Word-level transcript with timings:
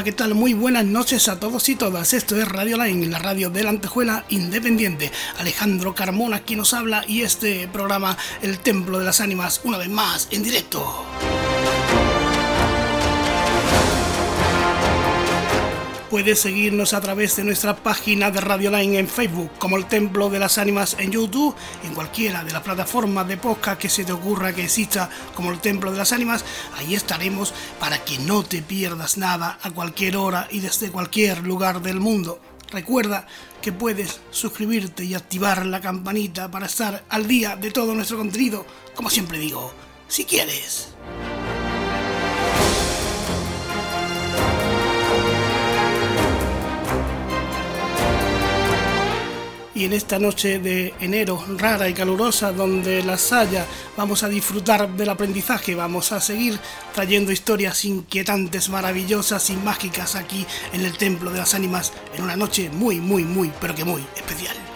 Hola, 0.00 0.04
¿qué 0.06 0.12
tal? 0.12 0.34
Muy 0.34 0.54
buenas 0.54 0.86
noches 0.86 1.28
a 1.28 1.38
todos 1.38 1.68
y 1.68 1.74
todas. 1.74 2.14
Esto 2.14 2.34
es 2.34 2.48
Radio 2.48 2.82
Line, 2.82 3.08
la 3.08 3.18
radio 3.18 3.50
de 3.50 3.62
la 3.62 3.68
Antejuela 3.68 4.24
Independiente. 4.30 5.12
Alejandro 5.36 5.94
Carmona 5.94 6.40
quien 6.40 6.60
nos 6.60 6.72
habla 6.72 7.04
y 7.06 7.20
este 7.20 7.68
programa 7.68 8.16
El 8.40 8.60
Templo 8.60 8.98
de 8.98 9.04
las 9.04 9.20
Ánimas, 9.20 9.60
una 9.62 9.76
vez 9.76 9.90
más 9.90 10.28
en 10.30 10.42
directo. 10.42 11.04
Puedes 16.10 16.40
seguirnos 16.40 16.92
a 16.92 17.00
través 17.00 17.36
de 17.36 17.44
nuestra 17.44 17.76
página 17.76 18.32
de 18.32 18.40
Radio 18.40 18.72
Line 18.72 18.98
en 18.98 19.06
Facebook, 19.06 19.48
como 19.60 19.76
el 19.76 19.86
Templo 19.86 20.28
de 20.28 20.40
las 20.40 20.58
Ánimas 20.58 20.96
en 20.98 21.12
YouTube, 21.12 21.54
en 21.84 21.94
cualquiera 21.94 22.42
de 22.42 22.50
las 22.50 22.62
plataformas 22.62 23.28
de 23.28 23.36
podcast 23.36 23.80
que 23.80 23.88
se 23.88 24.04
te 24.04 24.10
ocurra 24.10 24.52
que 24.52 24.64
exista, 24.64 25.08
como 25.36 25.52
el 25.52 25.60
Templo 25.60 25.92
de 25.92 25.98
las 25.98 26.12
Ánimas, 26.12 26.44
ahí 26.76 26.96
estaremos 26.96 27.54
para 27.78 28.02
que 28.04 28.18
no 28.18 28.42
te 28.42 28.60
pierdas 28.60 29.18
nada 29.18 29.60
a 29.62 29.70
cualquier 29.70 30.16
hora 30.16 30.48
y 30.50 30.58
desde 30.58 30.90
cualquier 30.90 31.44
lugar 31.44 31.80
del 31.80 32.00
mundo. 32.00 32.40
Recuerda 32.72 33.28
que 33.62 33.70
puedes 33.70 34.20
suscribirte 34.32 35.04
y 35.04 35.14
activar 35.14 35.64
la 35.64 35.80
campanita 35.80 36.50
para 36.50 36.66
estar 36.66 37.04
al 37.08 37.28
día 37.28 37.54
de 37.54 37.70
todo 37.70 37.94
nuestro 37.94 38.18
contenido, 38.18 38.66
como 38.96 39.10
siempre 39.10 39.38
digo, 39.38 39.72
si 40.08 40.24
quieres. 40.24 40.88
Y 49.80 49.84
en 49.86 49.94
esta 49.94 50.18
noche 50.18 50.58
de 50.58 50.92
enero 51.00 51.42
rara 51.56 51.88
y 51.88 51.94
calurosa 51.94 52.52
donde 52.52 53.02
las 53.02 53.32
haya 53.32 53.64
vamos 53.96 54.22
a 54.22 54.28
disfrutar 54.28 54.90
del 54.90 55.08
aprendizaje, 55.08 55.74
vamos 55.74 56.12
a 56.12 56.20
seguir 56.20 56.58
trayendo 56.92 57.32
historias 57.32 57.86
inquietantes, 57.86 58.68
maravillosas 58.68 59.48
y 59.48 59.54
mágicas 59.54 60.16
aquí 60.16 60.44
en 60.74 60.84
el 60.84 60.98
Templo 60.98 61.30
de 61.30 61.38
las 61.38 61.54
Ánimas 61.54 61.94
en 62.14 62.24
una 62.24 62.36
noche 62.36 62.68
muy, 62.68 63.00
muy, 63.00 63.24
muy, 63.24 63.50
pero 63.58 63.74
que 63.74 63.84
muy 63.84 64.04
especial. 64.16 64.69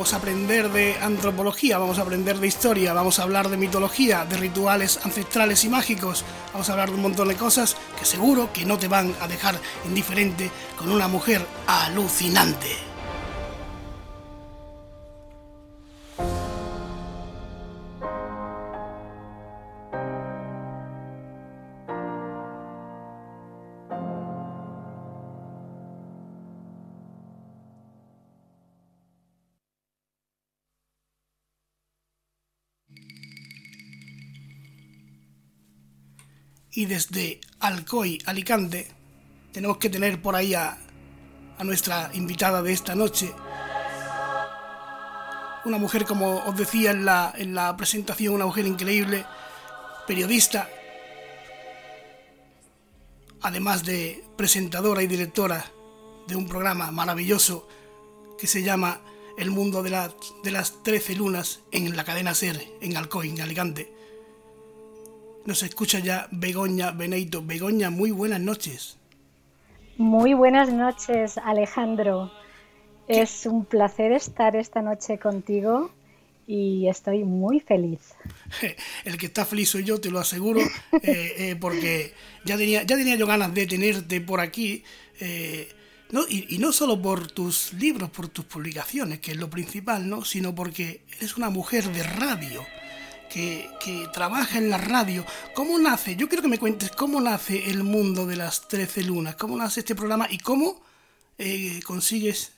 Vamos 0.00 0.14
a 0.14 0.16
aprender 0.16 0.70
de 0.70 0.96
antropología, 1.02 1.76
vamos 1.76 1.98
a 1.98 2.02
aprender 2.02 2.38
de 2.38 2.46
historia, 2.46 2.94
vamos 2.94 3.18
a 3.18 3.22
hablar 3.24 3.50
de 3.50 3.58
mitología, 3.58 4.24
de 4.24 4.38
rituales 4.38 4.98
ancestrales 5.04 5.62
y 5.66 5.68
mágicos, 5.68 6.24
vamos 6.54 6.70
a 6.70 6.72
hablar 6.72 6.88
de 6.88 6.94
un 6.94 7.02
montón 7.02 7.28
de 7.28 7.36
cosas 7.36 7.76
que 7.98 8.06
seguro 8.06 8.50
que 8.50 8.64
no 8.64 8.78
te 8.78 8.88
van 8.88 9.14
a 9.20 9.28
dejar 9.28 9.60
indiferente 9.84 10.50
con 10.78 10.90
una 10.90 11.06
mujer 11.06 11.44
alucinante. 11.66 12.89
Y 36.80 36.86
desde 36.86 37.42
Alcoy, 37.58 38.22
Alicante, 38.24 38.88
tenemos 39.52 39.76
que 39.76 39.90
tener 39.90 40.22
por 40.22 40.34
ahí 40.34 40.54
a, 40.54 40.78
nuestra 41.62 42.10
invitada 42.14 42.62
de 42.62 42.72
esta 42.72 42.94
noche. 42.94 43.30
Una 45.66 45.76
mujer, 45.76 46.06
como 46.06 46.38
os 46.38 46.56
decía 46.56 46.92
en 46.92 47.04
la, 47.04 47.34
en 47.36 47.54
la 47.54 47.76
presentación, 47.76 48.32
una 48.32 48.46
mujer 48.46 48.66
increíble, 48.66 49.26
periodista, 50.06 50.70
además 53.42 53.84
de 53.84 54.24
presentadora 54.38 55.02
y 55.02 55.06
directora 55.06 55.62
de 56.28 56.34
un 56.34 56.48
programa 56.48 56.90
maravilloso 56.90 57.68
que 58.38 58.46
se 58.46 58.62
llama 58.62 59.02
El 59.36 59.50
mundo 59.50 59.82
de, 59.82 59.90
de 60.42 60.50
las 60.50 60.82
trece 60.82 61.14
lunas 61.14 61.60
en 61.72 61.94
la 61.94 62.04
cadena 62.04 62.34
SER 62.34 62.58
en 62.80 62.96
Alcoy, 62.96 63.28
en 63.28 63.42
Alicante. 63.42 63.99
Nos 65.46 65.62
escucha 65.62 65.98
ya 66.00 66.28
Begoña 66.30 66.90
Beneito. 66.90 67.42
Begoña, 67.42 67.88
muy 67.88 68.10
buenas 68.10 68.40
noches. 68.40 68.98
Muy 69.96 70.34
buenas 70.34 70.70
noches, 70.70 71.38
Alejandro. 71.38 72.30
Es 73.08 73.46
un 73.46 73.64
placer 73.64 74.12
estar 74.12 74.54
esta 74.54 74.82
noche 74.82 75.18
contigo 75.18 75.90
y 76.46 76.88
estoy 76.88 77.24
muy 77.24 77.60
feliz. 77.60 78.14
El 79.04 79.16
que 79.16 79.26
está 79.26 79.46
feliz 79.46 79.70
soy 79.70 79.84
yo, 79.84 79.98
te 80.00 80.10
lo 80.10 80.18
aseguro, 80.18 80.60
eh, 81.02 81.34
eh, 81.38 81.56
porque 81.58 82.12
ya 82.44 82.58
tenía, 82.58 82.82
ya 82.82 82.96
tenía 82.96 83.16
yo 83.16 83.26
ganas 83.26 83.54
de 83.54 83.66
tenerte 83.66 84.20
por 84.20 84.40
aquí. 84.40 84.84
Eh, 85.20 85.68
no, 86.10 86.22
y, 86.28 86.54
y, 86.54 86.58
no 86.58 86.72
solo 86.72 87.00
por 87.00 87.30
tus 87.30 87.72
libros, 87.72 88.10
por 88.10 88.28
tus 88.28 88.44
publicaciones, 88.44 89.20
que 89.20 89.30
es 89.30 89.36
lo 89.36 89.48
principal, 89.48 90.08
¿no? 90.08 90.24
sino 90.24 90.54
porque 90.54 91.02
eres 91.16 91.36
una 91.36 91.50
mujer 91.50 91.84
de 91.92 92.02
radio 92.02 92.66
que, 93.30 94.08
trabaja 94.12 94.58
en 94.58 94.68
la 94.68 94.78
radio. 94.78 95.24
¿Cómo 95.54 95.78
nace? 95.78 96.16
Yo 96.16 96.28
quiero 96.28 96.42
que 96.42 96.48
me 96.48 96.58
cuentes 96.58 96.90
cómo 96.90 97.20
nace 97.20 97.70
el 97.70 97.84
mundo 97.84 98.26
de 98.26 98.36
las 98.36 98.68
13 98.68 99.04
lunas, 99.04 99.36
cómo 99.36 99.56
nace 99.56 99.80
este 99.80 99.94
programa 99.94 100.26
y 100.28 100.38
cómo 100.38 100.80
eh, 101.38 101.80
consigues, 101.86 102.52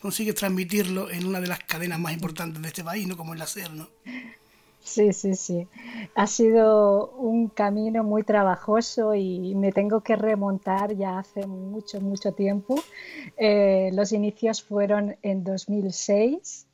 consigues 0.00 0.34
transmitirlo 0.34 1.10
en 1.10 1.26
una 1.26 1.40
de 1.40 1.48
las 1.48 1.60
cadenas 1.60 1.98
más 1.98 2.12
importantes 2.12 2.62
de 2.62 2.68
este 2.68 2.84
país, 2.84 3.06
¿no? 3.08 3.16
Como 3.16 3.32
el 3.32 3.38
la 3.38 3.46
SER, 3.46 3.72
¿no? 3.72 3.88
Sí, 4.80 5.12
sí, 5.12 5.34
sí. 5.34 5.66
Ha 6.14 6.26
sido 6.26 7.10
un 7.10 7.48
camino 7.48 8.04
muy 8.04 8.22
trabajoso 8.22 9.14
y 9.14 9.54
me 9.54 9.72
tengo 9.72 10.02
que 10.02 10.16
remontar 10.16 10.96
ya 10.96 11.18
hace 11.18 11.46
mucho, 11.46 12.00
mucho 12.00 12.32
tiempo. 12.32 12.76
Eh, 13.36 13.90
los 13.92 14.12
inicios 14.12 14.62
fueron 14.62 15.16
en 15.22 15.44
2006 15.44 16.67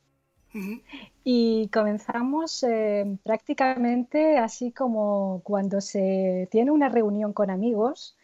y 1.23 1.67
comenzamos 1.69 2.63
eh, 2.63 3.17
prácticamente 3.23 4.37
así 4.37 4.71
como 4.71 5.41
cuando 5.43 5.81
se 5.81 6.47
tiene 6.51 6.71
una 6.71 6.89
reunión 6.89 7.33
con 7.33 7.49
amigos, 7.49 8.15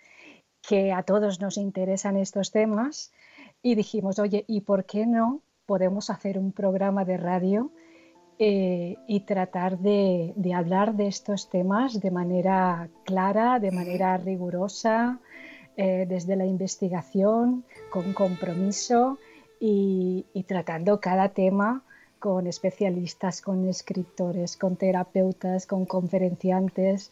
que 0.62 0.94
a 0.94 1.04
todos 1.04 1.42
nos 1.42 1.58
interesan 1.58 2.18
estos 2.18 2.52
temas, 2.52 3.12
y 3.62 3.76
dijimos, 3.76 4.20
oye, 4.20 4.46
¿y 4.48 4.62
por 4.62 4.86
qué 4.86 5.06
no 5.06 5.42
podemos 5.66 6.10
hacer 6.10 6.38
un 6.38 6.52
programa 6.52 7.06
de 7.06 7.18
radio 7.18 7.72
eh, 8.40 8.98
y 9.08 9.22
tratar 9.22 9.78
de, 9.80 10.34
hablar 10.56 10.96
de 10.96 11.08
estos 11.08 11.50
temas 11.50 12.00
de 12.00 12.12
manera 12.12 12.90
clara, 13.04 13.60
de 13.60 13.72
manera 13.72 14.18
rigurosa, 14.18 15.20
eh, 15.78 16.06
desde 16.08 16.36
la 16.36 16.46
investigación, 16.46 17.64
con 17.92 18.14
compromiso 18.14 19.18
y 19.64 20.26
tratando 20.48 21.00
cada 21.00 21.30
tema 21.30 21.84
con 22.22 22.46
especialistas, 22.46 23.42
con 23.42 23.68
escritores, 23.68 24.56
con 24.56 24.76
terapeutas, 24.76 25.66
con 25.66 25.86
conferenciantes, 25.86 27.12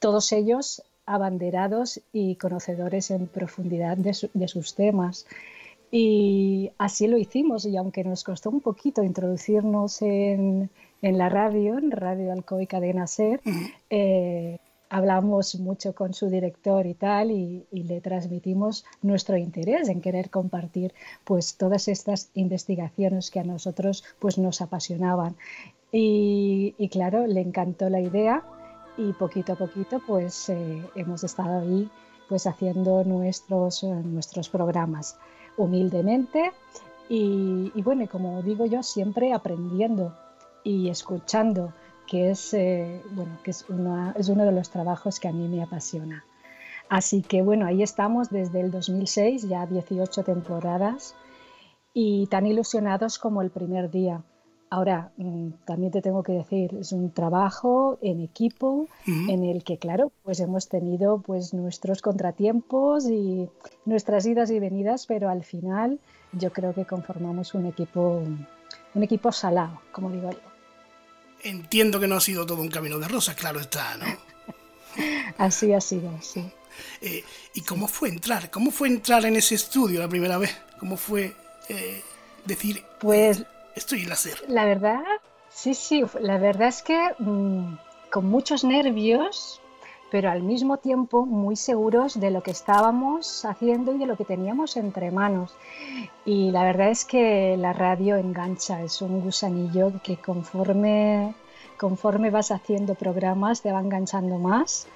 todos 0.00 0.32
ellos 0.32 0.82
abanderados 1.06 2.00
y 2.12 2.34
conocedores 2.34 3.12
en 3.12 3.28
profundidad 3.28 3.96
de, 3.96 4.48
sus 4.48 4.74
temas. 4.74 5.26
Y 5.92 6.72
así 6.76 7.06
lo 7.06 7.18
hicimos, 7.18 7.64
y 7.64 7.76
aunque 7.76 8.02
nos 8.02 8.24
costó 8.24 8.50
un 8.50 8.60
poquito 8.60 9.04
introducirnos 9.04 10.02
en, 10.02 10.70
la 11.02 11.28
radio, 11.28 11.78
en 11.78 11.92
Radio 11.92 12.32
Alcoy 12.32 12.66
Cadena 12.66 13.06
Ser, 13.06 13.40
hablamos 14.90 15.54
mucho 15.60 15.94
con 15.94 16.12
su 16.12 16.28
director 16.28 16.84
y 16.84 16.94
tal 16.94 17.30
y, 17.30 17.64
le 17.70 18.00
transmitimos 18.00 18.84
nuestro 19.02 19.36
interés 19.36 19.88
en 19.88 20.00
querer 20.00 20.28
compartir 20.28 20.92
pues 21.24 21.56
todas 21.56 21.88
estas 21.88 22.30
investigaciones 22.34 23.30
que 23.30 23.40
a 23.40 23.44
nosotros 23.44 24.04
pues 24.18 24.36
nos 24.36 24.60
apasionaban. 24.60 25.36
Y, 25.92 26.88
claro 26.90 27.26
le 27.26 27.40
encantó 27.40 27.88
la 27.88 28.00
idea 28.00 28.42
y 28.98 29.12
poquito 29.12 29.54
a 29.54 29.56
poquito 29.56 30.00
pues 30.06 30.48
eh, 30.48 30.82
hemos 30.96 31.24
estado 31.24 31.60
ahí 31.60 31.88
pues 32.28 32.46
haciendo 32.46 33.04
nuestros 33.04 33.82
nuestros 33.84 34.48
programas 34.48 35.16
humildemente 35.56 36.52
y, 37.08 37.72
y 37.74 37.82
bueno 37.82 38.08
como 38.08 38.42
digo 38.42 38.66
yo 38.66 38.82
siempre 38.82 39.32
aprendiendo 39.32 40.14
y 40.64 40.88
escuchando 40.88 41.72
que 42.10 42.32
es, 42.32 42.52
eh, 42.54 43.00
bueno, 43.12 43.38
que 43.44 43.52
es, 43.52 43.64
es 44.16 44.28
uno 44.28 44.44
de 44.44 44.50
los 44.50 44.68
trabajos 44.68 45.20
que 45.20 45.28
a 45.28 45.32
mí 45.32 45.46
me 45.46 45.62
apasiona. 45.62 46.24
Así 46.88 47.22
que 47.22 47.40
bueno, 47.40 47.66
ahí 47.66 47.84
estamos 47.84 48.30
desde 48.30 48.60
el 48.60 48.72
2006, 48.72 49.48
ya 49.48 49.64
18 49.64 50.24
temporadas, 50.24 51.14
y 51.94 52.26
tan 52.26 52.46
ilusionados 52.46 53.20
como 53.20 53.42
el 53.42 53.50
primer 53.50 53.92
día. 53.92 54.24
Ahora, 54.70 55.12
mm, 55.18 55.50
también 55.64 55.92
te 55.92 56.02
tengo 56.02 56.24
que 56.24 56.32
decir, 56.32 56.74
es 56.74 56.90
un 56.90 57.12
trabajo 57.12 57.98
en 58.02 58.20
equipo 58.20 58.88
en 59.06 59.44
el 59.44 59.62
que, 59.62 59.78
claro, 59.78 60.10
pues 60.24 60.40
hemos 60.40 60.68
tenido 60.68 61.18
pues 61.18 61.54
nuestros 61.54 62.02
contratiempos 62.02 63.08
y 63.08 63.48
nuestras 63.84 64.26
idas 64.26 64.50
y 64.50 64.58
venidas, 64.58 65.06
pero 65.06 65.28
al 65.28 65.44
final 65.44 66.00
yo 66.32 66.52
creo 66.52 66.74
que 66.74 66.84
conformamos 66.86 67.54
un 67.54 67.66
equipo 67.66 68.20
un 68.94 69.02
equipo 69.04 69.30
salado, 69.30 69.80
como 69.92 70.10
digo 70.10 70.30
yo. 70.30 70.49
Entiendo 71.42 71.98
que 72.00 72.06
no 72.06 72.16
ha 72.16 72.20
sido 72.20 72.46
todo 72.46 72.60
un 72.60 72.68
camino 72.68 72.98
de 72.98 73.08
rosas, 73.08 73.34
claro 73.34 73.60
está, 73.60 73.96
¿no? 73.96 74.06
Así 75.38 75.72
ha 75.72 75.80
sido, 75.80 76.10
sí. 76.20 76.50
Eh, 77.00 77.24
¿Y 77.54 77.62
cómo 77.62 77.88
fue 77.88 78.08
entrar? 78.08 78.50
¿Cómo 78.50 78.70
fue 78.70 78.88
entrar 78.88 79.24
en 79.24 79.36
ese 79.36 79.54
estudio 79.54 80.00
la 80.00 80.08
primera 80.08 80.38
vez? 80.38 80.56
¿Cómo 80.78 80.96
fue 80.96 81.34
eh, 81.68 82.02
decir, 82.44 82.84
pues, 82.98 83.44
estoy 83.74 84.02
en 84.02 84.08
la 84.08 84.16
SER? 84.16 84.44
La 84.48 84.64
verdad, 84.64 85.02
sí, 85.50 85.74
sí, 85.74 86.02
la 86.20 86.38
verdad 86.38 86.68
es 86.68 86.82
que 86.82 87.14
mm, 87.18 87.74
con 88.10 88.26
muchos 88.26 88.64
nervios, 88.64 89.59
pero 90.10 90.30
al 90.30 90.42
mismo 90.42 90.78
tiempo 90.78 91.24
muy 91.24 91.56
seguros 91.56 92.18
de 92.18 92.30
lo 92.30 92.42
que 92.42 92.50
estábamos 92.50 93.44
haciendo 93.44 93.94
y 93.94 93.98
de 93.98 94.06
lo 94.06 94.16
que 94.16 94.24
teníamos 94.24 94.76
entre 94.76 95.10
manos. 95.10 95.54
Y 96.24 96.50
la 96.50 96.64
verdad 96.64 96.90
es 96.90 97.04
que 97.04 97.56
la 97.56 97.72
radio 97.72 98.16
engancha, 98.16 98.82
es 98.82 99.00
un 99.02 99.20
gusanillo 99.20 99.92
que 100.02 100.16
conforme, 100.16 101.34
conforme 101.78 102.30
vas 102.30 102.50
haciendo 102.50 102.94
programas 102.94 103.62
te 103.62 103.72
va 103.72 103.80
enganchando 103.80 104.38
más. 104.38 104.86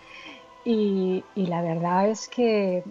Y, 0.65 1.23
la 1.37 1.61
verdad 1.61 2.09
es 2.09 2.29
que 2.29 2.83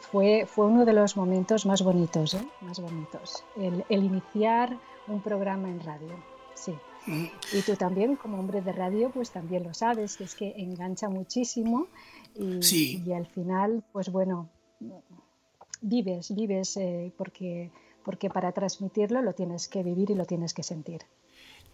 fue, 0.00 0.46
fue 0.46 0.66
uno 0.66 0.84
de 0.84 0.92
los 0.92 1.16
momentos 1.16 1.64
más 1.64 1.82
bonitos, 1.82 2.34
¿eh? 2.34 2.46
más 2.60 2.80
bonitos, 2.80 3.44
el, 3.56 3.84
el 3.88 4.04
iniciar 4.04 4.76
un 5.08 5.20
programa 5.20 5.68
en 5.68 5.80
radio, 5.80 6.14
sí. 6.54 6.74
Y 7.06 7.62
tú 7.62 7.76
también, 7.76 8.16
como 8.16 8.38
hombre 8.38 8.62
de 8.62 8.72
radio, 8.72 9.10
pues 9.10 9.30
también 9.30 9.64
lo 9.64 9.74
sabes, 9.74 10.16
que 10.16 10.24
es 10.24 10.34
que 10.34 10.54
engancha 10.56 11.08
muchísimo 11.08 11.88
y, 12.34 13.02
y 13.06 13.12
al 13.12 13.26
final, 13.26 13.84
pues 13.92 14.10
bueno, 14.10 14.48
vives, 15.84 16.34
vives 16.34 16.76
eh, 16.76 17.12
porque, 17.16 17.70
porque 18.04 18.30
para 18.30 18.52
transmitirlo 18.52 19.22
lo 19.22 19.34
tienes 19.34 19.68
que 19.68 19.82
vivir 19.82 20.10
y 20.10 20.14
lo 20.14 20.24
tienes 20.24 20.54
que 20.54 20.62
sentir. 20.62 21.02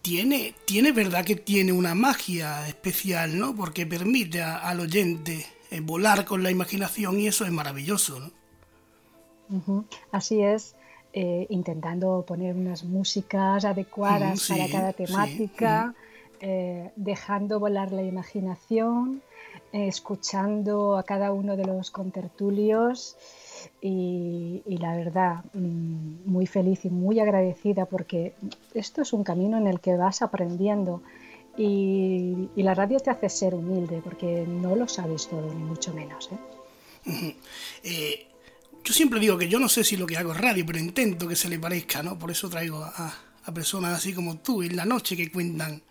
Tiene, 0.03 0.55
tiene 0.65 0.93
verdad 0.93 1.25
que 1.25 1.37
tiene 1.37 1.73
una 1.73 1.95
magia 1.95 2.67
especial, 2.67 3.39
¿no? 3.39 3.55
Porque 3.55 3.87
permite 3.87 4.43
al 4.43 4.81
oyente 4.81 5.47
eh, 5.71 5.81
volar 5.81 6.25
con 6.25 6.43
la 6.43 6.51
imaginación 6.51 7.21
y 7.21 7.27
eso 7.27 7.45
es 7.45 7.53
maravilloso, 7.53 8.19
¿no? 8.19 9.85
Así 10.13 10.41
es. 10.41 10.75
Eh, 11.13 11.49
intentando 11.51 12.25
poner 12.25 12.55
unas 12.55 12.85
músicas 12.85 13.65
adecuadas 13.65 14.47
para 14.49 14.69
cada 14.69 14.93
temática, 14.93 15.93
eh, 16.41 16.93
dejando 16.95 17.59
volar 17.59 17.91
la 17.91 18.03
imaginación, 18.03 19.21
eh, 19.73 19.89
escuchando 19.89 20.97
a 20.97 21.03
cada 21.03 21.33
uno 21.33 21.57
de 21.57 21.65
los 21.65 21.91
contertulios 21.91 23.17
y, 23.81 24.63
la 24.67 24.95
verdad 24.95 25.45
mm, 25.53 26.31
muy 26.31 26.47
feliz 26.47 26.85
y 26.85 26.91
muy 26.91 27.19
agradecida 27.19 27.87
porque 27.87 28.35
esto 28.75 29.03
es 29.03 29.13
un 29.13 29.25
camino 29.25 29.59
en 29.59 29.67
el 29.67 29.81
que 29.81 29.97
vas 29.97 30.23
aprendiendo. 30.23 31.03
Y, 31.57 32.51
la 32.55 32.75
radio 32.75 33.01
te 33.01 33.11
hace 33.11 33.29
ser 33.29 33.57
humilde 33.57 34.01
porque 34.05 34.47
no 34.47 34.77
lo 34.77 34.87
sabes 34.87 35.27
todo, 35.27 35.53
ni 35.53 35.65
mucho 35.65 35.93
menos. 35.93 36.31
¿eh? 37.03 38.30
Yo 38.85 38.95
siempre 38.95 39.21
digo 39.21 39.37
que 39.39 39.49
yo 39.49 39.59
no 39.59 39.69
sé 39.69 39.85
si 39.85 39.97
lo 39.97 40.07
que 40.07 40.17
hago 40.17 40.33
es 40.33 40.41
radio, 40.41 40.65
pero 40.67 40.79
intento 40.79 41.29
que 41.29 41.37
se 41.37 41.49
le 41.49 41.59
parezca, 41.59 42.03
¿no? 42.03 42.19
Por 42.19 42.31
eso 42.31 42.49
traigo 42.49 42.83
a, 42.83 43.15
personas 43.55 43.99
así 43.99 44.13
como 44.13 44.39
tú 44.39 44.63
en 44.63 44.77
la 44.77 44.85
noche 44.85 45.17
que 45.17 45.29
cuentan, 45.31 45.83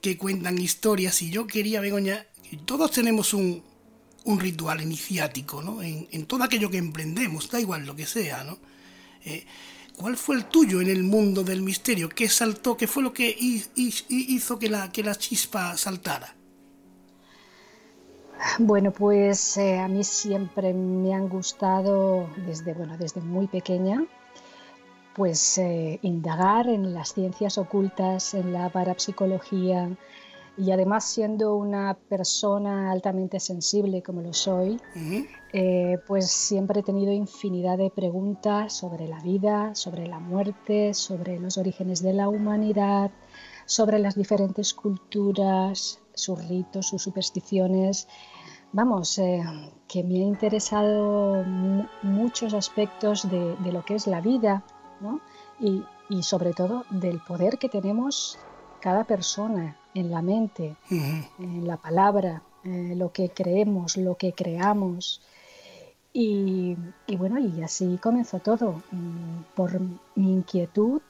que 0.00 0.16
cuentan 0.16 0.56
historias. 0.58 1.20
Y 1.22 1.30
yo 1.30 1.48
quería, 1.48 1.80
Begoña, 1.80 2.26
todos 2.64 2.92
tenemos 2.92 3.34
un, 3.34 3.62
ritual 4.38 4.80
iniciático, 4.80 5.62
¿no? 5.62 5.82
En, 5.82 6.26
todo 6.26 6.44
aquello 6.44 6.70
que 6.70 6.78
emprendemos, 6.78 7.50
da 7.50 7.60
igual 7.60 7.84
lo 7.86 7.96
que 7.96 8.06
sea, 8.06 8.44
¿no? 8.44 8.58
Eh, 9.24 9.44
¿Cuál 9.96 10.16
fue 10.16 10.36
el 10.36 10.44
tuyo 10.46 10.80
en 10.80 10.88
el 10.88 11.02
mundo 11.02 11.42
del 11.42 11.60
misterio? 11.60 12.08
¿Qué 12.08 12.28
saltó? 12.28 12.76
¿Qué 12.76 12.86
fue 12.86 13.02
lo 13.02 13.12
que 13.12 13.36
hizo 13.74 14.58
que 14.58 14.68
la, 14.68 14.90
que 14.90 15.02
la 15.02 15.16
chispa 15.16 15.76
saltara? 15.76 16.34
Bueno, 18.58 18.90
pues 18.92 19.56
eh, 19.56 19.78
a 19.78 19.88
mí 19.88 20.02
siempre 20.04 20.74
me 20.74 21.14
han 21.14 21.28
gustado 21.28 22.28
desde, 22.46 22.74
bueno, 22.74 22.96
desde 22.98 23.20
muy 23.20 23.46
pequeña, 23.46 24.04
pues 25.14 25.58
eh, 25.58 25.98
indagar 26.02 26.68
en 26.68 26.92
las 26.92 27.14
ciencias 27.14 27.56
ocultas, 27.58 28.34
en 28.34 28.52
la 28.52 28.68
parapsicología 28.68 29.88
y 30.56 30.70
además 30.70 31.04
siendo 31.04 31.54
una 31.54 31.94
persona 31.94 32.90
altamente 32.90 33.40
sensible 33.40 34.02
como 34.02 34.20
lo 34.20 34.34
soy, 34.34 34.78
eh, 35.52 35.98
pues 36.06 36.30
siempre 36.30 36.80
he 36.80 36.82
tenido 36.82 37.12
infinidad 37.12 37.78
de 37.78 37.90
preguntas 37.90 38.74
sobre 38.74 39.08
la 39.08 39.20
vida, 39.20 39.74
sobre 39.74 40.06
la 40.06 40.18
muerte, 40.18 40.94
sobre 40.94 41.38
los 41.38 41.56
orígenes 41.56 42.02
de 42.02 42.12
la 42.12 42.28
humanidad, 42.28 43.10
sobre 43.64 43.98
las 43.98 44.14
diferentes 44.14 44.74
culturas, 44.74 46.00
sus 46.12 46.46
ritos, 46.48 46.88
sus 46.88 47.02
supersticiones 47.02 48.08
vamos, 48.72 49.18
eh, 49.18 49.42
que 49.86 50.02
me 50.02 50.16
ha 50.16 50.26
interesado 50.26 51.44
muchos 52.02 52.54
aspectos 52.54 53.28
de, 53.30 53.56
lo 53.70 53.84
que 53.84 53.94
es 53.94 54.06
la 54.06 54.20
vida 54.20 54.62
¿no? 55.00 55.20
y, 55.60 55.84
sobre 56.22 56.52
todo 56.52 56.84
del 56.90 57.20
poder 57.20 57.56
que 57.56 57.70
tenemos 57.70 58.38
cada 58.80 59.04
persona 59.04 59.76
en 59.94 60.10
la 60.10 60.20
mente, 60.20 60.76
en 60.90 61.66
la 61.66 61.78
palabra, 61.78 62.42
eh, 62.64 62.94
lo 62.96 63.12
que 63.12 63.30
creemos, 63.30 63.96
lo 63.96 64.16
que 64.16 64.34
creamos. 64.34 65.22
Y, 66.12 66.76
y, 67.06 67.16
bueno, 67.16 67.38
y 67.38 67.62
así 67.62 67.98
comenzó 68.02 68.40
todo, 68.40 68.82
mm, 68.90 69.54
por 69.54 69.80
mi 70.14 70.34
inquietud 70.34 71.00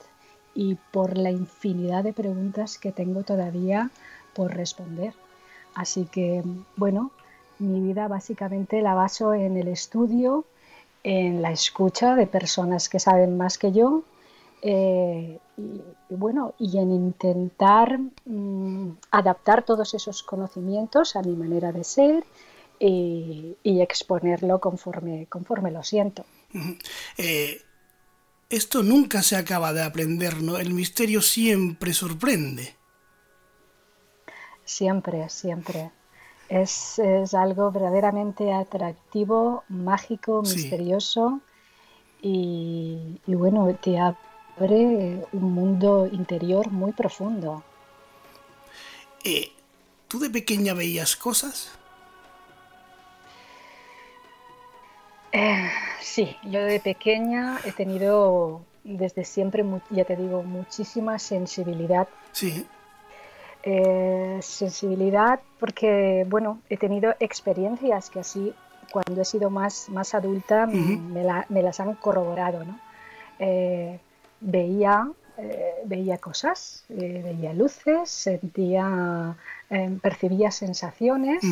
y 0.55 0.76
por 0.93 1.19
la 1.19 1.32
infinidad 1.32 2.05
de 2.05 2.12
preguntas 2.12 2.79
que 2.79 2.93
tengo 2.93 3.25
todavía 3.25 3.91
por 4.35 4.55
responder. 4.55 5.14
Así 5.75 6.05
que, 6.05 6.44
bueno, 6.76 7.11
mi 7.62 7.81
vida 7.81 8.09
básicamente 8.09 8.82
la 8.82 8.94
baso 8.94 9.35
en 9.35 9.56
el 9.56 9.69
estudio, 9.69 10.44
en 11.05 11.43
la 11.43 11.53
escucha 11.53 12.14
de 12.14 12.26
personas 12.26 12.88
que 12.88 12.99
saben 12.99 13.37
más 13.37 13.59
que 13.59 13.73
yo 13.73 14.05
eh, 14.62 15.38
y, 15.56 16.14
bueno, 16.14 16.55
y 16.59 16.79
en 16.79 16.93
intentar 16.93 17.99
mm, 18.25 18.90
adaptar 19.11 19.64
todos 19.64 19.95
esos 19.95 20.23
conocimientos 20.23 21.16
a 21.16 21.23
mi 21.23 21.35
manera 21.35 21.73
de 21.73 21.85
ser 21.85 22.25
y, 22.78 23.57
exponerlo 23.62 24.61
conforme, 24.61 25.26
conforme 25.26 25.71
lo 25.71 25.83
siento. 25.83 26.25
Eh, 27.16 27.61
esto 28.50 28.83
nunca 28.83 29.23
se 29.23 29.37
acaba 29.37 29.73
de 29.73 29.83
aprender, 29.83 30.42
¿no? 30.42 30.59
El 30.59 30.75
misterio 30.75 31.23
siempre 31.23 31.92
sorprende. 31.92 32.75
Siempre, 34.64 35.28
siempre. 35.28 35.90
Es, 36.52 37.00
algo 37.32 37.71
verdaderamente 37.73 38.52
atractivo, 38.52 39.64
mágico, 39.71 40.42
misterioso 40.42 41.40
y, 42.21 43.18
bueno, 43.26 43.75
te 43.82 43.99
abre 43.99 45.25
un 45.32 45.54
mundo 45.54 46.06
interior 46.12 46.71
muy 46.71 46.92
profundo. 46.92 47.64
Eh, 49.25 49.50
¿Tú 50.09 50.18
de 50.18 50.28
pequeña 50.28 50.75
veías 50.75 51.16
cosas? 51.16 51.73
Eh, 55.32 55.71
sí, 56.02 56.37
yo 56.42 56.62
de 56.62 56.80
pequeña 56.80 57.61
he 57.64 57.73
tenido 57.73 58.61
desde 58.85 59.25
siempre, 59.25 59.64
ya 59.88 60.04
te 60.04 60.16
digo, 60.16 60.42
muchísima 60.42 61.18
sensibilidad. 61.18 62.09
Sí. 62.32 62.66
Eh, 63.64 64.40
sensibilidad 64.42 65.38
porque, 65.61 66.26
bueno, 66.28 66.61
he 66.69 66.76
tenido 66.76 67.14
experiencias 67.21 68.11
que 68.11 68.19
así, 68.19 68.52
cuando 68.90 69.23
he 69.23 69.25
sido 69.25 69.50
más, 69.50 69.88
más 69.88 70.14
adulta, 70.16 70.66
me, 70.66 71.62
las 71.62 71.78
han 71.78 71.95
corroborado, 71.95 72.64
¿no? 72.64 72.81
Eh, 73.38 74.00
veía, 74.40 75.09
eh, 75.38 75.75
veía 75.85 76.19
cosas, 76.19 76.85
veía 76.88 77.54
luces, 77.54 78.11
sentía, 78.11 79.37
percibía 80.02 80.50
sensaciones 80.50 81.45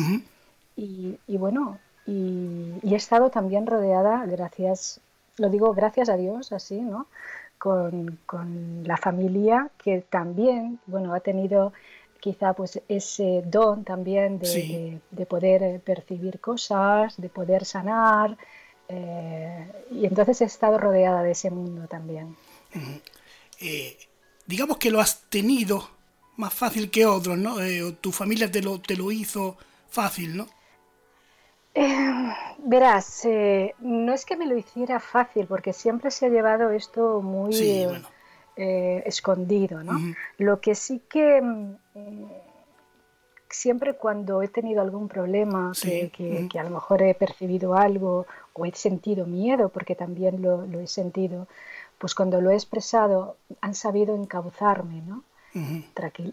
y, 0.75 1.17
bueno, 1.37 1.79
y, 2.05 2.73
y, 2.83 2.93
he 2.93 2.97
estado 2.97 3.29
también 3.29 3.67
rodeada, 3.67 4.25
gracias, 4.25 4.99
lo 5.37 5.49
digo 5.49 5.73
gracias 5.73 6.09
a 6.09 6.17
Dios, 6.17 6.51
así, 6.51 6.81
¿no? 6.81 7.07
Con, 7.57 8.19
con, 8.25 8.83
la 8.85 8.97
familia 8.97 9.69
que 9.81 10.01
también, 10.01 10.79
bueno, 10.87 11.13
ha 11.13 11.19
tenido 11.19 11.73
quizá 12.21 12.53
pues 12.53 12.79
ese 12.87 13.41
don 13.45 13.83
también 13.83 14.39
de, 14.39 15.25
poder 15.27 15.63
eh, 15.63 15.81
percibir 15.83 16.39
cosas, 16.39 17.19
de 17.19 17.27
poder 17.27 17.65
sanar. 17.65 18.37
Eh, 18.87 19.67
y 19.91 20.05
entonces 20.05 20.39
he 20.41 20.45
estado 20.45 20.77
rodeada 20.77 21.23
de 21.23 21.31
ese 21.31 21.49
mundo 21.49 21.87
también. 21.87 22.37
Eh, 23.59 23.97
digamos 24.45 24.77
que 24.77 24.91
lo 24.91 25.01
has 25.01 25.23
tenido 25.29 25.89
más 26.37 26.53
fácil 26.53 26.89
que 26.89 27.05
otros, 27.05 27.37
¿no? 27.37 27.55
tu 27.99 28.11
familia 28.11 28.49
te 28.49 28.61
lo, 28.61 28.79
te 28.79 28.95
lo 28.95 29.11
hizo 29.11 29.57
fácil, 29.89 30.37
¿no? 30.37 30.47
verás, 32.63 33.27
no 33.79 34.13
es 34.13 34.25
que 34.25 34.35
me 34.35 34.45
lo 34.45 34.57
hiciera 34.57 34.99
fácil, 34.99 35.45
porque 35.47 35.73
siempre 35.73 36.11
se 36.11 36.25
ha 36.25 36.29
llevado 36.29 36.71
esto 36.71 37.21
muy... 37.21 37.53
eh, 38.63 39.01
escondido, 39.07 39.83
¿no? 39.83 39.97
Lo 40.37 40.61
que 40.61 40.75
sí 40.75 41.01
que 41.09 41.41
mm, 41.41 41.75
siempre 43.49 43.95
cuando 43.95 44.43
he 44.43 44.47
tenido 44.49 44.81
algún 44.81 45.07
problema, 45.07 45.71
que, 45.81 46.47
a 46.59 46.63
lo 46.63 46.69
mejor 46.69 47.01
he 47.01 47.15
percibido 47.15 47.73
algo 47.73 48.27
o 48.53 48.65
he 48.67 48.71
sentido 48.73 49.25
miedo, 49.25 49.69
porque 49.69 49.95
también 49.95 50.43
lo, 50.43 50.63
he 50.79 50.85
sentido, 50.85 51.47
pues 51.97 52.13
cuando 52.13 52.39
lo 52.39 52.51
he 52.51 52.53
expresado 52.53 53.35
han 53.61 53.73
sabido 53.73 54.15
encauzarme, 54.15 55.01
¿no? 55.01 55.23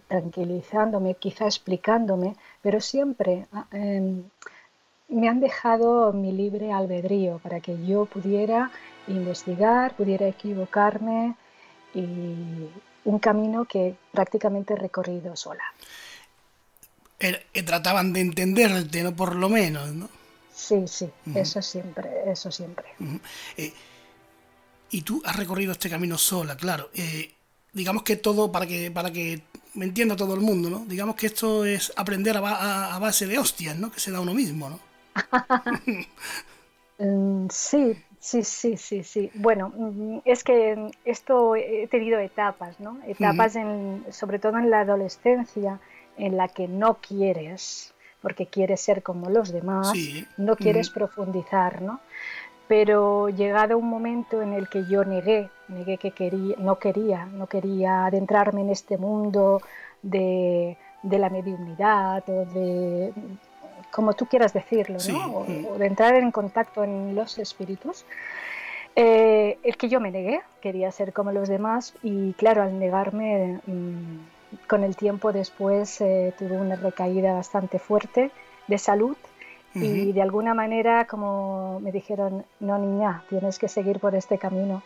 tranquilizándome, 0.07 1.15
quizá 1.15 1.47
explicándome, 1.47 2.37
pero 2.61 2.79
siempre 2.83 3.47
ah, 3.55 3.67
em, 3.73 4.23
me 5.09 5.31
han 5.31 5.41
dejado 5.41 6.13
mi 6.13 6.31
libre 6.31 6.73
albedrío 6.73 7.39
para 7.39 7.61
que 7.61 7.85
yo 7.87 8.05
pudiera 8.05 8.71
investigar, 9.09 9.97
pudiera 9.97 10.29
equivocarme 10.29 11.35
y 11.99 12.71
un 13.05 13.19
camino 13.19 13.65
que 13.65 13.97
prácticamente 14.13 14.75
he 14.75 14.77
recorrido 14.77 15.35
sola. 15.37 15.65
Er, 17.19 17.47
trataban 17.67 18.13
de 18.13 18.21
entenderte, 18.21 19.03
¿no? 19.03 19.15
Por 19.15 19.35
lo 19.35 19.49
menos, 19.49 19.89
¿no? 19.93 20.09
Sí, 20.55 20.87
sí, 20.87 21.09
eso 21.35 21.63
siempre, 21.63 22.09
eso 22.27 22.51
siempre. 22.51 22.87
Eh, 23.57 23.73
y 24.91 25.03
tú 25.03 25.23
has 25.25 25.37
recorrido 25.37 25.73
este 25.73 25.89
camino 25.89 26.19
sola, 26.19 26.57
claro. 26.57 26.91
Eh, 26.95 27.33
digamos 27.73 28.03
que 28.03 28.17
todo, 28.17 28.51
para 28.51 28.67
que, 28.67 28.91
para 28.91 29.13
que 29.13 29.43
me 29.75 29.85
entienda 29.85 30.17
todo 30.17 30.35
el 30.35 30.41
mundo, 30.41 30.69
¿no? 30.69 30.85
Digamos 30.87 31.15
que 31.15 31.27
esto 31.27 31.65
es 31.65 31.93
aprender 31.97 32.37
a, 32.37 32.99
base 32.99 33.27
de 33.27 33.39
hostias, 33.39 33.77
¿no? 33.77 33.91
Que 33.91 34.01
se 34.01 34.11
da 34.11 34.21
uno 34.21 34.35
mismo, 34.35 34.69
¿no? 34.69 34.81
Mm, 37.01 37.47
sí, 37.49 37.97
sí, 38.21 38.43
sí, 38.43 38.77
sí, 38.77 39.03
sí. 39.03 39.31
Bueno, 39.35 39.73
mm, 39.75 40.19
es 40.25 40.45
que 40.45 40.91
esto 41.05 41.57
he 41.57 41.87
tenido 41.89 42.19
etapas, 42.19 42.79
¿no? 42.81 42.99
Etapas 43.07 43.57
en, 43.57 44.05
sobre 44.11 44.39
todo 44.39 44.59
en 44.59 44.71
la 44.71 44.81
adolescencia 44.81 45.81
en 46.17 46.37
la 46.37 46.49
que 46.49 46.69
no 46.69 46.95
quieres, 46.95 47.95
porque 48.21 48.47
quieres 48.47 48.81
ser 48.81 49.03
como 49.03 49.31
los 49.31 49.53
demás, 49.53 49.93
no 50.37 50.57
quieres 50.57 50.91
profundizar, 50.91 51.81
¿no? 51.83 52.01
Pero 52.67 53.29
llegado 53.31 53.79
un 53.79 53.89
momento 53.89 54.43
en 54.43 54.53
el 54.53 54.69
que 54.69 54.85
yo 54.87 55.05
negué, 55.05 55.49
negué 55.69 55.97
que 55.97 56.11
quería, 56.11 56.57
no 56.59 56.79
quería, 56.79 57.25
no 57.25 57.47
quería 57.47 58.07
adentrarme 58.07 58.61
en 58.61 58.71
este 58.71 58.99
mundo 58.99 59.63
de, 60.03 60.77
la 61.03 61.31
mediunidad 61.31 62.23
o 62.29 62.45
de, 62.45 63.13
como 63.91 64.13
tú 64.15 64.27
quieras 64.27 64.53
decirlo, 64.53 64.99
¿no? 65.09 65.45
o, 65.71 65.79
de 65.79 65.87
entrar 65.87 66.15
en 66.15 66.31
contacto 66.31 66.85
en 66.85 67.15
los 67.15 67.39
espíritus, 67.39 68.05
eh, 68.97 69.59
el 69.63 69.77
que 69.77 69.89
yo 69.89 70.01
me 70.01 70.11
negué, 70.11 70.41
quería 70.61 70.91
ser 70.91 71.13
como 71.13 71.33
los 71.33 71.49
demás 71.49 71.95
y 72.03 72.33
claro, 72.35 72.63
al 72.63 72.79
negarme... 72.79 73.61
Mm, 73.67 74.19
con 74.67 74.85
el 74.85 74.97
tiempo 74.97 75.33
después 75.33 76.01
eh, 76.01 76.33
tuve 76.39 76.57
una 76.57 76.77
recaída 76.77 77.35
bastante 77.35 77.79
fuerte 77.79 78.31
de 78.67 78.79
salud 78.79 79.17
y 79.75 80.11
de 80.11 80.23
alguna 80.23 80.55
manera 80.55 81.07
como 81.07 81.79
me 81.79 81.93
dijeron, 81.93 82.45
no 82.59 82.79
niña, 82.79 83.23
tienes 83.29 83.61
que 83.61 83.69
seguir 83.69 84.01
por 84.01 84.17
este 84.17 84.37
camino. 84.37 84.83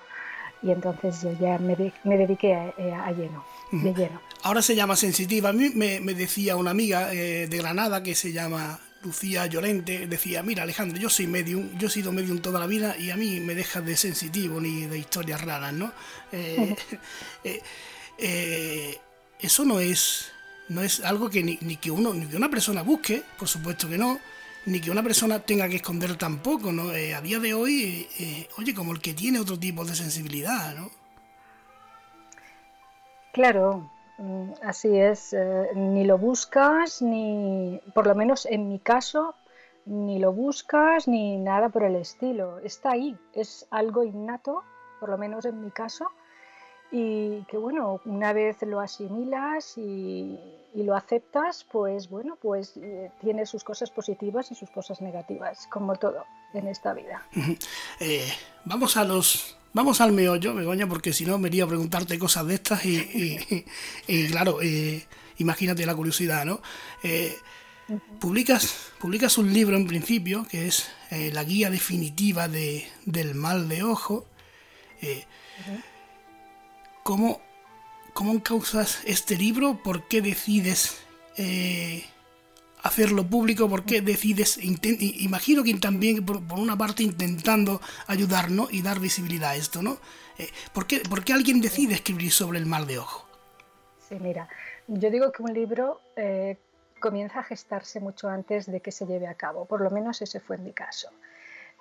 Y 0.63 0.71
entonces 0.71 1.23
yo 1.23 1.33
ya 1.41 1.59
me, 1.59 1.77
dediqué 2.05 2.55
a, 2.55 2.69
eh, 2.77 3.15
lleno, 3.17 3.43
de 3.71 3.95
lleno. 3.95 4.21
Ahora 4.43 4.61
se 4.61 4.77
llama 4.77 4.95
sensitiva. 4.95 5.49
A 5.49 5.53
mí 5.55 5.71
me, 5.75 6.01
decía 6.15 6.57
una 6.57 6.73
amiga 6.73 7.11
eh, 7.15 7.47
de 7.49 7.57
Granada 7.57 8.03
que 8.03 8.15
se 8.15 8.33
llama 8.33 8.81
Lucía 9.03 9.47
Llorente, 9.47 10.07
decía, 10.07 10.43
mira 10.43 10.63
Alejandro, 10.63 10.99
yo 10.99 11.09
soy 11.09 11.27
medium, 11.27 11.77
yo 11.79 11.89
he 11.89 11.91
sido 11.91 12.13
medium 12.13 12.39
toda 12.39 12.61
la 12.61 12.67
vida 12.67 12.97
y 12.97 13.11
a 13.11 13.17
mí 13.17 13.41
me 13.41 13.55
dejas 13.55 13.85
de 13.85 13.97
sensitivo 13.97 14.61
ni 14.61 14.87
de 14.87 14.99
historias 14.99 15.41
raras, 15.41 15.73
¿no? 15.73 15.93
eso 19.41 19.65
no 19.65 19.81
es, 19.81 20.33
no 20.69 20.83
es 20.83 21.01
algo 21.01 21.29
que 21.29 21.43
ni, 21.43 21.57
que 21.77 21.91
uno, 21.91 22.15
ni 22.15 22.27
que 22.27 22.37
una 22.37 22.49
persona 22.49 22.83
busque, 22.83 23.23
por 23.39 23.49
supuesto 23.49 23.89
que 23.89 23.99
no, 23.99 24.21
ni 24.67 24.81
que 24.81 24.91
una 24.91 25.03
persona 25.03 25.41
tenga 25.41 25.69
que 25.69 25.77
esconder 25.77 26.17
tampoco, 26.17 26.73
¿no? 26.73 26.93
Eh, 26.93 27.15
a 27.15 27.21
día 27.21 27.39
de 27.39 27.53
hoy, 27.53 28.07
eh, 28.19 28.49
oye, 28.59 28.75
como 28.75 28.93
el 28.93 29.01
que 29.01 29.15
tiene 29.15 29.41
otro 29.41 29.59
tipo 29.59 29.85
de 29.85 29.95
sensibilidad, 29.95 30.75
¿no? 30.75 30.91
Claro, 33.33 33.91
así 34.63 34.99
es. 34.99 35.33
Eh, 35.33 35.71
ni 35.75 36.05
lo 36.05 36.19
buscas, 36.19 37.03
ni, 37.03 37.81
por 37.95 38.07
lo 38.07 38.15
menos 38.15 38.47
en 38.47 38.69
mi 38.69 38.79
caso, 38.79 39.35
ni 39.87 40.19
lo 40.19 40.33
buscas, 40.33 41.09
ni 41.09 41.39
nada 41.39 41.69
por 41.69 41.85
el 41.85 41.97
estilo. 41.97 42.59
Está 42.61 42.93
ahí, 42.93 43.17
es 43.33 43.67
algo 43.71 44.05
innato, 44.05 44.63
por 45.01 45.09
lo 45.09 45.19
menos 45.19 45.45
en 45.45 45.61
mi 45.61 45.71
caso, 45.71 46.11
y 46.91 47.43
que 47.45 47.57
bueno, 47.57 48.01
una 48.05 48.33
vez 48.33 48.63
lo 48.63 48.81
asimilas 48.81 49.77
y, 49.79 50.39
lo 50.75 50.97
aceptas, 50.97 51.67
pues 51.71 52.09
bueno, 52.09 52.37
pues 52.41 52.77
eh, 52.79 53.11
tiene 53.21 53.45
sus 53.45 53.63
cosas 53.63 53.91
positivas 53.91 54.51
y 54.51 54.55
sus 54.55 54.71
cosas 54.71 55.03
negativas, 55.03 55.67
como 55.67 55.97
todo 55.97 56.25
en 56.55 56.69
esta 56.69 56.95
vida. 56.95 57.27
Eh, 58.01 58.27
vamos 58.65 58.97
a 58.97 59.05
los 59.05 59.57
vamos 59.73 60.01
al 60.01 60.13
meollo, 60.13 60.55
Begoña, 60.55 60.89
porque 60.89 61.13
si 61.13 61.25
no 61.25 61.39
me 61.39 61.49
iría 61.49 61.65
a 61.65 61.69
preguntarte 61.69 62.19
cosas 62.19 62.47
de 62.47 62.55
estas 62.55 62.85
y, 62.85 63.65
claro, 64.31 64.61
eh, 64.63 65.07
imagínate 65.39 65.87
la 65.87 65.95
curiosidad, 65.95 66.45
¿no? 66.45 66.61
publicas, 68.21 68.93
publicas 68.99 69.39
un 69.39 69.53
libro 69.53 69.77
en 69.77 69.87
principio 69.87 70.47
que 70.51 70.67
es 70.67 70.89
la 71.11 71.45
guía 71.45 71.69
definitiva 71.69 72.49
de, 72.49 72.87
del 73.05 73.35
mal 73.35 73.69
de 73.69 73.83
ojo. 73.83 74.27
¿Cómo, 77.03 77.41
cómo 78.13 78.43
causas 78.43 79.01
este 79.05 79.37
libro? 79.37 79.83
¿Por 79.83 80.07
qué 80.07 80.23
decides 80.23 80.99
eh, 81.37 82.05
hacerlo 82.83 83.27
público? 83.27 83.69
¿Por 83.69 83.85
qué 83.85 84.01
decides? 84.01 84.59
Imagino 84.59 85.63
que 85.63 85.75
también, 85.75 86.25
por, 86.25 86.39
una 86.59 86.77
parte, 86.77 87.03
intentando 87.03 87.81
ayudarnos 88.07 88.73
y 88.73 88.83
dar 88.83 89.01
visibilidad 89.01 89.51
a 89.51 89.57
esto, 89.57 89.83
¿no? 89.83 89.99
Eh, 90.39 90.49
¿por, 90.73 90.87
qué, 90.87 91.33
alguien 91.33 91.61
decide 91.61 91.95
escribir 91.95 92.33
sobre 92.33 92.59
el 92.59 92.67
mal 92.67 92.87
de 92.87 92.99
ojo? 92.99 93.27
Sí, 94.09 94.17
mira, 94.21 94.49
yo 94.89 95.11
digo 95.11 95.33
que 95.33 95.43
un 95.43 95.55
libro 95.55 96.01
eh, 96.17 96.57
comienza 97.01 97.41
a 97.41 97.43
gestarse 97.43 98.01
mucho 98.01 98.29
antes 98.29 98.67
de 98.71 98.81
que 98.81 98.93
se 98.93 99.07
lleve 99.07 99.27
a 99.27 99.35
cabo, 99.35 99.65
por 99.65 99.81
lo 99.81 99.91
menos 99.91 100.23
ese 100.23 100.41
fue 100.41 100.59
mi 100.59 100.73
caso. 100.73 101.09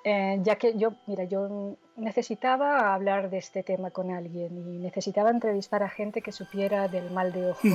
Eh, 0.04 0.40
ya 0.42 0.56
que 0.56 0.76
yo, 0.78 0.94
mira, 1.06 1.26
yo 1.26 1.78
necesitaba 1.96 2.94
hablar 2.94 3.30
de 3.30 3.38
este 3.38 3.62
tema 3.62 3.92
con 3.92 4.10
alguien 4.10 4.58
y 4.58 4.80
necesitaba 4.80 5.30
entrevistar 5.30 5.84
a 5.84 5.90
gente 5.90 6.24
que 6.24 6.32
supiera 6.32 6.88
del 6.88 7.12
mal 7.12 7.32
de 7.32 7.52
ojo, 7.52 7.68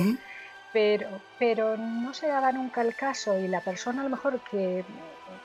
pero, 0.77 1.09
pero 1.39 1.75
no 1.75 2.13
se 2.13 2.27
daba 2.27 2.51
nunca 2.51 2.81
el 2.81 2.93
caso 2.93 3.35
y 3.39 3.47
la 3.47 3.61
persona 3.61 4.01
a 4.01 4.03
lo 4.03 4.11
mejor 4.11 4.39
que, 4.41 4.85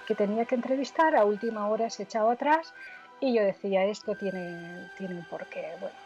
que, 0.07 0.15
tenía 0.15 0.45
que 0.45 0.57
entrevistar 0.57 1.17
a 1.17 1.25
última 1.25 1.69
hora 1.69 1.89
se 1.89 2.03
echaba 2.03 2.35
atrás 2.35 2.75
y 3.19 3.33
yo 3.33 3.43
decía, 3.43 3.87
esto 3.87 4.15
tiene, 4.15 4.91
tiene 4.99 5.15
un 5.15 5.25
porqué. 5.25 5.65
Bueno, 5.81 5.97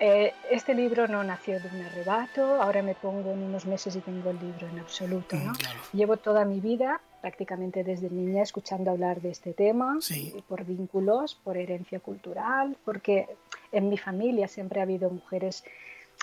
eh, 0.00 0.34
este 0.50 0.74
libro 0.74 1.08
no 1.08 1.24
nació 1.24 1.60
de 1.60 1.68
un 1.68 1.80
arrebato, 1.80 2.60
ahora 2.60 2.82
me 2.82 2.94
pongo 2.94 3.30
en 3.30 3.42
unos 3.42 3.64
meses 3.64 3.96
y 3.96 4.00
tengo 4.00 4.28
el 4.28 4.38
libro 4.38 4.68
en 4.68 4.80
absoluto. 4.80 5.34
¿no? 5.34 5.54
Llevo 5.94 6.18
toda 6.18 6.44
mi 6.44 6.60
vida 6.60 7.00
prácticamente 7.22 7.84
desde 7.84 8.10
niña 8.10 8.42
escuchando 8.42 8.90
hablar 8.90 9.22
de 9.22 9.30
este 9.30 9.54
tema, 9.54 9.98
por 10.46 10.66
vínculos, 10.66 11.36
por 11.36 11.56
herencia 11.56 12.00
cultural, 12.00 12.76
porque 12.84 13.34
en 13.70 13.88
mi 13.88 13.96
familia 13.96 14.46
siempre 14.46 14.80
ha 14.80 14.82
habido 14.82 15.08
mujeres 15.08 15.64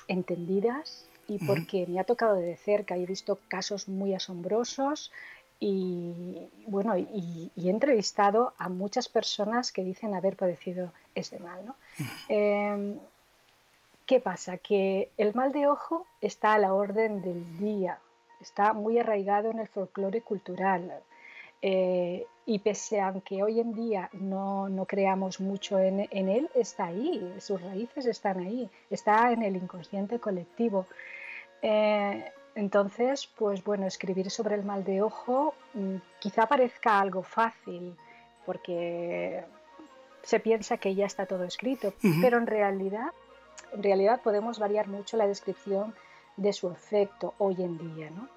entendidas 0.08 1.10
y 1.30 1.38
porque 1.40 1.86
me 1.88 2.00
ha 2.00 2.04
tocado 2.04 2.36
de 2.36 2.58
cerca 2.58 2.98
y 2.98 3.04
he 3.04 3.06
visto 3.06 3.40
casos 3.48 3.88
muy 3.88 4.14
asombrosos 4.14 5.12
y 5.60 6.50
bueno 6.68 6.98
y, 6.98 7.52
he 7.56 7.70
entrevistado 7.70 8.54
a 8.58 8.70
muchas 8.70 9.10
personas 9.10 9.72
que 9.72 9.84
dicen 9.84 10.16
haber 10.16 10.36
padecido 10.36 10.92
este 11.16 11.40
mal. 11.40 11.66
¿no? 11.66 11.76
Em, 12.28 13.00
¿Qué 14.06 14.20
pasa? 14.20 14.58
Que 14.58 15.12
el 15.18 15.34
mal 15.36 15.52
de 15.52 15.68
ojo 15.68 16.08
está 16.20 16.54
a 16.54 16.60
la 16.60 16.74
orden 16.74 17.22
del 17.22 17.60
día 17.60 18.00
está 18.40 18.74
muy 18.74 19.00
arraigado 19.00 19.52
en 19.52 19.60
el 19.60 19.68
folclore 19.68 20.22
cultural. 20.22 20.94
Eh, 21.62 22.26
y 22.46 22.60
pese 22.60 23.02
a 23.02 23.14
que 23.24 23.44
hoy 23.44 23.60
en 23.60 23.74
día 23.74 24.10
no, 24.14 24.70
no 24.70 24.86
creamos 24.86 25.40
mucho 25.40 25.78
en, 25.78 26.08
en, 26.10 26.30
él, 26.30 26.50
está 26.56 26.86
ahí, 26.86 27.36
sus 27.40 27.62
raíces 27.62 28.06
están 28.06 28.40
ahí, 28.40 28.70
está 28.90 29.32
en 29.32 29.44
el 29.44 29.58
inconsciente 29.58 30.20
colectivo. 30.20 30.88
Eh, 31.62 32.32
entonces, 32.56 33.28
pues 33.38 33.64
bueno, 33.64 33.86
escribir 33.88 34.30
sobre 34.30 34.56
el 34.56 34.64
mal 34.64 34.84
de 34.84 35.02
ojo 35.02 35.54
mm, 35.74 35.96
quizá 36.20 36.46
parezca 36.48 37.00
algo 37.00 37.24
fácil, 37.24 37.96
porque 38.46 39.44
se 40.24 40.40
piensa 40.40 40.78
que 40.78 40.96
ya 40.96 41.06
está 41.06 41.26
todo 41.26 41.44
escrito, 41.44 41.94
pero 42.22 42.38
en 42.38 42.48
realidad, 42.48 43.12
en 43.74 43.84
realidad 43.84 44.22
podemos 44.22 44.60
variar 44.60 44.88
mucho 44.88 45.18
la 45.18 45.28
descripción 45.28 45.94
de 46.36 46.54
su 46.54 46.70
efecto 46.70 47.34
hoy 47.38 47.56
en 47.60 47.78
día. 47.78 48.10
¿no? 48.10 48.28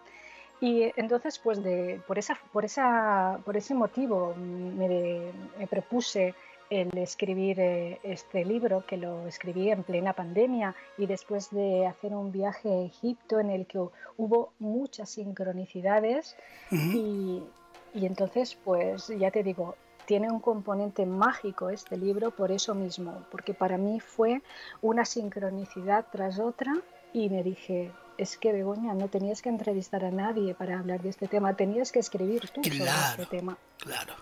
Y 0.60 0.92
entonces, 0.96 1.38
pues 1.38 1.62
de, 1.62 2.00
por, 2.06 2.18
esa, 2.18 2.38
por, 2.52 2.64
esa, 2.64 3.40
por 3.44 3.56
ese 3.56 3.74
motivo 3.74 4.34
me, 4.36 5.32
me 5.58 5.66
propuse 5.66 6.34
el 6.72 6.96
escribir 6.96 7.60
eh, 7.60 8.00
este 8.02 8.46
libro, 8.46 8.86
que 8.86 8.96
lo 8.96 9.26
escribí 9.26 9.70
en 9.70 9.82
plena 9.82 10.14
pandemia 10.14 10.74
y 10.96 11.04
después 11.04 11.50
de 11.50 11.86
hacer 11.86 12.14
un 12.14 12.32
viaje 12.32 12.70
a 12.70 12.80
Egipto 12.80 13.40
en 13.40 13.50
el 13.50 13.66
que 13.66 13.78
hubo 14.16 14.52
muchas 14.58 15.10
sincronicidades 15.10 16.34
y, 16.70 17.42
y 17.92 18.06
entonces, 18.06 18.56
pues 18.64 19.08
ya 19.08 19.30
te 19.30 19.42
digo, 19.42 19.76
tiene 20.06 20.30
un 20.30 20.40
componente 20.40 21.04
mágico 21.04 21.68
este 21.68 21.98
libro 21.98 22.30
por 22.30 22.50
eso 22.50 22.74
mismo, 22.74 23.22
porque 23.30 23.52
para 23.52 23.76
mí 23.76 24.00
fue 24.00 24.40
una 24.80 25.04
sincronicidad 25.04 26.06
tras 26.10 26.38
otra 26.38 26.72
y 27.12 27.28
me 27.28 27.42
dije, 27.42 27.92
es 28.16 28.38
que 28.38 28.50
Begoña, 28.52 28.94
no 28.94 29.08
tenías 29.08 29.42
que 29.42 29.50
entrevistar 29.50 30.06
a 30.06 30.10
nadie 30.10 30.54
para 30.54 30.78
hablar 30.78 31.02
de 31.02 31.10
este 31.10 31.28
tema, 31.28 31.54
tenías 31.54 31.92
que 31.92 31.98
escribir 31.98 32.48
tú 32.48 32.64
sobre 32.64 32.84
este 32.84 33.26
tema. 33.26 33.58
Claro. 33.78 34.14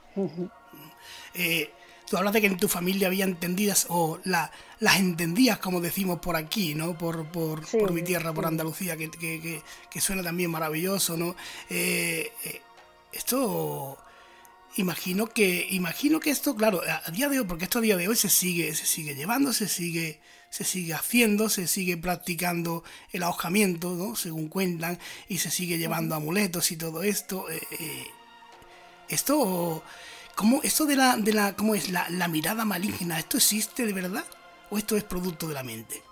Eh, 1.35 1.71
tú 2.11 2.17
hablas 2.17 2.33
de 2.33 2.41
que 2.41 2.49
en 2.49 2.57
tu 2.57 2.67
familia 2.67 3.07
había 3.07 3.25
entendidas, 3.25 3.87
o 3.89 4.19
la, 4.25 4.51
las 4.81 4.99
entendías, 4.99 5.61
como 5.61 5.81
decimos 5.81 6.19
por 6.19 6.35
aquí, 6.35 6.75
¿no? 6.75 6.99
Por, 6.99 7.27
por, 7.27 7.65
por 7.65 7.93
mi 7.93 8.03
tierra, 8.03 8.35
por 8.35 8.47
Andalucía, 8.47 8.97
que, 8.97 9.09
que, 9.09 9.63
que, 9.89 10.01
suena 10.01 10.21
también 10.21 10.51
maravilloso, 10.51 11.17
¿no? 11.17 11.37
Eh, 11.69 12.33
eh, 12.45 12.63
esto 13.13 13.97
imagino 14.77 15.29
que 15.29 15.69
imagino 15.71 16.19
que 16.19 16.31
esto 16.31 16.55
claro 16.55 16.81
a 16.83 17.11
día 17.11 17.29
de 17.29 17.41
hoy 17.41 17.45
porque 17.45 17.65
esto 17.65 17.79
a 17.79 17.83
día 17.83 17.97
de 17.97 18.07
hoy 18.07 18.15
se 18.15 18.29
sigue 18.29 18.73
se 18.77 18.87
sigue 18.87 19.17
llevando 19.17 19.53
se 19.53 19.69
sigue 19.69 20.21
se 20.49 20.63
sigue 20.63 20.95
haciendo 20.95 21.49
se 21.49 21.67
sigue 21.67 21.97
practicando 21.97 22.85
el 23.11 23.25
ahojamiento 23.25 23.97
¿no? 23.97 24.15
según 24.15 24.49
cuentan 24.49 24.97
y 25.27 25.39
se 25.39 25.51
sigue 25.51 25.77
llevando 25.77 26.15
amuletos 26.15 26.71
y 26.71 26.77
todo 26.77 27.03
esto 27.03 27.51
eh, 27.51 28.07
esto 29.09 29.83
cómo 30.41 30.61
esto 30.63 30.87
de 30.87 30.97
la 30.97 31.19
de 31.19 31.35
la 31.35 31.55
cómo 31.55 31.75
es 31.75 31.91
la, 31.91 32.09
la 32.09 32.27
mirada 32.27 32.65
maligna 32.65 33.19
esto 33.19 33.37
existe 33.37 33.85
de 33.85 33.93
verdad 33.93 34.25
o 34.71 34.79
esto 34.79 34.97
es 34.97 35.05
producto 35.05 35.47
de 35.49 35.55
la 35.55 35.63
mente 35.63 36.03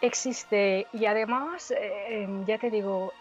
existe. 0.00 0.86
Y 0.94 1.04
además 1.04 1.70
eh, 1.76 2.26
ya 2.46 2.56
te 2.56 2.70
digo 2.70 3.12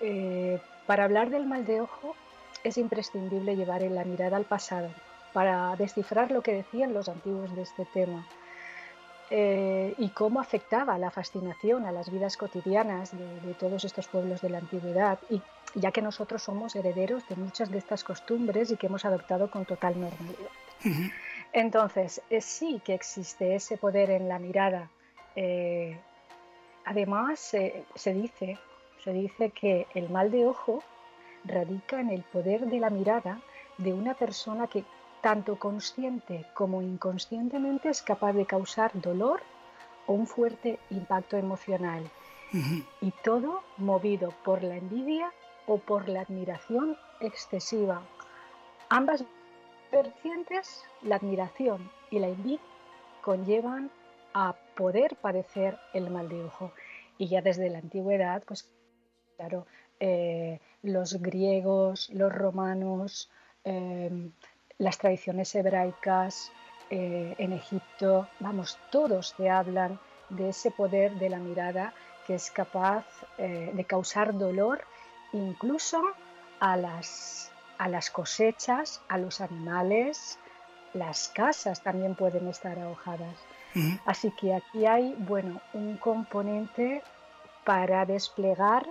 eh, 0.00 0.58
para 0.86 1.04
hablar 1.04 1.28
del 1.28 1.44
mal 1.44 1.66
de 1.66 1.82
ojo 1.82 2.16
es 2.64 2.78
imprescindible 2.78 3.54
llevar 3.54 3.82
la 3.82 4.04
mirada 4.04 4.38
al 4.38 4.44
pasado 4.44 4.88
para 5.34 5.76
descifrar 5.76 6.30
lo 6.30 6.40
que 6.42 6.54
decían 6.54 6.94
los 6.94 7.10
antiguos 7.10 7.54
de 7.54 7.62
este 7.62 7.84
tema 7.84 8.26
eh, 9.30 9.94
y 9.98 10.08
cómo 10.08 10.40
afectaba 10.40 10.96
la 10.96 11.10
fascinación 11.10 11.84
a 11.84 11.92
las 11.92 12.10
vidas 12.10 12.38
cotidianas 12.38 13.12
de, 13.12 13.52
todos 13.58 13.84
estos 13.84 14.08
pueblos 14.08 14.40
de 14.40 14.48
la 14.48 14.58
antigüedad, 14.58 15.18
y 15.28 15.42
ya 15.74 15.92
que 15.92 16.02
nosotros 16.02 16.42
somos 16.42 16.74
herederos 16.76 17.28
de 17.28 17.36
muchas 17.36 17.70
de 17.70 17.78
estas 17.78 18.04
costumbres 18.04 18.70
y 18.70 18.76
que 18.76 18.86
hemos 18.86 19.04
adoptado 19.04 19.50
con 19.50 19.64
total 19.64 20.00
normalidad. 20.00 20.50
Entonces, 21.52 22.22
eh, 22.30 22.40
sí 22.40 22.80
que 22.84 22.94
existe 22.94 23.54
ese 23.54 23.76
poder 23.76 24.10
en 24.10 24.28
la 24.28 24.38
mirada. 24.38 24.90
además, 26.84 27.38
se 27.38 28.14
dice 28.14 28.58
se 29.02 29.12
dice 29.12 29.50
que 29.50 29.86
el 29.94 30.10
mal 30.10 30.30
de 30.30 30.46
ojo 30.46 30.82
radica 31.44 32.00
en 32.00 32.10
el 32.10 32.22
poder 32.22 32.66
de 32.66 32.80
la 32.80 32.90
mirada 32.90 33.40
de 33.78 33.92
una 33.92 34.14
persona 34.14 34.66
que 34.66 34.84
tanto 35.20 35.58
consciente 35.58 36.44
como 36.54 36.82
inconscientemente 36.82 37.88
es 37.88 38.02
capaz 38.02 38.32
de 38.32 38.46
causar 38.46 38.90
dolor 38.94 39.40
o 40.06 40.14
un 40.14 40.26
fuerte 40.26 40.78
impacto 40.90 41.36
emocional. 41.36 42.10
Y 43.00 43.10
todo 43.22 43.62
movido 43.76 44.32
por 44.42 44.62
la 44.62 44.76
envidia 44.76 45.32
o 45.68 45.78
por 45.78 46.08
la 46.08 46.22
admiración 46.22 46.96
excesiva. 47.20 48.02
Ambas 48.88 49.24
vertientes, 49.92 50.84
la 51.02 51.16
admiración 51.16 51.90
y 52.10 52.18
la 52.18 52.28
envidia, 52.28 52.60
conllevan 53.22 53.90
a 54.34 54.56
poder 54.76 55.16
padecer 55.16 55.78
el 55.92 56.10
mal 56.10 56.28
de 56.28 56.42
ojo. 56.42 56.72
Y 57.18 57.28
ya 57.28 57.42
desde 57.42 57.70
la 57.70 57.78
antigüedad, 57.78 58.42
pues 58.46 58.68
Claro, 59.38 59.66
eh, 60.00 60.58
los 60.82 61.22
griegos, 61.22 62.10
los 62.10 62.32
romanos, 62.32 63.30
em, 63.62 64.32
las 64.78 64.98
tradiciones 64.98 65.54
hebraicas 65.54 66.50
eh, 66.90 67.36
en 67.38 67.52
Egipto, 67.52 68.26
vamos, 68.40 68.80
todos 68.90 69.34
te 69.36 69.48
hablan 69.48 70.00
de 70.28 70.48
ese 70.48 70.72
poder 70.72 71.12
de 71.20 71.28
la 71.30 71.38
mirada 71.38 71.94
que 72.26 72.34
es 72.34 72.50
capaz 72.50 73.06
eh, 73.38 73.70
de 73.72 73.84
causar 73.84 74.36
dolor 74.36 74.82
incluso 75.32 76.02
a 76.60 76.76
las, 76.76 77.50
a 77.78 77.88
las 77.88 78.10
cosechas, 78.10 79.00
a 79.08 79.18
los 79.18 79.40
animales, 79.40 80.38
las 80.94 81.28
casas 81.28 81.82
también 81.82 82.14
pueden 82.14 82.48
estar 82.48 82.78
ahojadas. 82.78 83.36
Así 84.06 84.32
que 84.32 84.54
aquí 84.54 84.86
hay, 84.86 85.14
bueno, 85.18 85.60
un 85.72 85.98
componente 85.98 87.02
para 87.64 88.04
desplegar 88.06 88.84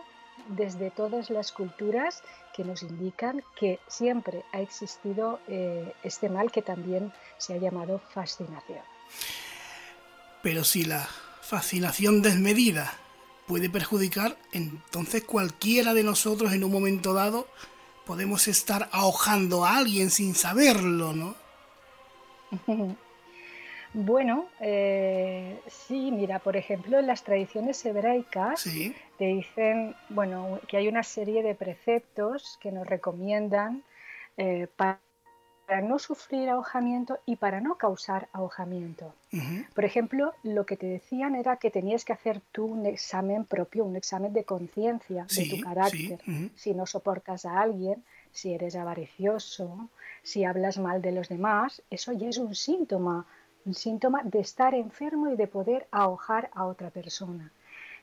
desde 0.47 0.91
todas 0.91 1.29
las 1.29 1.51
culturas 1.51 2.23
que 2.55 2.63
nos 2.63 2.83
indican 2.83 3.43
que 3.59 3.79
siempre 3.87 4.45
ha 4.53 4.61
existido 4.61 5.39
eh, 5.47 5.93
este 6.03 6.29
mal 6.29 6.51
que 6.51 6.61
también 6.61 7.11
se 7.37 7.55
ha 7.55 7.57
llamado 7.57 7.99
fascinación. 8.13 8.79
Pero 10.41 10.63
si 10.63 10.85
la 10.85 11.07
fascinación 11.41 12.21
desmedida 12.21 12.93
puede 13.47 13.69
perjudicar, 13.69 14.37
entonces 14.51 15.23
cualquiera 15.23 15.93
de 15.93 16.03
nosotros 16.03 16.53
en 16.53 16.63
un 16.63 16.71
momento 16.71 17.13
dado 17.13 17.47
podemos 18.05 18.47
estar 18.47 18.89
ahogando 18.91 19.65
a 19.65 19.77
alguien 19.77 20.09
sin 20.09 20.35
saberlo, 20.35 21.13
¿no? 21.13 21.35
Bueno, 23.93 24.47
eh, 24.59 25.59
sí, 25.65 26.11
mira, 26.11 26.39
por 26.39 26.57
ejemplo, 26.57 26.99
en 26.99 27.07
las 27.07 27.23
tradiciones 27.23 27.83
hebraicas 27.85 28.63
te 29.17 29.25
dicen, 29.25 29.95
bueno, 30.09 30.59
que 30.67 30.77
hay 30.77 30.87
una 30.87 31.03
serie 31.03 31.41
de 31.41 31.55
preceptos 31.55 32.59
que 32.61 32.71
nos 32.71 32.85
recomiendan 32.85 33.83
eh, 34.35 34.67
para 34.75 34.99
no 35.81 35.99
sufrir 35.99 36.49
ahogamiento 36.49 37.19
y 37.25 37.35
para 37.35 37.59
no 37.59 37.75
causar 37.75 38.29
ahogamiento. 38.31 39.13
Por 39.75 39.85
ejemplo, 39.85 40.33
lo 40.43 40.65
que 40.65 40.77
te 40.77 40.87
decían 40.87 41.35
era 41.35 41.57
que 41.57 41.71
tenías 41.71 42.05
que 42.05 42.13
hacer 42.13 42.41
tú 42.51 42.65
un 42.65 42.85
examen 42.85 43.45
propio, 43.45 43.85
un 43.85 43.95
examen 43.95 44.33
de 44.33 44.45
conciencia 44.45 45.25
de 45.35 45.49
tu 45.49 45.59
carácter. 45.61 46.19
Si 46.55 46.73
no 46.73 46.85
soportas 46.85 47.45
a 47.45 47.59
alguien, 47.59 48.03
si 48.31 48.53
eres 48.53 48.75
avaricioso, 48.75 49.89
si 50.23 50.45
hablas 50.45 50.77
mal 50.77 51.01
de 51.01 51.11
los 51.11 51.27
demás, 51.27 51.81
eso 51.89 52.13
ya 52.13 52.29
es 52.29 52.37
un 52.37 52.55
síntoma 52.55 53.25
un 53.67 53.73
síntoma 53.73 54.21
de 54.23 54.39
estar 54.39 54.73
enfermo 54.73 55.27
y 55.29 55.35
de 55.35 55.45
poder 55.47 55.87
ahogar 55.91 56.49
a 56.53 56.65
otra 56.65 56.89
persona. 56.89 57.51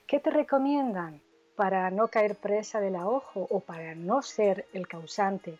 ¿Qué 0.06 0.20
te 0.20 0.30
recomiendan 0.30 1.22
para 1.56 1.90
no 1.90 2.08
caer 2.08 2.36
presa 2.36 2.80
del 2.80 2.96
ahogo 2.96 3.46
o 3.48 3.60
para 3.60 3.94
no 3.94 4.20
ser 4.20 4.66
el 4.74 4.86
causante? 4.86 5.58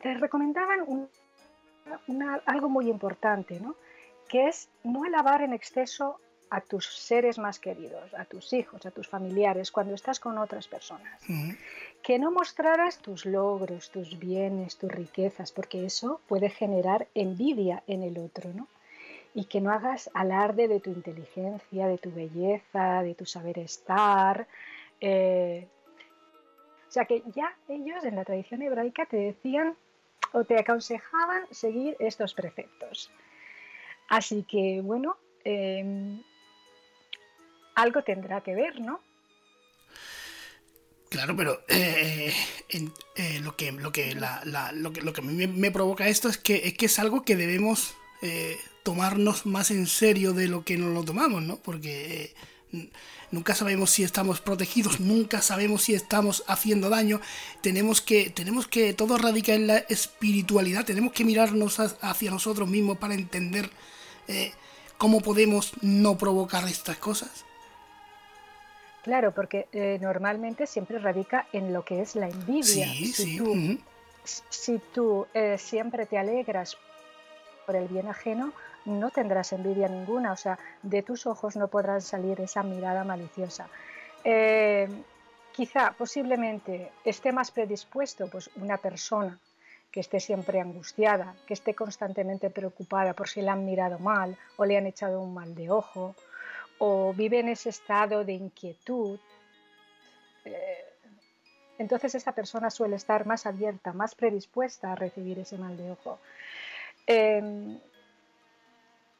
Te 0.00 0.14
recomendaban 0.14 1.08
algo 2.46 2.68
muy 2.68 2.88
importante, 2.88 3.60
¿no? 3.60 3.74
que 4.28 4.48
es 4.48 4.68
no 4.84 5.04
alabar 5.04 5.42
en 5.42 5.52
exceso 5.52 6.20
a 6.50 6.60
tus 6.60 6.86
seres 6.86 7.38
más 7.38 7.58
queridos, 7.58 8.14
a 8.14 8.24
tus 8.24 8.52
hijos, 8.52 8.86
a 8.86 8.90
tus 8.90 9.08
familiares, 9.08 9.70
cuando 9.70 9.94
estás 9.94 10.20
con 10.20 10.38
otras 10.38 10.66
personas. 10.66 11.20
Que 12.02 12.18
no 12.18 12.30
mostraras 12.30 12.98
tus 12.98 13.26
logros, 13.26 13.90
tus 13.90 14.18
bienes, 14.18 14.76
tus 14.76 14.90
riquezas, 14.90 15.52
porque 15.52 15.84
eso 15.84 16.20
puede 16.26 16.48
generar 16.48 17.08
envidia 17.14 17.82
en 17.86 18.02
el 18.02 18.18
otro, 18.18 18.50
¿no? 18.54 18.66
y 19.34 19.44
que 19.44 19.60
no 19.60 19.70
hagas 19.70 20.10
alarde 20.14 20.68
de 20.68 20.80
tu 20.80 20.90
inteligencia, 20.90 21.86
de 21.86 21.98
tu 21.98 22.10
belleza, 22.10 23.02
de 23.02 23.14
tu 23.14 23.26
saber 23.26 23.58
estar. 23.58 24.48
Eh, 25.00 25.68
o 26.88 26.90
sea 26.90 27.04
que 27.04 27.22
ya 27.34 27.54
ellos 27.68 28.04
en 28.04 28.16
la 28.16 28.24
tradición 28.24 28.62
hebraica 28.62 29.06
te 29.06 29.16
decían 29.16 29.76
o 30.32 30.44
te 30.44 30.58
aconsejaban 30.58 31.46
seguir 31.50 31.96
estos 31.98 32.34
preceptos. 32.34 33.10
Así 34.08 34.44
que 34.48 34.80
bueno, 34.82 35.16
em, 35.44 36.22
algo 37.74 38.02
tendrá 38.02 38.40
que 38.40 38.54
ver, 38.54 38.80
¿no? 38.80 39.00
Claro, 41.10 41.36
pero 41.36 41.60
eh, 41.68 42.32
eh, 43.16 43.40
lo 43.40 43.56
que 43.56 43.72
lo 43.72 43.92
que 43.92 44.14
lo 44.14 44.92
que 44.92 45.00
lo 45.00 45.12
que 45.12 45.22
me, 45.22 45.46
me, 45.46 45.70
provoca 45.70 46.08
esto 46.08 46.28
es 46.28 46.36
que 46.36 46.56
es 46.68 46.74
que 46.74 46.86
es 46.86 46.98
algo 46.98 47.22
que 47.22 47.36
debemos 47.36 47.96
tomarnos 48.88 49.44
más 49.44 49.70
en 49.70 49.86
serio 49.86 50.32
de 50.32 50.48
lo 50.48 50.64
que 50.64 50.78
nos 50.78 50.94
lo 50.94 51.04
tomamos, 51.04 51.42
¿no? 51.42 51.56
Porque 51.56 52.34
eh, 52.72 52.90
nunca 53.30 53.54
sabemos 53.54 53.90
si 53.90 54.04
estamos 54.04 54.40
protegidos, 54.40 55.00
nunca 55.00 55.42
sabemos 55.42 55.82
si 55.82 55.94
estamos 55.94 56.44
haciendo 56.46 56.90
daño. 56.90 57.20
Tenemos 57.60 58.00
que, 58.00 58.30
tenemos 58.30 58.66
que, 58.66 58.94
todo 58.94 59.18
radica 59.18 59.54
en 59.54 59.66
la 59.66 59.78
espiritualidad, 59.78 60.84
tenemos 60.84 61.12
que 61.12 61.24
mirarnos 61.24 61.78
hacia 61.78 62.30
nosotros 62.30 62.68
mismos 62.68 62.98
para 62.98 63.14
entender 63.14 63.70
eh, 64.28 64.52
cómo 64.96 65.20
podemos 65.20 65.72
no 65.82 66.18
provocar 66.18 66.66
estas 66.68 66.98
cosas. 66.98 67.44
Claro, 69.02 69.32
porque 69.32 69.68
eh, 69.72 69.98
normalmente 70.00 70.66
siempre 70.66 70.98
radica 70.98 71.46
en 71.52 71.72
lo 71.72 71.84
que 71.84 72.02
es 72.02 72.14
la 72.14 72.28
envidia. 72.28 72.86
Sí, 72.88 73.12
sí 73.12 73.40
si 74.50 74.78
tú 74.92 75.26
eh, 75.34 75.56
siempre 75.58 76.06
te 76.06 76.18
alegras 76.18 76.76
por 77.66 77.76
el 77.76 77.88
bien 77.88 78.08
ajeno, 78.08 78.52
no 78.88 79.10
tendrás 79.10 79.52
envidia 79.52 79.88
ninguna, 79.88 80.32
o 80.32 80.36
sea, 80.36 80.58
de 80.82 81.02
tus 81.02 81.26
ojos 81.26 81.56
no 81.56 81.68
podrá 81.68 82.00
salir 82.00 82.40
esa 82.40 82.62
mirada 82.62 83.04
maliciosa. 83.04 83.68
Eh, 84.24 84.88
quizá, 85.52 85.92
posiblemente, 85.92 86.90
esté 87.04 87.32
más 87.32 87.50
predispuesto 87.50 88.28
pues, 88.28 88.50
una 88.56 88.78
persona 88.78 89.38
que 89.90 90.00
esté 90.00 90.20
siempre 90.20 90.60
angustiada, 90.60 91.34
que 91.46 91.54
esté 91.54 91.74
constantemente 91.74 92.50
preocupada 92.50 93.14
por 93.14 93.28
si 93.28 93.40
le 93.40 93.50
han 93.50 93.64
mirado 93.64 93.98
mal 93.98 94.36
o 94.56 94.64
le 94.64 94.76
han 94.76 94.86
echado 94.86 95.20
un 95.20 95.34
mal 95.34 95.54
de 95.54 95.70
ojo, 95.70 96.14
o 96.78 97.12
vive 97.14 97.40
en 97.40 97.48
ese 97.48 97.70
estado 97.70 98.24
de 98.24 98.32
inquietud. 98.32 99.18
Eh, 100.44 100.84
entonces 101.78 102.14
esta 102.14 102.32
persona 102.32 102.70
suele 102.70 102.96
estar 102.96 103.26
más 103.26 103.46
abierta, 103.46 103.92
más 103.92 104.14
predispuesta 104.14 104.92
a 104.92 104.94
recibir 104.96 105.38
ese 105.38 105.56
mal 105.58 105.76
de 105.76 105.90
ojo. 105.90 106.18
Em, 107.06 107.78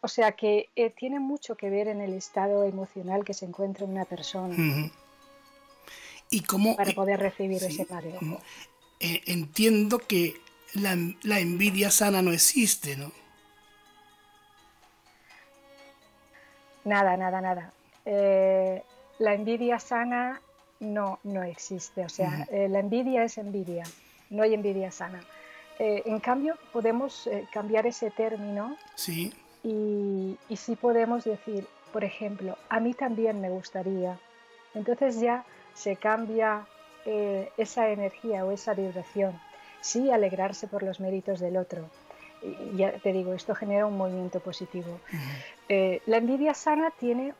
o 0.00 0.08
sea 0.08 0.32
que 0.32 0.70
eh, 0.76 0.90
tiene 0.90 1.18
mucho 1.18 1.56
que 1.56 1.70
ver 1.70 1.88
en 1.88 2.00
el 2.00 2.14
estado 2.14 2.64
emocional 2.64 3.24
que 3.24 3.34
se 3.34 3.46
encuentra 3.46 3.84
una 3.84 4.04
persona. 4.04 4.54
¿Y 6.30 6.42
cómo, 6.42 6.76
para 6.76 6.92
poder 6.92 7.20
recibir 7.20 7.62
ese 7.62 7.82
ojo. 7.82 8.40
Eh, 9.00 9.22
entiendo 9.26 9.98
que 9.98 10.34
la, 10.74 10.96
la, 11.22 11.40
envidia 11.40 11.90
sana 11.90 12.20
no 12.20 12.32
existe, 12.32 12.96
¿no? 12.96 13.12
Nada, 16.84 17.16
nada, 17.16 17.40
nada. 17.40 17.72
Eh, 18.04 18.82
la 19.18 19.34
envidia 19.34 19.78
sana 19.78 20.40
no, 20.80 21.18
no 21.24 21.42
existe. 21.42 22.04
O 22.04 22.08
sea, 22.08 22.46
la 22.50 22.78
envidia 22.78 23.24
es 23.24 23.38
envidia, 23.38 23.84
no 24.30 24.42
hay 24.42 24.54
envidia 24.54 24.92
sana. 24.92 25.20
en 25.78 26.20
cambio, 26.20 26.56
podemos 26.72 27.28
cambiar 27.52 27.86
ese 27.86 28.10
término 28.10 28.76
sí 28.94 29.32
y, 29.68 30.38
y 30.48 30.56
sí 30.56 30.76
podemos 30.76 31.24
decir, 31.24 31.66
por 31.92 32.02
ejemplo, 32.02 32.56
a 32.70 32.80
mí 32.80 32.94
también 32.94 33.40
me 33.40 33.50
gustaría. 33.50 34.18
Entonces 34.74 35.20
ya 35.20 35.44
se 35.74 35.96
cambia 35.96 36.66
eh, 37.04 37.50
esa 37.58 37.90
energía 37.90 38.46
o 38.46 38.50
esa 38.52 38.72
vibración. 38.72 39.38
Sí, 39.80 40.10
alegrarse 40.10 40.68
por 40.68 40.82
los 40.82 41.00
méritos 41.00 41.38
del 41.38 41.58
otro. 41.58 41.84
Y 42.42 42.76
ya 42.76 42.92
te 42.92 43.12
digo, 43.12 43.34
esto 43.34 43.54
genera 43.54 43.84
un 43.84 43.96
movimiento 43.96 44.40
positivo. 44.40 45.00
Eh, 45.68 46.00
la 46.06 46.16
envidia 46.16 46.54
sana 46.54 46.90
tiene 46.98 47.34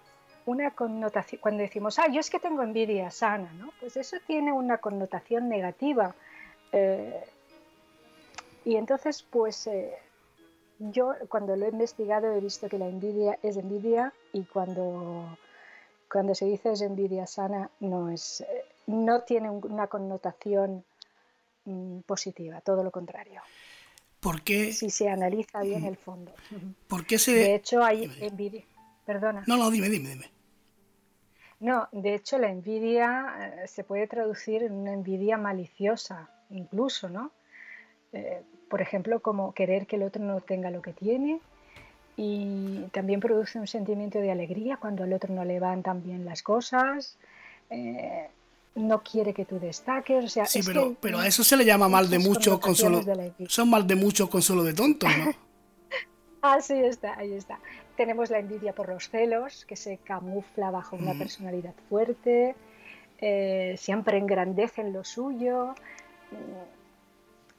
una 0.45 0.73
connotación, 0.73 1.41
cuando 1.41 1.63
decimos, 1.63 1.99
ah, 1.99 2.09
yo 2.09 2.21
es 2.21 2.29
que 2.29 2.39
tengo 2.39 2.63
envidia 2.63 3.11
sana, 3.11 3.51
¿no? 3.55 3.73
Pues 3.81 3.97
eso 3.97 4.19
tiene 4.27 4.53
una 4.53 4.79
connotación 4.79 5.49
negativa. 5.49 6.15
Eh, 6.73 7.25
y 8.65 8.77
entonces, 8.77 9.23
pues 9.23 9.69
yo 10.79 11.15
cuando 11.29 11.57
lo 11.57 11.67
he 11.67 11.71
investigado 11.71 12.33
he 12.33 12.41
visto 12.41 12.69
que 12.69 12.79
la 12.79 12.89
envidia 12.89 13.39
es 13.43 13.57
envidia 13.57 14.13
y 14.33 14.45
cuando, 14.45 15.37
cuando 16.11 16.35
se 16.35 16.47
dice 16.47 16.73
es 16.73 16.81
envidia 16.81 17.27
sana 17.27 17.71
no, 17.81 18.11
es, 18.11 18.45
no 18.87 19.23
tiene 19.23 19.51
una 19.51 19.89
connotación 19.89 20.85
mm, 21.65 22.01
positiva, 22.01 22.61
todo 22.61 22.85
lo 22.85 22.91
contrario. 22.91 23.43
¿Por 24.21 24.43
qué? 24.43 24.73
Si 24.73 24.91
se 24.91 25.09
analiza 25.09 25.63
bien 25.63 25.85
el 25.85 25.97
fondo. 25.97 26.33
¿Por 26.89 27.07
qué 27.07 27.19
se... 27.19 27.33
De 27.33 27.55
hecho 27.55 27.83
hay 27.83 28.11
envidia... 28.21 28.65
Perdona. 29.05 29.45
No, 29.47 29.57
no, 29.57 29.71
dime, 29.71 29.89
dime, 29.89 30.11
dime. 30.11 30.31
No, 31.61 31.89
de 31.93 32.15
hecho 32.15 32.39
la 32.39 32.51
envidia 32.51 33.63
eh, 33.63 33.69
se 33.69 33.83
puede 33.83 34.07
traducir 34.07 34.63
en 34.63 34.75
una 34.75 34.93
envidia 34.93 35.39
maliciosa, 35.39 36.31
incluso, 36.51 37.09
¿no? 37.09 37.33
Eh, 38.13 38.43
por 38.69 38.83
ejemplo, 38.83 39.21
como 39.21 39.53
querer 39.53 39.87
que 39.87 39.97
el 39.97 40.03
otro 40.03 40.23
no 40.23 40.41
tenga 40.41 40.71
lo 40.71 40.83
que 40.83 40.93
tiene 40.93 41.41
y 42.17 42.83
también 42.93 43.21
produce 43.21 43.61
un 43.61 43.67
sentimiento 43.67 44.19
de 44.19 44.33
alegría 44.33 44.77
cuando 44.77 45.05
al 45.05 45.13
otro 45.13 45.33
no 45.33 45.45
le 45.45 45.61
van 45.61 45.83
tan 45.83 46.03
bien 46.03 46.25
las 46.25 46.43
cosas. 46.43 47.17
Eh, 47.71 48.29
no 48.75 49.03
quiere 49.03 49.33
que 49.33 49.45
tú 49.45 49.59
destaques. 49.59 50.25
O 50.25 50.29
sea, 50.29 50.47
sí, 50.47 50.61
pero, 50.65 50.97
pero 51.01 51.19
a 51.19 51.27
eso 51.27 51.45
se 51.45 51.57
le 51.57 51.65
llama 51.65 51.89
mal 51.89 52.11
de 52.11 52.19
mucho 52.19 52.59
consuelo. 52.59 53.03
Son 53.49 53.71
mal 53.71 53.87
de 53.87 53.95
mucho 53.95 54.29
consuelo 54.29 54.65
de 54.65 54.75
tonto, 54.75 55.07
¿no? 55.09 55.33
Así 56.43 56.75
está, 56.75 57.19
ahí 57.19 57.33
está. 57.33 57.59
Tenemos 57.97 58.31
la 58.31 58.39
envidia 58.39 58.73
por 58.73 58.89
los 58.89 59.09
celos, 59.09 59.65
que 59.65 59.75
se 59.75 59.99
camufla 59.99 60.71
bajo 60.71 60.95
una 60.95 61.15
personalidad 61.15 61.75
fuerte, 61.89 62.55
eh, 63.21 63.75
siempre 63.77 64.19
engrandecen 64.19 64.93
lo 64.93 65.03
suyo. 65.03 65.75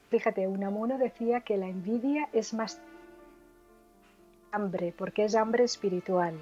Fíjate, 0.09 0.47
Unamuno 0.47 0.97
decía 0.97 1.41
que 1.41 1.57
la 1.57 1.67
envidia 1.67 2.29
es 2.33 2.53
más 2.53 2.79
hambre, 4.51 4.93
porque 4.97 5.25
es 5.25 5.35
hambre 5.35 5.63
espiritual. 5.63 6.39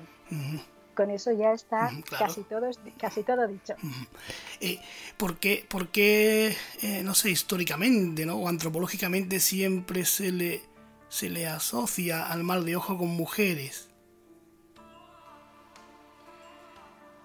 Con 0.95 1.11
eso 1.11 1.31
ya 1.31 1.51
está 1.51 1.91
casi, 2.17 2.41
todo, 2.43 2.69
casi 2.97 3.23
todo 3.23 3.47
dicho. 3.47 3.75
Eh, 4.59 4.79
¿Por 5.17 5.37
qué, 5.37 6.55
eh, 6.81 7.01
no 7.03 7.13
sé, 7.13 7.29
históricamente 7.29 8.25
¿no? 8.25 8.37
o 8.37 8.47
antropológicamente 8.47 9.39
siempre 9.39 10.03
se 10.05 10.31
le, 10.31 10.61
se 11.09 11.29
le 11.29 11.45
asocia 11.45 12.25
al 12.25 12.43
mal 12.43 12.65
de 12.65 12.75
ojo 12.75 12.97
con 12.97 13.09
mujeres? 13.09 13.89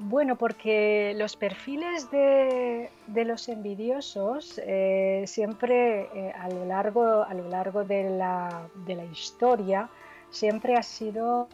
Bueno, 0.05 0.35
porque 0.37 1.15
los 1.17 1.37
perfiles 1.37 2.11
de, 2.11 2.91
los 3.07 3.49
envidiosos 3.49 4.61
eh, 4.65 5.23
siempre 5.29 6.09
eh, 6.12 6.33
a, 6.37 6.49
lo 6.49 6.65
largo, 6.65 7.23
a 7.23 7.33
lo 7.35 7.49
largo 7.49 7.85
de 7.85 8.11
la, 8.11 8.69
historia 9.12 9.88
siempre 10.31 10.75
ha 10.75 10.83
sido 10.83 11.49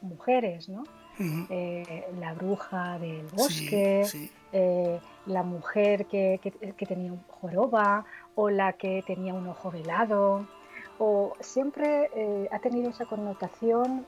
mujeres, 0.00 0.68
¿no? 0.70 0.84
Eh, 1.50 2.06
la 2.18 2.32
bruja 2.32 2.98
del 2.98 3.26
bosque, 3.34 4.30
la 5.26 5.42
mujer 5.42 6.06
que, 6.06 6.40
que, 6.42 6.86
tenía 6.86 7.12
un 7.12 7.22
joroba 7.28 8.04
o 8.34 8.48
la 8.48 8.72
que 8.74 9.02
tenía 9.06 9.34
un 9.34 9.46
ojo 9.46 9.70
velado, 9.70 10.46
o 10.98 11.34
siempre 11.40 12.48
ha 12.50 12.58
tenido 12.60 12.90
esa 12.90 13.04
connotación 13.04 14.06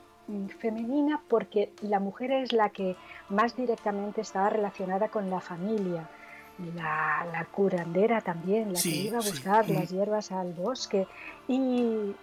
femenina 0.59 1.21
porque 1.27 1.71
la 1.81 1.99
mujer 1.99 2.31
es 2.31 2.53
la 2.53 2.69
que 2.69 2.95
más 3.29 3.55
directamente 3.55 4.21
estaba 4.21 4.49
relacionada 4.49 5.09
con 5.09 5.29
la 5.29 5.39
familia. 5.39 6.09
La, 6.75 7.47
curandera 7.51 8.19
también, 8.19 8.73
la 8.73 8.81
que 8.81 8.89
iba 8.89 9.19
a 9.19 9.21
buscar 9.21 9.69
las 9.69 9.89
hierbas 9.89 10.33
al 10.33 10.51
bosque. 10.51 11.07
Y, 11.47 12.13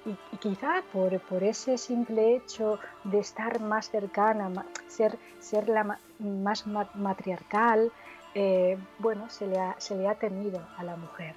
quizá 0.41 0.83
por, 0.93 1.19
por, 1.21 1.43
ese 1.43 1.79
simple 1.79 2.37
hecho 2.37 2.79
de 3.05 3.21
estar 3.21 3.61
más 3.61 3.89
cercana, 3.89 4.51
ser, 4.89 5.19
ser 5.41 5.71
la 5.71 5.99
más 6.19 6.67
matriarcal, 6.67 7.91
eh, 8.35 8.77
bueno, 8.99 9.31
se 9.31 9.47
le, 9.47 9.59
ha, 9.59 9.75
se 9.79 9.97
le 9.97 10.07
ha 10.07 10.15
temido 10.17 10.61
a 10.77 10.85
la 10.85 10.97
mujer. 10.97 11.35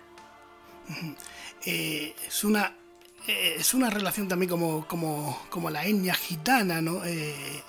Eh, 1.65 2.15
es 2.25 2.43
una 2.43 2.73
eh, 3.27 3.55
es 3.57 3.73
una 3.73 3.89
relación 3.89 4.27
también 4.27 4.49
como, 4.49 4.87
como, 4.87 5.39
como 5.49 5.69
la 5.69 5.85
etnia 5.85 6.13
gitana, 6.13 6.81
¿no? 6.81 7.03
Eh, 7.05 7.63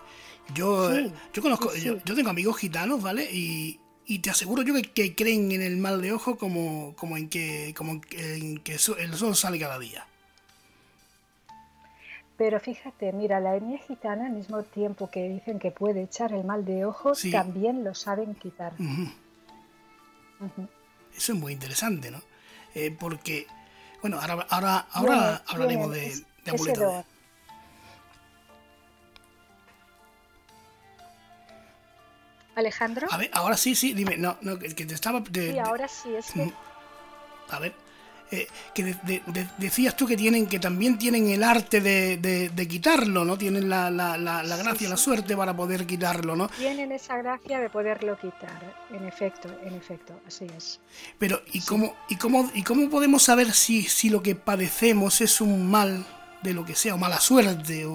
yo, 0.54 0.90
yo 1.32 1.42
conozco, 1.42 1.74
Yo, 1.74 1.98
tengo 1.98 2.30
amigos 2.30 2.56
gitanos, 2.58 3.02
¿vale? 3.02 3.28
Y, 3.30 3.78
te 4.22 4.30
aseguro 4.30 4.62
yo 4.62 4.74
que, 4.92 5.14
creen 5.14 5.52
en 5.52 5.62
el 5.62 5.76
mal 5.76 6.02
de 6.02 6.12
ojo 6.12 6.36
como, 6.36 6.96
como 6.96 7.16
en 7.16 7.28
que, 7.28 7.72
como 7.76 8.00
en 8.10 8.58
que 8.58 8.72
el 8.72 9.14
sol 9.14 9.36
sale 9.36 9.56
cada 9.60 9.78
día. 9.78 10.04
Pero 12.40 12.58
fíjate, 12.58 13.12
mira, 13.12 13.38
la 13.38 13.54
etnia 13.54 13.76
gitana 13.78 14.24
al 14.24 14.32
mismo 14.32 14.62
tiempo 14.62 15.10
que 15.10 15.28
dicen 15.28 15.58
que 15.58 15.70
puede 15.70 16.04
echar 16.04 16.32
el 16.32 16.42
mal 16.42 16.64
de 16.64 16.86
ojo, 16.86 17.12
también 17.30 17.84
lo 17.84 17.94
saben 17.94 18.34
quitar. 18.34 18.72
Eso 21.14 21.32
es 21.34 21.38
muy 21.38 21.52
interesante, 21.52 22.10
¿no? 22.10 22.22
Eh, 22.74 22.96
porque 22.98 23.46
bueno, 24.00 24.18
ahora, 24.20 24.46
ahora, 24.48 24.86
ahora 24.92 25.42
hablaremos 25.46 25.90
de, 25.90 26.24
de 26.44 26.50
Alejandro. 32.54 33.08
A 33.10 33.16
ver, 33.16 33.30
ahora 33.32 33.56
sí, 33.56 33.74
sí, 33.74 33.94
dime, 33.94 34.16
no, 34.16 34.36
no, 34.42 34.58
que 34.58 34.68
te 34.74 34.94
estaba... 34.94 35.22
sí, 35.32 35.58
ahora 35.58 35.88
sí, 35.88 36.14
es 36.14 36.30
que... 36.32 36.52
A 37.48 37.58
ver, 37.58 37.74
eh, 38.32 38.46
que 38.72 38.96
decías 39.58 39.96
tú 39.96 40.06
que 40.06 40.16
tienen 40.16 40.46
que 40.46 40.60
también 40.60 40.96
tienen 40.98 41.28
el 41.30 41.42
arte 41.42 41.80
de, 41.80 42.66
quitarlo, 42.68 43.24
¿no? 43.24 43.36
Tienen 43.36 43.68
la, 43.68 43.90
la, 43.90 44.16
la, 44.16 44.56
gracia, 44.56 44.88
la 44.88 44.96
suerte 44.96 45.36
para 45.36 45.56
poder 45.56 45.84
quitarlo, 45.84 46.36
¿no? 46.36 46.48
Tienen 46.48 46.92
esa 46.92 47.16
gracia 47.16 47.58
de 47.58 47.68
poderlo 47.68 48.16
quitar, 48.18 48.76
en 48.90 49.04
efecto, 49.04 49.48
en 49.64 49.74
efecto, 49.74 50.20
así 50.26 50.46
es. 50.56 50.78
Pero, 51.18 51.42
¿y, 51.52 51.60
cómo, 51.62 51.96
y, 52.08 52.16
cómo, 52.16 52.48
¿y 52.54 52.62
cómo 52.62 52.88
podemos 52.88 53.24
saber 53.24 53.52
si, 53.52 53.82
si 53.82 54.10
lo 54.10 54.22
que 54.22 54.36
padecemos 54.36 55.20
es 55.20 55.40
un 55.40 55.68
mal 55.68 56.06
de 56.42 56.54
lo 56.54 56.64
que 56.64 56.76
sea, 56.76 56.94
o 56.94 56.98
mala 56.98 57.18
suerte, 57.18 57.84
o, 57.84 57.92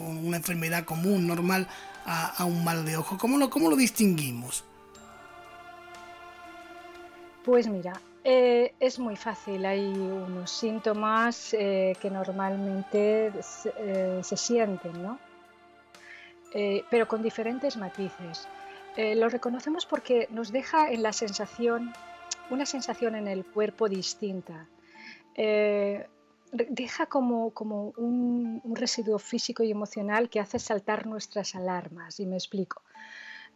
una 0.00 0.38
enfermedad 0.38 0.84
común, 0.84 1.26
normal, 1.26 1.68
a, 2.06 2.28
a, 2.28 2.44
un 2.46 2.64
mal 2.64 2.86
de 2.86 2.96
ojo? 2.96 3.18
¿Cómo 3.18 3.36
lo, 3.36 3.50
cómo 3.50 3.68
lo 3.68 3.76
distinguimos? 3.76 4.64
Pues 7.44 7.68
mira, 7.68 8.00
Eh, 8.28 8.74
es 8.80 8.98
muy 8.98 9.14
fácil, 9.14 9.64
hay 9.64 9.86
unos 9.86 10.50
síntomas 10.50 11.54
eh, 11.54 11.92
que 12.00 12.10
normalmente 12.10 13.32
se, 13.40 13.72
eh, 13.78 14.20
sienten, 14.24 15.00
¿no? 15.00 15.20
pero 16.90 17.06
con 17.06 17.22
diferentes 17.22 17.76
matices. 17.76 18.48
lo 18.96 19.28
reconocemos 19.28 19.84
porque 19.84 20.26
nos 20.30 20.50
deja 20.50 20.90
en 20.90 21.02
la 21.02 21.12
sensación, 21.12 21.92
una 22.50 22.64
sensación 22.64 23.14
en 23.14 23.28
el 23.28 23.44
cuerpo 23.44 23.88
distinta. 23.88 24.66
deja 26.52 27.06
como, 27.06 27.50
como 27.50 27.92
un, 27.98 28.62
un 28.64 28.76
residuo 28.76 29.18
físico 29.18 29.62
y 29.62 29.70
emocional 29.70 30.30
que 30.30 30.40
hace 30.40 30.58
saltar 30.58 31.06
nuestras 31.06 31.54
alarmas, 31.54 32.18
y 32.20 32.26
me 32.26 32.36
explico. 32.36 32.80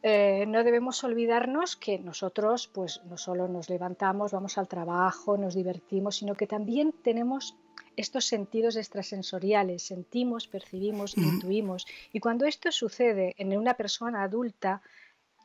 Eh, 0.02 0.46
no 0.46 0.64
debemos 0.64 1.04
olvidarnos 1.04 1.76
que 1.76 1.98
nosotros 1.98 2.68
pues 2.68 3.02
no 3.04 3.18
solo 3.18 3.48
nos 3.48 3.68
levantamos, 3.68 4.32
vamos 4.32 4.56
al 4.56 4.66
trabajo, 4.66 5.36
nos 5.36 5.54
divertimos, 5.54 6.16
sino 6.16 6.34
que 6.34 6.46
también 6.46 6.92
tenemos 7.02 7.56
estos 7.96 8.24
sentidos 8.24 8.76
extrasensoriales, 8.76 9.82
sentimos, 9.82 10.46
percibimos, 10.46 11.18
intuimos. 11.18 11.86
Y 12.12 12.20
cuando 12.20 12.46
esto 12.46 12.72
sucede 12.72 13.34
en 13.36 13.56
una 13.56 13.74
persona 13.74 14.22
adulta, 14.22 14.80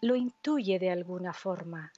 lo 0.01 0.15
intuye 0.15 0.79
de 0.79 0.89
alguna 0.89 1.33
forma. 1.33 1.91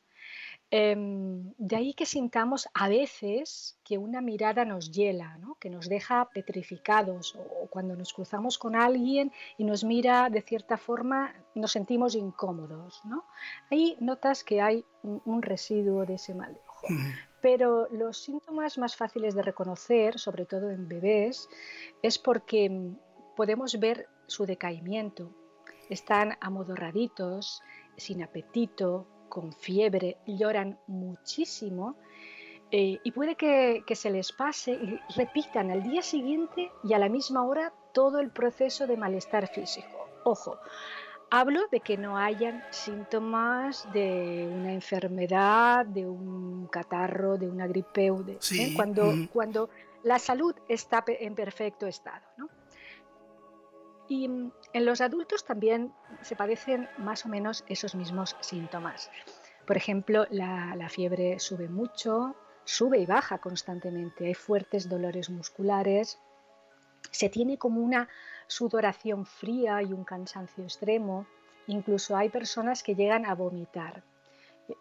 Em, 0.69 1.53
de 1.57 1.75
ahí 1.77 1.93
que 1.93 2.05
sintamos 2.05 2.67
a 2.73 2.89
veces 2.89 3.77
que 3.85 3.97
una 3.97 4.19
mirada 4.19 4.65
nos 4.65 4.91
hiela, 4.91 5.39
que 5.61 5.69
nos 5.69 5.87
deja 5.87 6.29
petrificados 6.29 7.35
o 7.35 7.67
cuando 7.67 7.95
nos 7.95 8.11
cruzamos 8.11 8.57
con 8.57 8.75
alguien 8.75 9.31
y 9.57 9.63
nos 9.63 9.85
mira 9.85 10.29
de 10.29 10.41
cierta 10.41 10.77
forma 10.77 11.33
nos 11.55 11.71
sentimos 11.71 12.15
incómodos. 12.15 13.01
Ahí 13.71 13.95
notas 14.01 14.43
que 14.43 14.61
hay 14.61 14.83
un, 15.03 15.41
residuo 15.41 16.05
de 16.05 16.15
ese 16.15 16.35
mal 16.35 16.53
de 16.53 16.59
ojo. 16.67 16.87
Pero 17.41 17.87
los 17.91 18.17
síntomas 18.17 18.77
más 18.77 18.95
fáciles 18.95 19.35
de 19.35 19.43
reconocer, 19.43 20.19
sobre 20.19 20.45
todo 20.45 20.69
en 20.69 20.89
bebés, 20.89 21.47
es 22.01 22.19
porque 22.19 22.69
mm, 22.69 22.97
podemos 23.35 23.79
ver 23.79 24.09
su 24.25 24.45
decaimiento. 24.45 25.29
Están 25.89 26.35
amodorraditos, 26.41 27.61
sin 27.95 28.21
apetito, 28.21 29.07
con 29.29 29.53
fiebre, 29.53 30.17
lloran 30.25 30.79
muchísimo 30.87 31.95
eh, 32.71 32.99
y 33.01 33.11
puede 33.11 33.35
que, 33.35 33.83
se 33.95 34.09
les 34.09 34.31
pase 34.33 34.73
y 34.73 34.99
repitan 35.15 35.71
al 35.71 35.83
día 35.83 36.01
siguiente 36.01 36.69
y 36.83 36.93
a 36.93 36.99
la 36.99 37.07
misma 37.07 37.45
hora 37.45 37.73
todo 37.93 38.19
el 38.19 38.29
proceso 38.29 38.87
de 38.87 38.97
malestar 38.97 39.47
físico. 39.47 40.09
Ojo, 40.25 40.59
hablo 41.31 41.61
de 41.71 41.79
que 41.79 41.97
no 41.97 42.17
hayan 42.17 42.61
síntomas 42.71 43.89
de 43.93 44.49
una 44.51 44.73
enfermedad, 44.73 45.85
de 45.85 46.05
un 46.05 46.67
catarro, 46.67 47.37
de 47.37 47.47
una 47.49 47.67
gripe, 47.67 48.07
¿eh? 48.07 48.73
cuando, 48.75 49.13
cuando 49.31 49.69
la 50.03 50.19
salud 50.19 50.53
está 50.67 51.05
en 51.07 51.35
perfecto 51.35 51.87
estado. 51.87 52.25
¿no? 52.37 52.49
Y 54.07 54.27
mm, 54.27 54.51
en 54.73 54.85
los 54.85 55.01
adultos 55.01 55.45
también 55.45 55.93
se 56.21 56.35
padecen 56.35 56.89
más 56.97 57.25
o 57.25 57.29
menos 57.29 57.63
esos 57.67 57.95
mismos 57.95 58.35
síntomas. 58.39 59.09
Por 59.65 59.75
ejemplo, 59.75 60.25
la, 60.29 60.87
fiebre 60.89 61.39
sube 61.39 61.67
mucho, 61.67 62.35
sube 62.63 62.99
y 62.99 63.05
baja 63.05 63.39
constantemente, 63.39 64.27
hay 64.27 64.33
fuertes 64.33 64.87
dolores 64.87 65.29
musculares, 65.29 66.19
se 67.11 67.27
tiene 67.27 67.57
como 67.57 67.81
una 67.81 68.07
sudoración 68.47 69.25
fría 69.25 69.81
y 69.81 69.91
un 69.91 70.05
cansancio 70.05 70.63
extremo, 70.63 71.27
incluso 71.67 72.15
hay 72.15 72.29
personas 72.29 72.81
que 72.81 72.95
llegan 72.95 73.25
a 73.25 73.35
vomitar, 73.35 74.03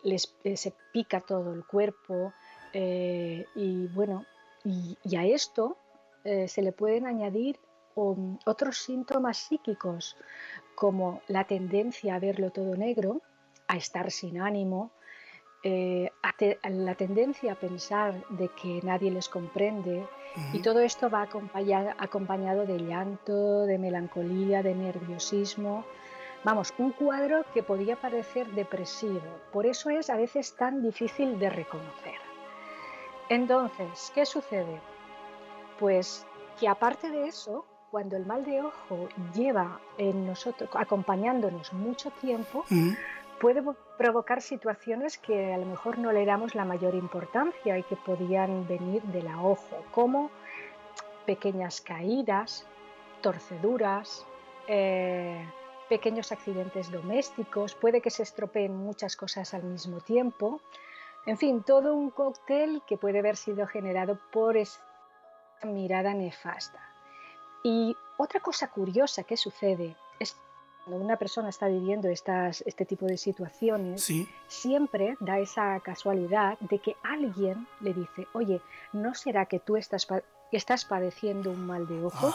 les, 0.05 0.37
eh, 0.45 0.57
se 0.57 0.73
pica 0.93 1.21
todo 1.21 1.53
el 1.53 1.65
cuerpo 1.65 2.33
eh, 2.73 3.45
y 3.57 3.89
bueno, 3.89 4.25
y, 4.65 4.97
a 5.17 5.25
esto 5.25 5.79
eh, 6.25 6.47
se 6.47 6.63
le 6.63 6.71
pueden 6.71 7.07
añadir 7.07 7.59
otros 7.97 8.79
síntomas 8.79 9.39
psíquicos 9.39 10.17
como 10.75 11.23
la 11.29 11.45
tendencia 11.45 12.15
a 12.15 12.19
verlo 12.19 12.51
todo 12.51 12.77
negro, 12.77 13.23
a 13.69 13.77
estar 13.77 14.11
sin 14.11 14.41
ánimo, 14.41 14.93
eh, 15.63 16.13
la 16.69 16.95
tendencia 16.95 17.53
a 17.53 17.57
pensar 17.57 18.23
de 18.29 18.49
que 18.51 18.81
nadie 18.83 19.11
les 19.11 19.29
comprende 19.29 20.07
y 20.53 20.61
todo 20.61 20.81
esto 20.81 21.09
va 21.09 21.23
acompañado, 21.23 21.91
acompañado 21.99 22.67
de 22.67 22.79
llanto, 22.79 23.63
de 23.63 23.79
melancolía, 23.79 24.63
de 24.63 24.75
nerviosismo. 24.75 25.85
Vamos, 26.45 26.73
un 26.79 26.93
cuadro 26.93 27.45
que 27.55 27.63
podía 27.63 27.97
parecer 27.97 28.47
depresivo, 28.53 29.23
por 29.53 29.67
eso 29.67 29.91
es 29.91 30.11
a 30.11 30.17
veces 30.17 30.55
tan 30.55 30.83
difícil 30.83 31.39
de 31.39 31.49
reconocer. 31.51 32.21
Entonces, 33.29 34.13
¿qué 34.15 34.25
sucede? 34.27 34.81
Pues 35.81 36.27
que 36.61 36.69
aparte 36.69 37.11
de 37.11 37.27
eso, 37.27 37.65
cuando 37.91 38.17
el 38.17 38.27
mal 38.27 38.45
de 38.45 38.63
ojo 38.63 39.09
lleva 39.35 39.81
en 39.99 40.27
nosotros, 40.27 40.69
acompañándonos 40.75 41.73
mucho 41.73 42.11
tiempo, 42.11 42.65
mm. 42.69 42.93
puede 43.41 43.63
provocar 43.97 44.43
situaciones 44.43 45.19
que 45.19 45.53
a 45.53 45.59
lo 45.59 45.67
mejor 45.67 45.99
no 45.99 46.13
le 46.13 46.25
damos 46.25 46.55
la 46.55 46.65
mayor 46.65 46.95
importancia 46.95 47.79
y 47.79 47.83
que 47.85 47.97
podían 47.97 48.67
venir 48.67 49.03
de 49.03 49.23
la 49.23 49.41
ojo, 49.43 49.85
como 49.93 50.31
pequeñas 51.25 51.81
caídas, 51.81 52.67
torceduras, 53.21 54.27
eh, 54.69 55.45
pequeños 55.89 56.33
accidentes 56.33 56.91
domésticos, 56.91 57.75
puede 57.75 58.01
que 58.01 58.11
se 58.11 58.23
estropeen 58.23 58.77
muchas 58.77 59.17
cosas 59.17 59.55
al 59.55 59.63
mismo 59.63 60.01
tiempo. 60.01 60.61
En 61.27 61.39
fin, 61.39 61.63
todo 61.63 61.95
un 61.95 62.11
cóctel 62.11 62.83
que 62.87 62.97
puede 62.97 63.21
haber 63.21 63.37
sido 63.37 63.67
generado 63.67 64.19
por 64.33 64.57
esa 64.57 64.81
mirada 65.65 66.15
nefasta. 66.15 66.96
Y 67.67 67.97
otra 68.17 68.39
cosa 68.39 68.69
curiosa 68.69 69.25
que 69.25 69.37
sucede 69.37 69.97
es 70.21 70.37
cuando 70.85 71.05
una 71.05 71.17
persona 71.17 71.49
está 71.49 71.67
viviendo 71.67 72.09
estas, 72.09 72.63
este 72.65 72.85
tipo 72.85 73.07
de 73.07 73.19
situaciones, 73.19 74.09
siempre 74.47 75.17
da 75.19 75.41
esa 75.41 75.81
casualidad 75.81 76.57
de 76.61 76.79
que 76.79 76.95
alguien 77.03 77.67
le 77.81 77.93
dice, 77.93 78.29
oye, 78.35 78.61
¿no 78.93 79.17
será 79.17 79.47
que 79.47 79.59
tú 79.59 79.77
estás, 79.77 80.07
estás 80.53 80.85
padeciendo 80.85 81.51
un 81.51 81.67
mal 81.67 81.89
de 81.89 82.05
ojo? 82.05 82.33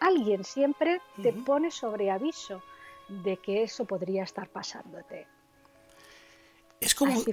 Alguien 0.00 0.44
siempre 0.44 1.00
te 1.22 1.32
pone 1.32 1.70
sobre 1.70 2.10
aviso 2.10 2.62
de 3.08 3.38
que 3.38 3.62
eso 3.62 3.86
podría 3.86 4.24
estar 4.24 4.50
pasándote. 4.50 5.26
Es 6.78 6.94
como, 6.94 7.24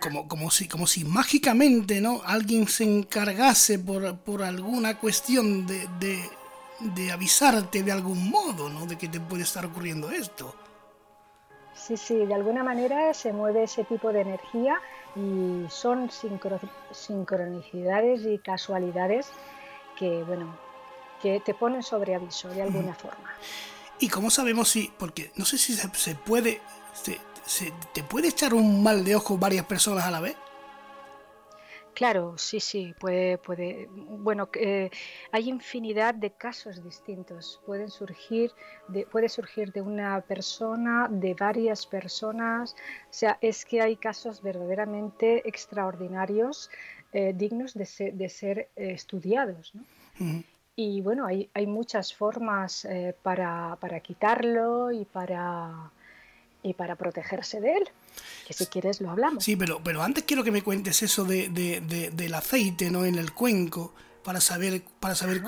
como, 0.00 0.26
como, 0.26 0.50
si, 0.50 0.66
como 0.68 0.86
si 0.86 1.04
mágicamente 1.04 2.00
¿no? 2.00 2.22
alguien 2.24 2.66
se 2.66 2.84
encargase 2.84 3.78
por, 3.78 4.16
por 4.20 4.42
alguna 4.42 4.98
cuestión 4.98 5.66
de 5.66 5.86
de 6.00 6.43
avisarte 7.12 7.82
de 7.82 7.92
algún 7.92 8.30
modo, 8.30 8.68
¿no? 8.68 8.86
De 8.86 8.96
que 8.96 9.08
te 9.08 9.20
puede 9.20 9.42
estar 9.42 9.64
ocurriendo 9.64 10.10
esto. 10.10 10.54
Sí, 11.74 11.96
sí, 11.96 12.14
de 12.14 12.34
alguna 12.34 12.62
manera 12.62 13.12
se 13.14 13.32
mueve 13.32 13.64
ese 13.64 13.84
tipo 13.84 14.12
de 14.12 14.20
energía 14.20 14.80
y 15.16 15.64
son 15.68 16.10
sincronicidades 16.92 18.24
y 18.24 18.38
casualidades 18.38 19.28
que, 19.98 20.22
bueno, 20.24 20.56
que 21.20 21.40
te 21.40 21.54
ponen 21.54 21.82
sobre 21.82 22.14
aviso 22.14 22.48
de 22.48 22.62
alguna 22.62 22.94
forma. 22.94 23.30
¿Y 23.98 24.08
cómo 24.08 24.30
sabemos 24.30 24.68
si, 24.68 24.92
porque 24.98 25.32
no 25.36 25.44
sé 25.44 25.58
si 25.58 25.74
se, 25.74 26.14
puede, 26.14 26.60
se, 26.92 27.72
te 27.92 28.02
puede 28.02 28.28
echar 28.28 28.54
un 28.54 28.82
mal 28.82 29.04
de 29.04 29.16
ojo 29.16 29.38
varias 29.38 29.66
personas 29.66 30.04
a 30.04 30.10
la 30.10 30.20
vez? 30.20 30.36
Claro, 31.94 32.36
sí, 32.36 32.58
sí, 32.58 32.92
puede, 32.98 33.38
puede. 33.38 33.88
Bueno, 33.88 34.48
eh, 34.54 34.90
hay 35.30 35.48
infinidad 35.48 36.12
de 36.14 36.30
casos 36.30 36.82
distintos. 36.82 37.60
Pueden 37.64 37.88
surgir, 37.88 38.50
de, 38.88 39.06
puede 39.06 39.28
surgir 39.28 39.72
de 39.72 39.80
una 39.80 40.20
persona, 40.20 41.06
de 41.08 41.34
varias 41.34 41.86
personas. 41.86 42.74
O 43.04 43.12
sea, 43.12 43.38
es 43.40 43.64
que 43.64 43.80
hay 43.80 43.94
casos 43.94 44.42
verdaderamente 44.42 45.48
extraordinarios, 45.48 46.68
eh, 47.12 47.32
dignos 47.32 47.74
de 47.74 47.86
ser, 47.86 48.14
de 48.14 48.28
ser 48.28 48.58
eh, 48.58 48.90
estudiados. 48.90 49.72
Y 50.74 51.00
bueno, 51.00 51.26
hay, 51.26 51.48
hay 51.54 51.68
muchas 51.68 52.12
formas 52.12 52.88
para, 53.22 53.76
para 53.80 54.00
quitarlo 54.00 54.90
y 54.90 55.04
para 55.04 55.92
y 56.64 56.74
para 56.74 56.96
protegerse 56.96 57.60
de 57.60 57.76
él. 57.76 57.88
Que 58.46 58.54
si 58.54 58.66
quieres 58.66 59.00
lo 59.00 59.10
hablamos. 59.10 59.44
Sí, 59.44 59.54
pero, 59.54 59.80
pero 59.84 60.02
antes 60.02 60.24
quiero 60.24 60.42
que 60.42 60.50
me 60.50 60.62
cuentes 60.62 61.02
eso 61.02 61.24
de, 61.24 61.48
del 62.12 62.34
aceite 62.34 62.90
¿no? 62.90 63.04
en 63.04 63.14
el 63.14 63.32
cuenco 63.32 63.94
para 64.24 64.40
saber 64.40 64.82
para 64.98 65.14
saber 65.14 65.42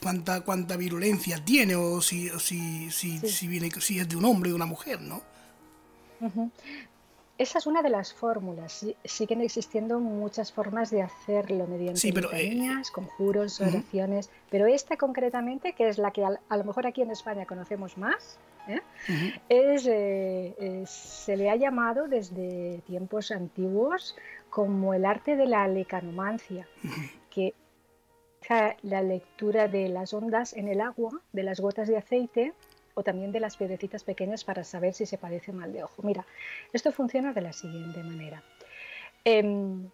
cuánta 0.00 0.40
cuánta 0.40 0.78
virulencia 0.78 1.44
tiene 1.44 1.76
o 1.76 2.00
si 2.00 2.30
si, 2.40 2.90
si, 2.90 3.18
si, 3.18 3.46
viene 3.46 3.70
si 3.78 4.00
es 4.00 4.08
de 4.08 4.16
un 4.16 4.24
hombre 4.24 4.48
o 4.48 4.52
de 4.52 4.56
una 4.56 4.66
mujer, 4.66 5.02
¿no? 5.02 5.22
Esa 7.36 7.58
es 7.58 7.66
una 7.66 7.82
de 7.82 7.90
las 7.90 8.14
fórmulas. 8.14 8.86
siguen 9.04 9.40
existiendo 9.40 9.98
muchas 9.98 10.52
formas 10.52 10.90
de 10.90 11.02
hacerlo 11.02 11.66
mediante 11.66 12.00
sí, 12.00 12.14
eh, 12.32 12.82
conjuros, 12.92 13.60
oraciones, 13.60 14.30
pero 14.50 14.66
esta 14.66 14.96
concretamente, 14.96 15.72
que 15.72 15.88
es 15.88 15.98
la 15.98 16.12
que 16.12 16.24
a, 16.24 16.56
lo 16.56 16.64
mejor 16.64 16.86
aquí 16.86 17.02
en 17.02 17.10
España 17.10 17.44
conocemos 17.44 17.98
más, 17.98 18.38
¿eh? 18.68 18.80
es, 19.48 19.86
eh, 19.86 20.84
se 20.86 21.36
le 21.36 21.50
ha 21.50 21.56
llamado 21.56 22.08
desde 22.08 22.80
tiempos 22.86 23.30
antiguos 23.30 24.16
como 24.50 24.94
el 24.94 25.04
arte 25.04 25.36
de 25.36 25.46
la 25.46 25.66
lecanomancia, 25.68 26.68
que 27.30 27.54
la 28.82 29.02
lectura 29.02 29.68
de 29.68 29.88
las 29.88 30.12
ondas 30.12 30.52
en 30.52 30.68
el 30.68 30.80
agua, 30.80 31.20
de 31.32 31.42
las 31.42 31.60
gotas 31.60 31.88
de 31.88 31.96
aceite 31.96 32.52
o 32.94 33.02
también 33.02 33.32
de 33.32 33.40
las 33.40 33.56
piedrecitas 33.56 34.04
pequeñas 34.04 34.44
para 34.44 34.64
saber 34.64 34.94
si 34.94 35.06
se 35.06 35.18
padece 35.18 35.52
mal 35.52 35.72
de 35.72 35.82
ojo. 35.82 36.02
Mira, 36.02 36.26
esto 36.72 36.92
funciona 36.92 37.32
de 37.32 37.40
la 37.40 37.52
siguiente 37.52 38.02
manera. 38.02 38.42
Em, 39.24 39.88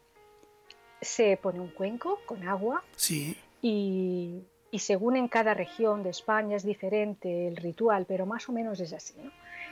se 1.00 1.36
pone 1.36 1.60
un 1.60 1.70
cuenco 1.70 2.20
con 2.26 2.46
agua 2.46 2.82
sí. 2.96 3.36
y, 3.62 4.42
según 4.78 5.16
en 5.16 5.28
cada 5.28 5.54
región 5.54 6.02
de 6.02 6.10
España 6.10 6.56
es 6.56 6.64
diferente 6.64 7.48
el 7.48 7.56
ritual, 7.56 8.06
pero 8.06 8.26
más 8.26 8.48
o 8.48 8.52
menos 8.52 8.80
es 8.80 8.92
así. 8.92 9.14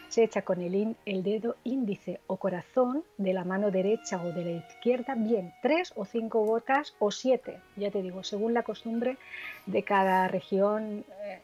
Se 0.08 0.24
echa 0.24 0.42
con 0.42 0.60
el, 0.60 0.96
el 1.04 1.22
dedo 1.22 1.56
índice 1.64 2.20
o 2.26 2.36
corazón 2.36 3.04
de 3.18 3.32
la 3.32 3.44
mano 3.44 3.70
derecha 3.70 4.20
o 4.22 4.32
de 4.32 4.44
la 4.44 4.50
izquierda, 4.50 5.14
bien, 5.16 5.52
tres 5.62 5.92
o 5.96 6.04
cinco 6.04 6.44
gotas 6.44 6.94
o 6.98 7.10
siete, 7.10 7.60
ya 7.76 7.90
te 7.90 8.02
digo, 8.02 8.24
según 8.24 8.54
la 8.54 8.62
costumbre 8.62 9.18
de 9.66 9.82
cada 9.82 10.26
región, 10.28 11.04
eh, 11.24 11.40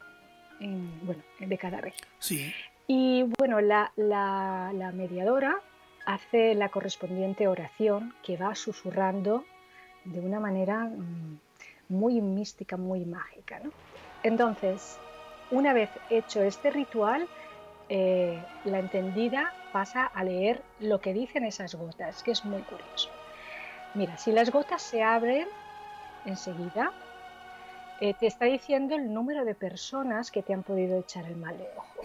bueno, 1.03 1.21
de 1.39 1.57
cada 1.57 1.79
región. 1.79 2.07
Sí. 2.19 2.53
Y 2.87 3.23
bueno, 3.37 3.61
la, 3.61 3.91
la 3.95 4.91
mediadora 4.93 5.61
hace 6.05 6.55
la 6.55 6.69
correspondiente 6.69 7.47
oración 7.47 8.13
que 8.23 8.37
va 8.37 8.55
susurrando 8.55 9.43
de 10.05 10.19
una 10.19 10.39
manera 10.39 10.85
mm, 10.85 11.39
muy 11.89 12.21
mística, 12.21 12.77
muy 12.77 13.05
mágica. 13.05 13.61
Entonces, 14.23 14.99
una 15.49 15.73
vez 15.73 15.89
hecho 16.09 16.41
este 16.41 16.71
ritual, 16.71 17.27
eh, 17.89 18.45
la 18.63 18.79
entendida 18.79 19.53
pasa 19.71 20.05
a 20.05 20.23
leer 20.23 20.63
lo 20.79 20.99
que 20.99 21.13
dicen 21.13 21.43
esas 21.43 21.75
gotas, 21.75 22.23
que 22.23 22.31
es 22.31 22.45
muy 22.45 22.63
curioso. 22.63 23.09
Mira, 23.93 24.17
si 24.17 24.31
las 24.31 24.51
gotas 24.51 24.81
se 24.81 25.03
abren 25.03 25.47
enseguida, 26.25 26.93
eh, 27.99 28.13
te 28.13 28.27
está 28.27 28.45
diciendo 28.45 28.95
el 28.95 29.13
número 29.13 29.45
de 29.45 29.55
personas 29.55 30.31
que 30.31 30.43
te 30.43 30.53
han 30.53 30.63
podido 30.63 30.99
echar 30.99 31.25
el 31.25 31.37
mal 31.37 31.57
de 31.57 31.67
ojo. 31.75 32.01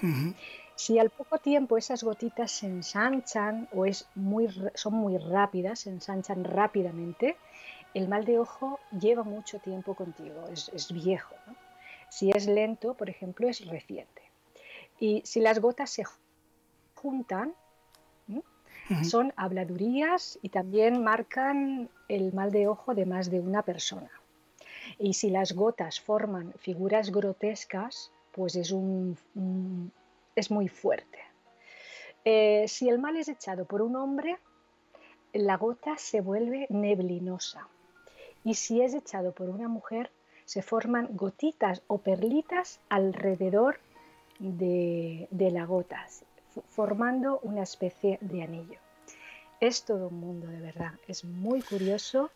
Si 0.74 0.98
al 0.98 1.10
poco 1.10 1.38
tiempo 1.38 1.76
esas 1.76 2.02
gotitas 2.02 2.52
se 2.52 2.66
ensanchan 2.66 3.68
o 3.70 3.86
es 3.86 4.08
muy, 4.14 4.48
son 4.74 4.94
muy 4.94 5.18
rápidas, 5.18 5.80
se 5.80 5.90
ensanchan 5.90 6.44
rápidamente, 6.44 7.36
el 7.94 8.08
mal 8.08 8.24
de 8.24 8.38
ojo 8.38 8.78
lleva 8.98 9.22
mucho 9.22 9.58
tiempo 9.58 9.94
contigo, 9.94 10.46
es, 10.48 10.92
viejo. 10.92 11.34
Si 12.08 12.30
es 12.30 12.46
lento, 12.46 12.94
por 12.94 13.10
ejemplo, 13.10 13.48
es 13.48 13.66
reciente. 13.66 14.22
Y 14.98 15.22
si 15.24 15.40
las 15.40 15.60
gotas 15.60 15.90
se 15.90 16.04
juntan, 16.94 17.54
son 19.02 19.32
habladurías 19.36 20.38
y 20.42 20.48
también 20.48 21.02
marcan 21.02 21.88
el 22.08 22.32
mal 22.32 22.50
de 22.50 22.66
ojo 22.66 22.94
de 22.94 23.06
más 23.06 23.30
de 23.30 23.40
una 23.40 23.62
persona. 23.62 24.10
Y 24.98 25.14
si 25.14 25.30
las 25.30 25.52
gotas 25.52 26.00
forman 26.00 26.52
figuras 26.58 27.10
grotescas, 27.10 28.10
pues 28.32 28.56
es, 28.56 28.72
un, 28.72 29.16
es 30.34 30.50
muy 30.50 30.68
fuerte. 30.68 31.18
Eh, 32.24 32.66
si 32.68 32.88
el 32.88 32.98
mal 32.98 33.16
es 33.16 33.28
echado 33.28 33.64
por 33.64 33.80
un 33.80 33.96
hombre, 33.96 34.38
la 35.32 35.56
gota 35.56 35.96
se 35.96 36.20
vuelve 36.20 36.66
neblinosa 36.68 37.68
y 38.44 38.54
si 38.54 38.80
es 38.80 38.94
echado 38.94 39.32
por 39.32 39.48
una 39.48 39.68
mujer, 39.68 40.10
se 40.44 40.62
forman 40.62 41.08
gotitas 41.12 41.82
o 41.86 41.98
perlitas 41.98 42.80
alrededor 42.88 43.78
de, 44.38 45.28
las 45.30 45.68
gotas, 45.68 46.24
formando 46.70 47.38
una 47.42 47.62
especie 47.62 48.18
de 48.20 48.42
anillo. 48.42 48.78
Es 49.60 49.84
todo 49.84 50.08
un 50.08 50.18
mundo, 50.18 50.46
de 50.48 50.60
verdad. 50.60 50.94
Es 51.06 51.24
muy 51.24 51.62
curioso 51.62 52.30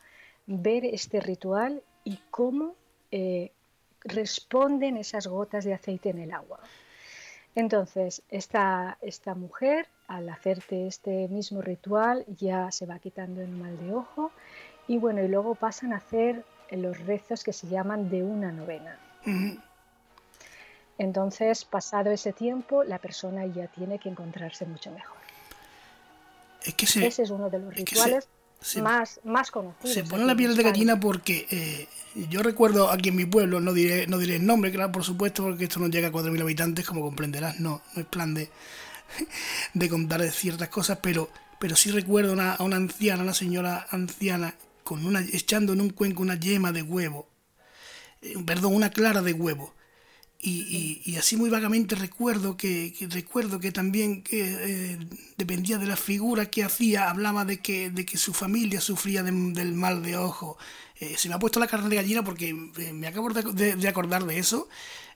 ver 0.47 0.85
este 0.85 1.21
ritual 1.21 1.83
y 2.05 2.19
cómo 2.31 2.75
eh, 3.11 3.51
responden 4.01 4.99
esas 4.99 5.27
gotas 5.27 5.65
de 5.65 5.73
aceite 5.73 6.11
en 6.11 6.19
el 6.19 6.33
agua. 6.33 6.61
Entonces, 7.55 8.23
esta, 8.29 8.99
esta 9.01 9.35
mujer, 9.35 9.89
al 10.07 10.29
hacerte 10.29 10.87
este 10.87 11.29
mismo 11.29 11.63
ritual, 11.63 12.25
ya 12.29 12.71
se 12.71 12.85
va 12.85 12.99
quitando 12.99 13.41
el 13.41 13.51
mal 13.51 13.79
de 13.79 13.95
ojo 13.95 14.33
y 14.89 14.99
bueno, 14.99 15.23
y 15.23 15.29
luego 15.29 15.55
pasan 15.55 15.93
a 15.93 15.97
hacer 15.97 16.45
los 16.71 16.99
rezos 17.07 17.45
que 17.45 17.53
se 17.53 17.69
llaman 17.69 18.11
de 18.11 18.23
una 18.23 18.53
novena. 18.53 18.99
Entonces, 20.99 21.65
pasado 21.65 22.11
ese 22.11 22.33
tiempo, 22.33 22.85
la 22.85 22.99
persona 22.99 23.47
ya 23.47 23.67
tiene 23.69 23.99
que 23.99 24.09
encontrarse 24.09 24.65
mucho 24.67 24.91
mejor. 24.91 25.17
Es 26.63 26.75
que 26.75 26.85
ese 26.85 27.23
es 27.23 27.31
uno 27.31 27.51
de 27.51 27.59
los 27.59 27.75
rituales 27.75 28.29
más, 28.81 29.21
más 29.25 29.51
conocidos. 29.51 29.93
Se 29.93 30.05
pone 30.05 30.25
la 30.25 30.35
piel 30.35 30.57
de 30.57 30.63
gallina 30.63 30.99
porque 30.99 31.47
eh, 31.51 31.89
yo 32.31 32.43
recuerdo 32.43 32.91
aquí 32.91 33.11
en 33.11 33.17
mi 33.17 33.27
pueblo, 33.27 33.61
no 33.61 33.73
diré, 33.73 34.07
no 34.07 34.19
diré 34.19 34.37
el 34.37 34.47
nombre, 34.47 34.73
claro, 34.73 34.93
por 34.93 35.05
supuesto, 35.05 35.43
porque 35.43 35.65
esto 35.65 35.81
no 35.81 35.89
llega 35.89 36.09
a 36.09 36.13
4.000 36.13 36.41
habitantes, 36.41 36.87
como 36.87 37.03
comprenderás, 37.03 37.61
no, 37.61 37.83
no 37.95 38.01
es 38.01 38.07
plan 38.07 38.33
de, 38.33 38.51
de 39.75 39.89
contar 39.89 40.23
ciertas 40.31 40.69
cosas, 40.69 40.99
pero, 41.03 41.29
pero 41.59 41.77
sí 41.77 41.91
recuerdo 41.91 42.41
a 42.41 42.63
una 42.63 42.77
anciana, 42.77 43.23
una 43.23 43.35
señora 43.35 43.87
anciana, 43.91 44.55
con 44.85 45.05
una, 45.05 45.21
echando 45.21 45.73
en 45.73 45.81
un 45.81 45.91
cuenco 45.91 46.23
una 46.23 46.39
yema 46.39 46.71
de 46.71 46.83
huevo, 46.83 47.29
eh, 48.23 48.35
perdón, 48.47 48.75
una 48.75 48.91
clara 48.91 49.23
de 49.23 49.33
huevo. 49.33 49.75
Y, 50.47 51.17
así 51.19 51.39
muy 51.39 51.49
vagamente 51.49 51.95
recuerdo 51.95 52.59
que, 52.59 52.95
recuerdo 53.09 53.61
que 53.61 53.73
también 53.73 54.23
que, 54.23 54.43
eh, 54.43 54.99
dependía 55.39 55.79
de 55.79 55.87
la 55.87 55.97
figura 55.97 56.51
que 56.51 56.63
hacía, 56.63 57.09
hablaba 57.09 57.47
de 57.47 57.61
que, 57.61 57.89
de 57.89 58.05
que 58.05 58.19
su 58.19 58.35
familia 58.35 58.83
sufría 58.83 59.23
del 59.23 59.73
mal 59.73 60.03
de 60.03 60.19
ojo. 60.19 60.59
Eh, 61.01 61.15
se 61.17 61.31
me 61.31 61.35
ha 61.35 61.39
puesto 61.39 61.61
la 61.61 61.67
carne 61.67 61.89
de 61.89 61.97
gallina 61.97 62.23
porque 62.23 62.53
me 62.53 63.07
acabo 63.07 63.31
de, 63.31 63.89
acordar 63.89 64.27
de 64.27 64.39
eso. 64.39 64.69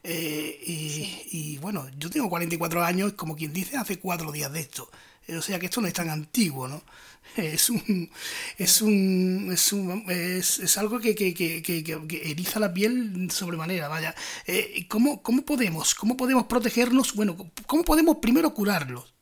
y, 0.02 1.26
y, 1.30 1.58
bueno, 1.58 1.86
yo 1.98 2.08
tengo 2.08 2.30
44 2.30 2.82
años, 2.82 3.12
como 3.12 3.36
quien 3.36 3.52
dice, 3.52 3.76
hace 3.76 3.98
cuatro 3.98 4.32
días 4.32 4.50
de 4.50 4.60
esto. 4.60 4.90
O 5.36 5.42
sea 5.42 5.58
que 5.58 5.66
esto 5.66 5.80
no 5.80 5.88
es 5.88 5.94
tan 5.94 6.10
antiguo, 6.10 6.68
¿no? 6.68 6.82
es 7.36 7.70
un 7.70 8.10
es 8.56 8.82
un 8.82 9.50
es, 9.52 9.72
un, 9.72 10.04
es, 10.08 10.58
es 10.58 10.78
algo 10.78 10.98
que, 10.98 11.14
que, 11.14 11.34
que, 11.34 11.62
que, 11.62 12.30
eriza 12.30 12.60
la 12.60 12.72
piel 12.72 13.30
sobremanera 13.30 13.88
vaya 13.88 14.14
eh, 14.46 14.86
¿cómo, 14.88 15.22
¿cómo 15.22 15.42
podemos 15.42 15.94
cómo 15.94 16.16
podemos 16.16 16.46
protegernos 16.46 17.14
bueno 17.14 17.36
cómo 17.66 17.84
podemos 17.84 18.16
primero 18.16 18.52
curarlos 18.54 19.14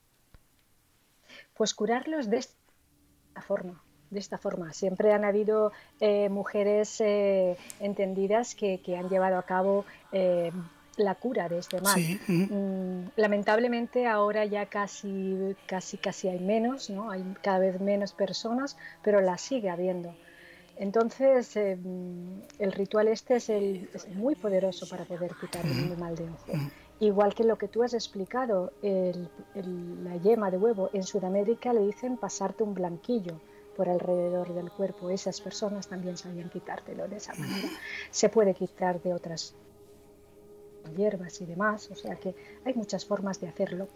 pues 1.55 1.75
curarlos 1.75 2.31
de 2.31 2.39
esta 2.39 3.43
forma 3.43 3.83
de 4.11 4.21
esta 4.21 4.39
forma. 4.39 4.73
Siempre 4.73 5.13
han 5.13 5.25
habido 5.25 5.73
eh, 6.01 6.29
mujeres 6.29 7.01
eh, 7.01 7.57
entendidas 7.81 8.55
que, 8.55 8.81
que, 8.81 8.97
han 8.97 9.09
llevado 9.09 9.37
a 9.37 9.43
cabo 9.43 9.85
eh, 10.13 10.53
la 10.97 11.15
cura 11.15 11.49
de 11.49 11.59
este 11.59 11.81
mal. 11.81 12.01
Mm, 12.27 13.11
lamentablemente 13.17 14.07
ahora 14.07 14.45
ya 14.45 14.67
casi, 14.67 15.55
casi, 15.67 15.99
casi 15.99 16.29
hay 16.29 16.41
menos, 16.41 16.91
¿no? 16.91 17.11
Hay 17.11 17.23
cada 17.43 17.59
vez 17.59 17.81
menos 17.81 18.13
personas, 18.13 18.77
pero 19.03 19.21
la 19.21 19.39
sigue 19.39 19.71
habiendo. 19.71 20.15
Entonces, 20.77 21.57
eh, 21.57 21.79
el 22.59 22.73
ritual 22.73 23.09
este 23.09 23.37
es, 23.37 23.49
el, 23.49 23.89
muy 24.15 24.35
poderoso 24.35 24.87
para 24.89 25.05
poder 25.05 25.33
quitar 25.41 25.65
el 25.65 25.97
mal 25.97 26.15
de 26.17 26.25
ojo. 26.25 26.53
Igual 27.01 27.35
que 27.35 27.45
lo 27.45 27.57
que 27.57 27.69
tú 27.69 27.83
has 27.83 27.95
explicado, 27.95 28.73
la 28.83 30.17
yema 30.17 30.51
de 30.51 30.57
huevo, 30.59 30.91
en 30.93 31.03
Sudamérica 31.03 31.73
le 31.73 31.81
dicen 31.81 32.17
pasarte 32.17 32.63
un 32.63 32.75
blanquillo 32.75 33.41
por 33.77 33.89
alrededor 33.89 34.55
del 34.55 34.71
cuerpo. 34.71 35.11
Esas 35.11 35.41
personas 35.41 35.89
también 35.89 36.17
sabían 36.17 36.49
quitártelo 36.49 37.07
de 37.09 37.17
esa 37.17 37.35
manera. 37.35 37.69
Se 38.11 38.29
puede 38.31 38.55
quitar 38.55 39.03
de 39.03 39.13
otras 39.13 39.55
hierbas 40.95 41.41
y 41.41 41.47
demás, 41.47 41.91
o 41.91 41.97
sea 41.97 42.17
que 42.17 42.35
hay 42.65 42.75
muchas 42.75 43.05
formas 43.05 43.41
de 43.41 43.49
hacerlo. 43.49 43.89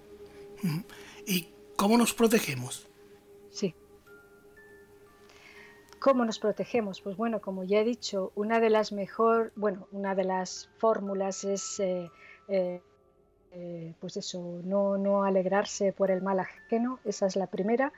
¿Y 1.27 1.49
cómo 1.77 1.97
nos 1.97 2.13
protegemos? 2.15 2.89
Sí. 3.51 3.75
¿Cómo 5.99 6.25
nos 6.25 6.39
protegemos? 6.39 7.01
Pues 7.01 7.17
bueno, 7.17 7.41
como 7.41 7.65
ya 7.65 7.81
he 7.81 7.85
dicho, 7.85 8.33
una 8.35 8.59
de 8.61 8.71
las 8.71 8.93
mejor, 8.93 9.53
bueno, 9.55 9.87
una 9.93 10.15
de 10.15 10.25
las 10.25 10.71
fórmulas 10.79 11.45
es 11.45 11.79
eh, 11.81 12.11
eh, 12.49 12.81
eh, 13.53 13.95
pues 14.01 14.17
eso, 14.17 14.61
no, 14.65 14.97
no 14.97 15.25
alegrarse 15.25 15.93
por 15.93 16.11
el 16.11 16.23
mal 16.23 16.41
ajeno, 16.41 17.01
esa 17.05 17.27
es 17.27 17.37
la 17.37 17.49
primera. 17.49 17.93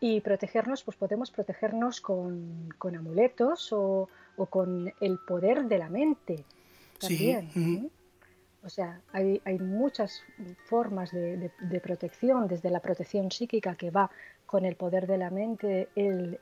Y 0.00 0.20
protegernos, 0.20 0.82
pues 0.82 0.96
podemos 0.96 1.30
protegernos 1.30 2.00
con, 2.00 2.68
con 2.78 2.96
amuletos 2.96 3.72
o, 3.72 4.08
o, 4.36 4.46
con 4.46 4.92
el 5.00 5.18
poder 5.18 5.66
de 5.66 5.78
la 5.78 5.88
mente 5.88 6.44
también. 6.98 7.50
Sí. 7.52 7.90
O 8.64 8.68
sea, 8.68 9.00
hay, 9.12 9.40
muchas 9.58 10.22
formas 10.66 11.10
de, 11.10 11.50
protección, 11.82 12.46
desde 12.46 12.70
la 12.70 12.80
protección 12.80 13.30
psíquica 13.30 13.74
que 13.74 13.90
va 13.90 14.10
con 14.46 14.64
el 14.64 14.76
poder 14.76 15.06
de 15.06 15.18
la 15.18 15.30
mente, 15.30 15.88
el, 15.96 16.38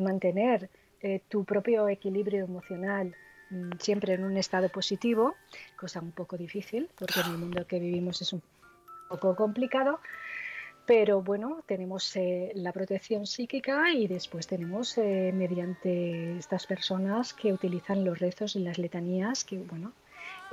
mantener 0.00 0.70
eh, 1.00 1.20
tu 1.28 1.44
propio 1.44 1.88
equilibrio 1.88 2.44
emocional 2.44 3.14
mm, 3.50 3.70
siempre 3.80 4.14
en 4.14 4.24
un 4.24 4.36
estado 4.36 4.68
positivo, 4.68 5.34
cosa 5.76 6.00
un 6.00 6.12
poco 6.12 6.36
difícil, 6.36 6.88
porque 6.96 7.20
en 7.20 7.26
el 7.32 7.38
mundo 7.38 7.66
que 7.66 7.80
vivimos 7.80 8.22
es 8.22 8.32
un 8.32 8.42
poco 9.08 9.34
complicado, 9.34 9.98
Pero 10.86 11.20
bueno, 11.20 11.64
tenemos 11.66 12.14
eh, 12.14 12.52
la 12.54 12.72
protección 12.72 13.26
psíquica 13.26 13.90
y 13.90 14.06
después 14.06 14.46
tenemos 14.46 14.96
eh, 14.98 15.32
mediante 15.34 16.38
estas 16.38 16.64
personas 16.66 17.34
que 17.34 17.52
utilizan 17.52 18.04
los 18.04 18.20
rezos 18.20 18.54
y 18.54 18.60
las 18.60 18.78
letanías 18.78 19.44
que, 19.44 19.58
bueno, 19.58 19.92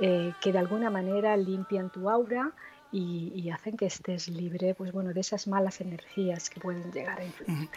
eh, 0.00 0.32
que 0.42 0.50
de 0.50 0.58
alguna 0.58 0.90
manera 0.90 1.36
limpian 1.36 1.90
tu 1.90 2.10
aura 2.10 2.50
y, 2.90 3.50
hacen 3.50 3.76
que 3.76 3.86
estés 3.86 4.28
libre, 4.28 4.74
pues 4.74 4.92
bueno, 4.92 5.12
de 5.12 5.20
esas 5.20 5.48
malas 5.48 5.80
energías 5.80 6.48
que 6.48 6.60
pueden 6.60 6.92
llegar 6.92 7.20
a 7.20 7.24
influir. 7.24 7.68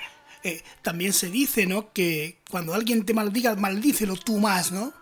también 0.83 1.11
se 1.11 1.29
dice, 1.29 1.65
¿no? 1.65 1.91
Que 1.91 2.37
cuando 2.51 2.75
alguien 2.75 3.03
te 3.03 3.15
maldiga, 3.15 3.55
maldícelo 3.55 4.15
tú 4.15 4.37
más, 4.37 4.71
¿no? 4.71 4.93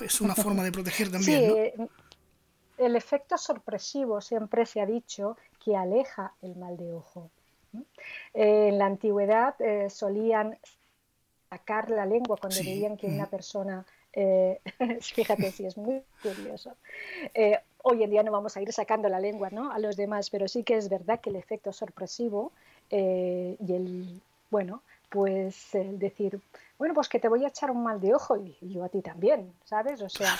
Es 0.00 0.20
una 0.20 0.36
forma 0.36 0.62
de 0.62 0.70
proteger 0.70 1.10
también, 1.10 1.72
sí, 1.76 1.82
el 2.78 2.96
efecto 2.96 3.38
sorpresivo 3.38 4.20
siempre 4.20 4.66
se 4.66 4.80
ha 4.80 4.86
dicho 4.86 5.36
que 5.66 5.76
aleja 5.76 6.32
el 6.42 6.54
mal 6.54 6.76
de 6.76 6.92
ojo. 6.92 7.28
en 8.32 8.78
la 8.78 8.86
antigüedad 8.86 9.60
eh, 9.60 9.90
solían 9.90 10.56
sacar 11.50 11.90
la 11.90 12.06
lengua 12.06 12.36
cuando 12.36 12.60
veían 12.60 12.96
que 12.96 13.08
una 13.08 13.26
persona, 13.26 13.84
eh, 14.12 14.60
fíjate 15.00 15.50
si 15.50 15.66
es 15.66 15.76
muy 15.76 16.04
curioso, 16.22 16.76
eh, 17.34 17.58
hoy 17.82 18.04
en 18.04 18.10
día 18.10 18.22
no 18.22 18.30
vamos 18.30 18.56
a 18.56 18.62
ir 18.62 18.72
sacando 18.72 19.08
la 19.08 19.18
lengua 19.18 19.50
¿no? 19.50 19.72
a 19.72 19.80
los 19.80 19.96
demás, 19.96 20.30
pero 20.30 20.46
sí 20.46 20.62
que 20.62 20.76
es 20.76 20.88
verdad 20.88 21.20
que 21.20 21.30
el 21.30 21.36
efecto 21.36 21.72
sorpresivo 21.72 22.52
y 22.88 23.72
el, 23.72 24.20
bueno, 24.50 24.82
pues 25.10 25.74
el 25.74 25.98
decir, 25.98 26.40
bueno, 26.78 26.94
pues 26.94 27.08
que 27.08 27.18
te 27.18 27.28
voy 27.28 27.44
a 27.44 27.48
echar 27.48 27.72
un 27.72 27.82
mal 27.82 28.00
de 28.00 28.14
ojo 28.14 28.36
y, 28.36 28.56
yo 28.60 28.84
a 28.84 28.88
ti 28.88 29.02
también, 29.02 29.52
¿sabes? 29.64 30.00
O 30.00 30.08
sea, 30.08 30.32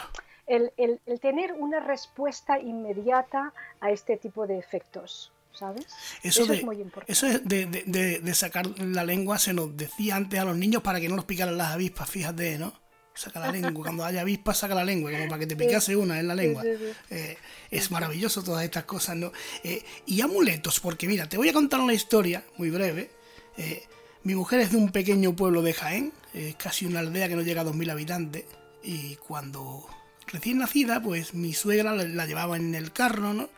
el, 0.47 0.73
el, 0.77 1.21
tener 1.21 1.53
una 1.53 1.81
respuesta 1.81 2.59
inmediata 2.59 3.53
a 3.81 3.91
este 3.91 4.17
tipo 4.17 4.47
de 4.47 4.59
efectos. 4.59 5.33
¿Sabes? 5.53 5.87
Eso, 6.23 6.53
es 6.53 6.63
muy 6.63 6.77
importante. 6.77 7.11
Eso 7.11 7.27
es 7.27 7.43
de, 7.49 7.65
de, 7.65 8.21
de, 8.21 8.35
sacar 8.35 8.67
la 8.79 9.05
lengua, 9.05 9.39
se 9.39 9.55
nos 9.55 9.75
decía 9.75 10.15
antes 10.15 10.39
a 10.39 10.45
los 10.45 10.55
niños 10.55 10.83
para 10.83 11.01
que 11.01 11.09
no 11.09 11.17
nos 11.17 11.25
picaran 11.25 11.57
las 11.57 11.73
avispas, 11.73 12.11
fíjate, 12.11 12.59
¿no? 12.59 12.75
Saca 13.17 13.41
la 13.41 13.51
lengua, 13.51 13.83
cuando 13.83 14.05
haya 14.05 14.21
avispas, 14.21 14.59
saca 14.59 14.75
la 14.75 14.85
lengua, 14.85 15.11
como 15.11 15.27
para 15.29 15.39
que 15.39 15.47
te 15.47 15.57
picase 15.57 15.97
una 15.97 16.21
en 16.21 16.29
la 16.29 16.35
lengua. 16.35 16.63
Eh, 17.09 17.39
es 17.71 17.91
maravilloso 17.91 18.45
todas 18.45 18.63
estas 18.63 18.85
cosas, 18.85 19.17
¿no? 19.17 19.33
Eh, 19.65 19.83
y 20.05 20.21
amuletos, 20.21 20.81
porque 20.81 21.09
mira, 21.09 21.27
te 21.27 21.39
voy 21.39 21.49
a 21.49 21.55
contar 21.55 21.81
una 21.81 21.95
historia 21.95 22.45
muy 22.59 22.69
breve. 22.69 23.11
Eh, 23.57 23.85
mi 24.25 24.35
mujer 24.35 24.61
es 24.61 24.73
de 24.73 24.77
un 24.77 24.93
pequeño 24.93 25.35
pueblo 25.35 25.63
de 25.63 25.73
Jaén, 25.73 26.13
casi 26.59 26.85
una 26.85 27.01
aldea 27.01 27.29
que 27.29 27.37
no 27.37 27.41
llega 27.41 27.63
a 27.63 27.65
2.000 27.65 27.91
habitantes, 27.91 28.45
y 28.83 29.17
cuando 29.17 29.89
recién 30.27 30.59
nacida, 30.59 31.03
pues 31.03 31.35
mi 31.35 31.53
suegra 31.53 31.95
la, 31.95 32.27
llevaba 32.27 32.57
en 32.57 32.75
el 32.75 32.93
carro, 32.93 33.33
¿no? 33.33 33.49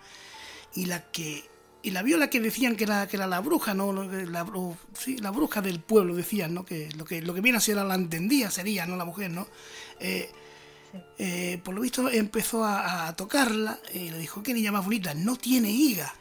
Y 0.74 0.86
la 0.86 1.10
que 1.10 1.44
y 1.80 1.90
la 1.90 2.02
vio 2.02 2.18
la 2.18 2.28
que 2.28 2.40
decían 2.40 2.76
que 2.76 2.84
era, 2.84 3.06
que 3.06 3.16
era 3.16 3.26
la 3.26 3.40
bruja, 3.40 3.72
¿no? 3.72 3.92
La, 3.92 4.44
sí, 4.94 5.16
la 5.18 5.30
bruja 5.30 5.62
del 5.62 5.80
pueblo 5.80 6.14
decían, 6.14 6.52
¿no? 6.52 6.64
Que 6.64 6.90
lo 6.96 7.04
que, 7.04 7.22
lo 7.22 7.34
que 7.34 7.40
viene 7.40 7.58
a 7.58 7.60
ser 7.60 7.76
la 7.76 7.94
entendía, 7.94 8.50
sería, 8.50 8.84
¿no? 8.84 8.96
La 8.96 9.04
mujer, 9.04 9.30
¿no? 9.30 9.46
Eh, 10.00 10.30
eh, 11.18 11.60
por 11.62 11.74
lo 11.74 11.80
visto 11.80 12.08
empezó 12.10 12.64
a, 12.64 13.14
tocarla 13.16 13.78
y 13.94 14.10
le 14.10 14.18
dijo, 14.18 14.42
¿qué 14.42 14.54
niña 14.54 14.72
más 14.72 14.84
bonita? 14.84 15.14
No 15.14 15.36
tiene 15.36 15.70
higa. 15.70 16.12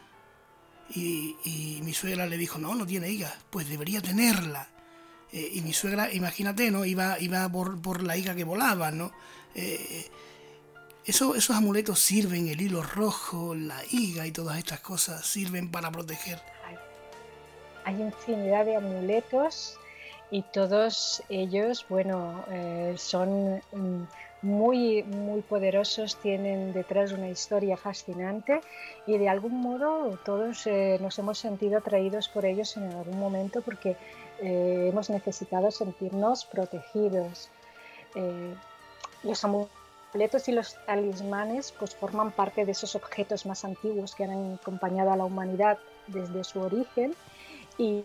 Y, 0.93 1.35
y, 1.43 1.81
mi 1.83 1.93
suegra 1.93 2.27
le 2.27 2.37
dijo, 2.37 2.59
no, 2.59 2.75
no 2.75 2.85
tiene 2.85 3.09
higa, 3.09 3.35
pues 3.49 3.67
debería 3.67 3.99
tenerla. 3.99 4.69
Eh, 5.33 5.51
y 5.55 5.61
mi 5.61 5.73
suegra, 5.73 6.13
imagínate, 6.13 6.71
¿no? 6.71 6.85
Iba, 6.85 7.19
iba 7.19 7.49
por, 7.49 7.81
por 7.81 8.03
la 8.03 8.15
higa 8.15 8.35
que 8.35 8.43
volaba, 8.43 8.91
¿no? 8.91 9.11
Esos 11.07 11.49
amuletos 11.51 11.99
sirven, 11.99 12.49
el 12.49 12.59
hilo 12.59 12.83
rojo, 12.83 13.55
la 13.55 13.81
higa 13.91 14.27
y 14.27 14.31
todas 14.31 14.57
estas 14.57 14.81
cosas 14.81 15.25
sirven 15.25 15.71
para 15.71 15.89
proteger. 15.89 16.39
Hay 17.85 18.01
infinidad 18.01 18.65
de 18.65 18.75
amuletos 18.75 19.79
y 20.29 20.41
todos 20.41 21.23
ellos, 21.29 21.85
bueno, 21.87 22.43
eh, 22.51 22.95
son 22.97 23.61
mm, 23.71 24.03
muy, 24.41 25.03
muy 25.03 25.41
poderosos, 25.41 26.17
tienen 26.17 26.73
detrás 26.73 27.13
una 27.13 27.29
historia 27.29 27.77
fascinante 27.77 28.59
y 29.05 29.17
de 29.17 29.29
algún 29.29 29.61
modo 29.61 30.19
todos 30.25 30.67
eh, 30.67 30.97
nos 31.01 31.17
hemos 31.19 31.39
sentido 31.39 31.77
atraídos 31.77 32.27
por 32.27 32.43
ellos 32.43 32.75
en 32.75 32.91
algún 32.91 33.17
momento 33.17 33.61
porque 33.61 33.95
eh, 34.41 34.89
hemos 34.91 35.09
necesitado 35.09 35.71
sentirnos 35.71 36.43
protegidos. 36.43 37.49
los 39.23 39.43
amuletos 39.45 39.76
amuletos 40.17 40.47
y 40.49 40.51
los 40.51 40.73
talismanes 40.87 41.71
pues 41.77 41.95
forman 41.95 42.31
parte 42.31 42.65
de 42.65 42.71
esos 42.71 42.95
objetos 42.95 43.45
más 43.45 43.63
antiguos 43.63 44.15
que 44.15 44.23
han 44.23 44.55
acompañado 44.55 45.11
a 45.11 45.15
la 45.15 45.25
humanidad 45.25 45.77
desde 46.07 46.43
su 46.43 46.59
origen 46.59 47.13
y, 47.77 48.03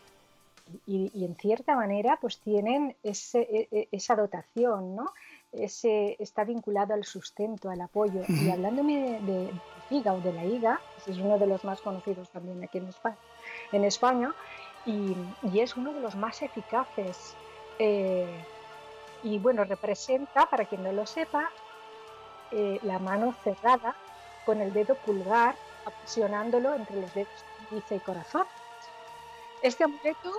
y, 0.87 1.25
en 1.25 1.35
cierta 1.37 1.75
manera 1.75 2.19
pues 2.21 2.39
tienen 2.41 2.95
ese, 3.03 3.41
e, 3.41 3.69
e, 3.73 3.89
esa 3.93 4.15
dotación, 4.15 4.95
¿no? 4.95 5.11
Ese, 5.53 6.17
está 6.19 6.45
vinculado 6.45 6.93
al 6.93 7.05
sustento, 7.05 7.71
al 7.71 7.81
apoyo. 7.81 8.21
Y 8.29 8.51
hablándome 8.51 9.19
de, 9.23 9.51
de, 9.91 10.11
o 10.11 10.21
de 10.21 10.33
la 10.35 10.45
higa, 10.45 10.81
es 11.07 11.17
uno 11.17 11.39
de 11.39 11.47
los 11.47 11.65
más 11.65 11.81
conocidos 11.81 12.29
también 12.29 12.63
aquí 12.63 12.77
en 12.77 12.89
España, 12.89 13.17
en 13.73 13.85
España 13.85 14.35
y, 14.85 15.17
y 15.51 15.61
es 15.61 15.79
uno 15.79 15.95
de 15.95 16.01
los 16.01 16.15
más 16.15 16.43
eficaces. 16.43 17.35
Eh, 17.79 18.45
y 19.23 19.39
bueno, 19.39 19.65
representa, 19.65 20.47
para 20.47 20.65
quien 20.65 20.83
no 20.83 20.93
lo 20.93 21.07
sepa, 21.07 21.51
eh, 22.53 22.78
la 22.82 22.98
mano 22.98 23.34
cerrada 23.42 23.96
con 24.44 24.61
el 24.61 24.72
dedo 24.72 24.94
pulgar 24.94 25.57
apresionándolo 25.86 26.74
entre 26.74 27.00
los 27.00 27.14
dedos 27.14 27.44
índice 27.70 27.96
y 27.96 28.00
corazón. 28.00 28.46
Este 29.62 29.84
amuleto 29.84 30.32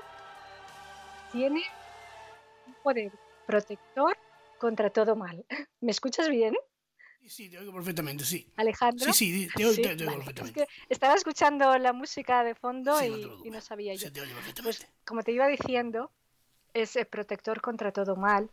tiene 1.32 1.64
un 2.68 2.76
poder 2.84 3.12
protector 3.46 4.16
contra 4.60 4.90
todo 4.90 5.16
mal. 5.16 5.44
¿Me 5.82 5.92
escuchas 5.92 6.30
bien? 6.30 6.56
Sí, 7.22 7.30
sí, 7.30 7.50
te 7.50 7.58
oigo 7.58 7.74
perfectamente, 7.74 8.26
sí. 8.26 8.52
Alejandro. 8.58 9.12
Sí, 9.14 9.48
sí, 9.48 9.50
te 9.50 9.66
oigo, 9.66 10.16
perfectamente. 10.18 10.68
estaba 10.90 11.16
escuchando 11.16 11.78
la 11.78 11.94
música 11.94 12.44
de 12.44 12.54
fondo 12.54 13.02
y, 13.04 13.50
no 13.50 13.62
sabía 13.62 13.96
yo. 13.96 14.10
Pues, 14.62 14.86
como 15.06 15.24
te 15.24 15.32
iba 15.32 15.48
diciendo, 15.48 16.12
es 16.74 16.98
protector 17.10 17.62
contra 17.62 17.92
todo 17.92 18.16
mal 18.16 18.52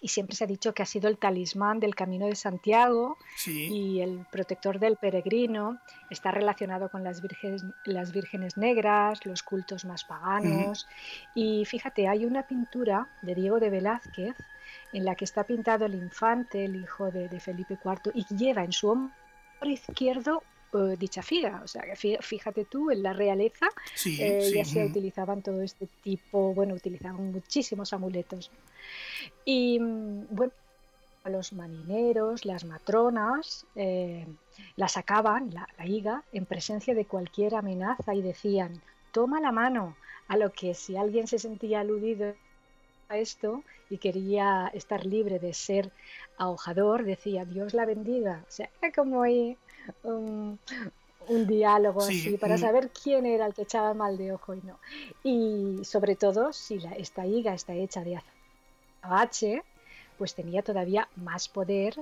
y 0.00 0.08
siempre 0.08 0.36
se 0.36 0.44
ha 0.44 0.46
dicho 0.46 0.74
que 0.74 0.82
ha 0.82 0.86
sido 0.86 1.08
el 1.08 1.18
talismán 1.18 1.80
del 1.80 1.94
Camino 1.94 2.26
de 2.26 2.34
Santiago 2.36 3.16
y 3.46 4.00
el 4.00 4.26
protector 4.30 4.78
del 4.78 4.96
peregrino. 4.96 5.78
Está 6.10 6.30
relacionado 6.30 6.90
con 6.90 7.02
las 7.02 7.22
vírgenes, 7.22 7.64
las 7.84 8.12
vírgenes 8.12 8.56
negras, 8.56 9.24
los 9.24 9.42
cultos 9.42 9.84
más 9.84 10.04
paganos. 10.04 10.86
Y 11.34 11.64
fíjate, 11.64 12.08
hay 12.08 12.26
una 12.26 12.46
pintura 12.46 13.08
de 13.22 13.34
Diego 13.34 13.58
de 13.58 13.70
Velázquez 13.70 14.36
en 14.92 15.04
la 15.04 15.14
que 15.14 15.24
está 15.24 15.44
pintado 15.44 15.86
el 15.86 15.94
infante, 15.94 16.64
el 16.64 16.76
hijo 16.76 17.10
de, 17.10 17.40
Felipe 17.40 17.78
IV, 17.82 18.12
y 18.14 18.24
lleva 18.34 18.64
en 18.64 18.72
su 18.72 18.88
hombro 18.88 19.12
izquierdo 19.62 20.42
eh, 20.74 20.96
dicha 20.98 21.22
figa. 21.22 21.62
O 21.64 21.68
sea, 21.68 21.82
que 21.82 22.18
fíjate 22.20 22.64
tú, 22.66 22.90
en 22.90 23.02
la 23.02 23.12
realeza 23.12 23.66
eh, 24.04 24.52
ya 24.54 24.64
se 24.64 24.84
utilizaban 24.84 25.42
todo 25.42 25.62
este 25.62 25.88
tipo, 26.02 26.52
bueno, 26.54 26.74
utilizaban 26.74 27.32
muchísimos 27.32 27.92
amuletos. 27.92 28.50
Y 29.44 29.78
mm, 29.80 30.26
bueno, 30.30 30.52
los 31.28 31.52
marineros, 31.52 32.44
las 32.44 32.64
matronas, 32.64 33.66
eh, 33.74 34.26
la 34.76 34.88
sacaban, 34.88 35.52
la, 35.52 35.86
higa, 35.86 36.24
en 36.32 36.46
presencia 36.46 36.94
de 36.94 37.04
cualquier 37.04 37.54
amenaza 37.54 38.14
y 38.14 38.22
decían, 38.22 38.80
toma 39.12 39.40
la 39.40 39.52
mano, 39.52 39.96
a 40.28 40.36
lo 40.36 40.52
que 40.52 40.74
si 40.74 40.96
alguien 40.96 41.26
se 41.26 41.38
sentía 41.38 41.80
aludido 41.80 42.34
a 43.08 43.18
esto 43.18 43.62
y 43.88 43.98
quería 43.98 44.70
estar 44.74 45.06
libre 45.06 45.38
de 45.38 45.54
ser 45.54 45.92
ahojador, 46.38 47.04
decía, 47.04 47.44
Dios 47.44 47.74
la 47.74 47.86
bendiga. 47.86 48.44
O 48.48 48.50
sea, 48.50 48.68
era 48.82 48.92
como 48.92 49.22
ahí 49.22 49.56
un, 50.02 50.58
diálogo 51.46 52.02
así 52.02 52.36
para 52.38 52.56
saber 52.56 52.90
quién 52.90 53.26
era 53.26 53.46
el 53.46 53.54
que 53.54 53.62
echaba 53.62 53.94
mal 53.94 54.16
de 54.16 54.32
ojo 54.32 54.54
y 54.54 54.62
no. 54.62 54.78
Y 55.22 55.84
sobre 55.84 56.16
todo 56.16 56.52
si 56.52 56.78
la, 56.78 56.92
esta 56.92 57.26
higa 57.26 57.54
está 57.54 57.74
hecha 57.74 58.02
de 58.02 58.16
azúcar 58.16 58.35
azabache 59.06 59.62
pues 60.18 60.34
tenía 60.34 60.62
todavía 60.62 61.08
más 61.16 61.48
poder 61.48 61.94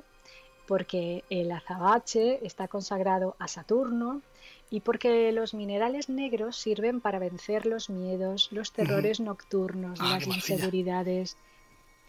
porque 0.67 1.25
el 1.29 1.51
azabache 1.53 2.45
está 2.47 2.69
consagrado 2.69 3.37
a 3.39 3.49
Saturno 3.49 4.23
y 4.71 4.81
porque 4.81 5.31
los 5.33 5.53
minerales 5.53 6.09
negros 6.09 6.57
sirven 6.57 7.01
para 7.01 7.19
vencer 7.19 7.67
los 7.67 7.91
miedos, 7.91 8.49
los 8.51 8.73
terrores 8.73 9.21
nocturnos, 9.21 10.01
ah, 10.01 10.15
las 10.15 10.27
inseguridades. 10.27 11.37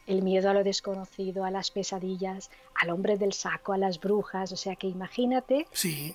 El 0.08 0.22
miedo 0.22 0.50
a 0.50 0.54
lo 0.54 0.64
desconocido, 0.64 1.46
a 1.46 1.52
las 1.52 1.72
pesadillas, 1.72 2.52
al 2.76 2.90
hombre 2.90 3.18
del 3.18 3.34
saco, 3.34 3.74
a 3.74 3.78
las 3.78 4.00
brujas. 4.00 4.52
O 4.52 4.58
sea 4.58 4.76
que 4.76 4.88
imagínate 4.88 5.68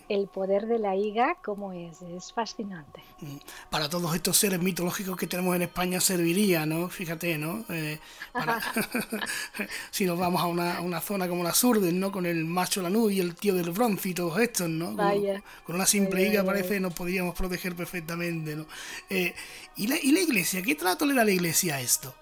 el 0.09 0.29
poder 0.29 0.67
de 0.67 0.79
la 0.79 0.97
higa 0.97 1.37
como 1.43 1.73
es, 1.73 2.03
es 2.03 2.33
fascinante. 2.33 3.03
Mm. 3.21 3.37
Para 3.71 3.89
todos 3.89 4.15
estos 4.15 4.37
seres 4.37 4.61
mitológicos 4.61 5.17
que 5.17 5.27
tenemos 5.27 5.57
en 5.57 5.63
España 5.63 6.01
serviría, 6.01 6.67
¿no? 6.67 6.89
Fíjate, 6.89 7.39
¿no? 7.39 7.65
Eh, 7.69 7.99
si 9.91 10.05
nos 10.05 10.19
vamos 10.19 10.41
a 10.41 10.47
una, 10.47 11.01
zona 11.01 11.29
como 11.29 11.43
la 11.43 11.55
Surden, 11.55 11.99
¿no? 11.99 12.13
Con 12.13 12.27
el 12.27 12.45
macho 12.45 12.83
Lanú 12.83 13.11
y 13.11 13.21
el 13.21 13.35
tío 13.35 13.55
del 13.55 13.71
bronce 13.71 14.11
y 14.11 14.15
todos 14.15 14.39
estos, 14.39 14.69
¿no? 14.69 14.97
Con, 14.97 15.77
una 15.77 15.87
simple 15.87 16.27
higa 16.27 16.45
parece 16.45 16.81
nos 16.81 16.95
podríamos 16.95 17.35
proteger 17.35 17.75
perfectamente, 17.75 18.57
¿no? 18.57 18.67
Eh, 19.09 19.35
¿y, 19.77 19.87
la, 19.87 19.97
¿Y 20.01 20.13
la 20.13 20.21
iglesia? 20.21 20.63
¿Qué 20.63 20.75
trato 20.75 21.07
le 21.07 21.15
da 21.15 21.25
la 21.25 21.31
iglesia 21.31 21.77
a 21.77 21.81
esto? 21.81 22.15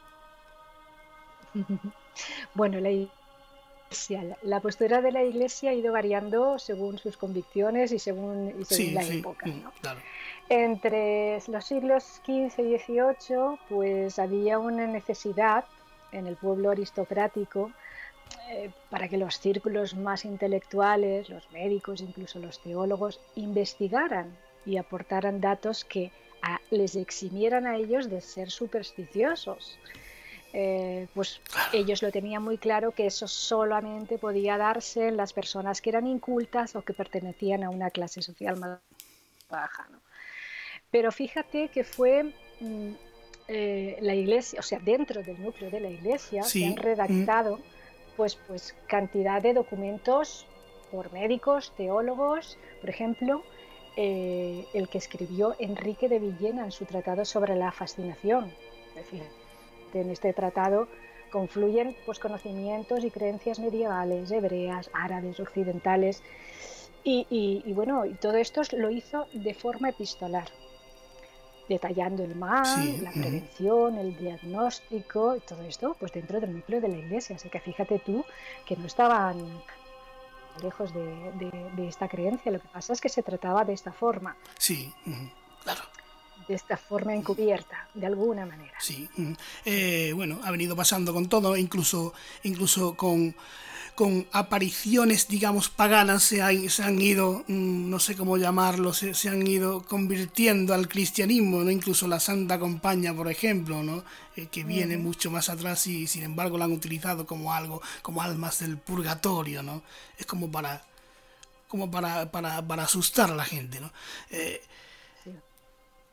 bueno, 2.55 2.81
la 2.81 2.91
la 4.43 4.61
postura 4.61 5.01
de 5.01 5.13
la 5.13 5.25
Iglesia 5.25 5.71
ha 5.71 5.75
ido 5.75 5.93
variando 5.93 6.59
según 6.59 6.99
sus 6.99 7.17
convicciones 7.17 7.93
y 7.93 7.99
según, 7.99 8.53
la 8.93 9.03
época. 9.03 9.47
Mm, 9.47 9.63
Entre 10.51 11.39
los 11.49 11.65
siglos 11.65 12.05
XV 12.25 12.61
y 12.61 12.79
XVIII, 12.79 13.59
pues 13.69 14.19
había 14.19 14.59
una 14.59 14.87
necesidad 14.87 15.65
en 16.13 16.27
el 16.27 16.37
pueblo 16.37 16.71
aristocrático 16.71 17.71
eh, 18.51 18.71
para 18.91 19.09
que 19.09 19.17
los 19.17 19.39
círculos 19.39 19.95
más 19.95 20.25
intelectuales, 20.25 21.31
los 21.31 21.51
médicos, 21.51 22.01
incluso 22.03 22.39
los 22.39 22.63
teólogos, 22.63 23.21
investigaran 23.37 24.37
y 24.67 24.77
aportaran 24.77 25.41
datos 25.41 25.85
que 25.85 26.13
les 26.71 26.95
eximieran 26.95 27.67
a 27.67 27.77
ellos 27.77 28.11
de 28.11 28.21
ser 28.21 28.51
supersticiosos. 28.51 29.79
Eh, 30.53 31.09
pues 31.15 31.41
ellos 31.73 32.03
lo 32.03 32.11
tenían 32.11 32.43
muy 32.43 32.57
claro 32.57 32.93
que 32.93 33.07
eso 33.07 33.29
solamente 33.29 34.17
podía 34.17 34.57
darse 34.57 35.09
en 35.09 35.17
las 35.19 35.35
personas 35.35 35.83
que 35.83 35.91
eran 35.91 36.07
incultas 36.07 36.75
o 36.75 36.83
que 36.83 36.95
pertenecían 36.95 37.65
a 37.65 37.71
una 37.71 37.91
clase 37.91 38.23
social 38.23 38.57
más 38.57 38.79
baja. 39.51 39.89
Pero 40.91 41.13
fíjate 41.13 41.69
que 41.69 41.85
fue 41.85 42.33
mm, 42.61 42.93
eh, 43.49 43.99
la 44.01 44.15
iglesia, 44.15 44.61
o 44.61 44.63
sea, 44.63 44.79
dentro 44.79 45.23
del 45.23 45.41
núcleo 45.43 45.71
de 45.71 45.81
la 45.81 45.91
iglesia 45.91 46.43
se 46.43 46.67
han 46.67 46.77
redactado 46.77 47.61
pues, 48.17 48.37
pues 48.47 48.75
cantidad 48.87 49.43
de 49.43 49.53
documentos 49.55 50.47
por 50.91 51.13
médicos, 51.13 51.73
teólogos, 51.77 52.57
por 52.81 52.89
ejemplo, 52.91 53.43
eh, 53.97 54.65
el 54.73 54.89
que 54.89 54.99
escribió 54.99 55.55
Enrique 55.59 56.09
de 56.09 56.19
Villena 56.19 56.65
en 56.65 56.73
su 56.73 56.85
tratado 56.87 57.25
sobre 57.25 57.55
la 57.55 57.71
fascinación. 57.71 58.53
Es 58.91 59.05
decir, 59.05 59.23
en 59.95 60.11
este 60.11 60.33
tratado 60.33 60.89
confluyen 61.31 61.97
pues, 62.07 62.19
conocimientos 62.19 63.05
y 63.05 63.11
creencias 63.11 63.59
medievales, 63.59 64.31
hebreas, 64.31 64.91
árabes, 64.93 65.39
occidentales. 65.41 66.23
Y, 67.05 67.63
bueno, 67.73 68.05
y 68.05 68.15
todo 68.15 68.35
esto 68.35 68.61
lo 68.77 68.91
hizo 68.91 69.27
de 69.33 69.55
forma 69.55 69.89
epistolar, 69.89 70.47
detallando 71.67 72.23
el 72.23 72.35
mal, 72.35 73.03
la 73.03 73.13
prevención, 73.13 73.97
el 73.97 74.15
diagnóstico, 74.15 75.35
y 75.35 75.41
todo 75.41 75.63
esto 75.63 75.97
pues 75.99 76.13
dentro 76.13 76.39
del 76.39 76.53
núcleo 76.53 76.83
de 76.83 76.89
la 76.89 76.99
iglesia. 76.99 77.37
Así 77.37 77.49
que 77.49 77.61
fíjate 77.61 77.99
tú 78.01 78.27
que 78.67 78.77
no 78.77 78.85
estaban 78.85 79.39
lejos 80.63 80.93
de, 80.93 81.89
esta 81.89 82.09
creencia, 82.09 82.53
lo 82.53 82.61
que 82.61 82.69
pasa 82.69 82.93
es 82.93 83.01
que 83.01 83.09
se 83.09 83.23
trataba 83.23 83.65
de 83.65 83.73
esta 83.73 83.93
forma. 83.93 84.37
Sí, 84.59 84.93
claro 85.63 85.81
de 86.49 86.55
esta 86.55 86.77
forma 86.77 87.15
encubierta, 87.15 87.89
de 87.95 88.07
alguna 88.07 88.47
manera. 88.47 88.75
Sí, 88.81 89.09
mm. 89.17 89.33
eh, 89.67 90.13
bueno, 90.15 90.41
ha 90.43 90.51
venido 90.51 90.75
pasando 90.75 91.13
con 91.13 91.29
todo, 91.29 91.57
incluso, 91.57 92.15
incluso 92.43 92.95
con, 92.97 93.37
con 93.95 94.27
apariciones, 94.33 95.29
digamos, 95.29 95.69
paganas, 95.69 96.23
se 96.23 96.41
han, 96.41 96.71
se 96.71 96.83
han 96.83 97.01
ido, 97.03 97.45
mm, 97.49 97.91
no 97.91 97.99
sé 97.99 98.17
cómo 98.17 98.39
llamarlo, 98.39 98.95
se, 98.95 99.29
han 99.29 99.47
ido 99.47 99.83
convirtiendo 99.83 100.73
al 100.73 100.89
cristianismo, 100.89 101.63
¿no? 101.63 101.71
Incluso 101.71 102.09
la 102.09 102.19
Santa 102.19 102.59
Compañía, 102.59 103.13
por 103.13 103.29
ejemplo, 103.29 103.83
¿no? 103.83 104.03
Eh, 104.35 104.47
que 104.47 104.65
viene 104.65 104.97
mucho 104.97 105.31
más 105.31 105.51
atrás 105.51 105.87
y 105.87 106.07
sin 106.07 106.23
embargo 106.23 106.57
la 106.57 106.65
han 106.65 106.73
utilizado 106.73 107.27
como 107.27 107.53
algo, 107.53 107.83
como 108.01 108.23
almas 108.23 108.61
del 108.61 108.79
purgatorio, 108.79 109.63
¿no? 109.63 109.83
Es 110.17 110.27
como 110.27 110.51
para 110.51 110.83
como 111.69 111.91
para, 111.91 112.31
para, 112.31 112.67
para 112.67 112.85
asustar 112.85 113.31
a 113.31 113.35
la 113.35 113.45
gente, 113.45 113.79
¿no? 113.79 113.93
Eh, 114.31 114.63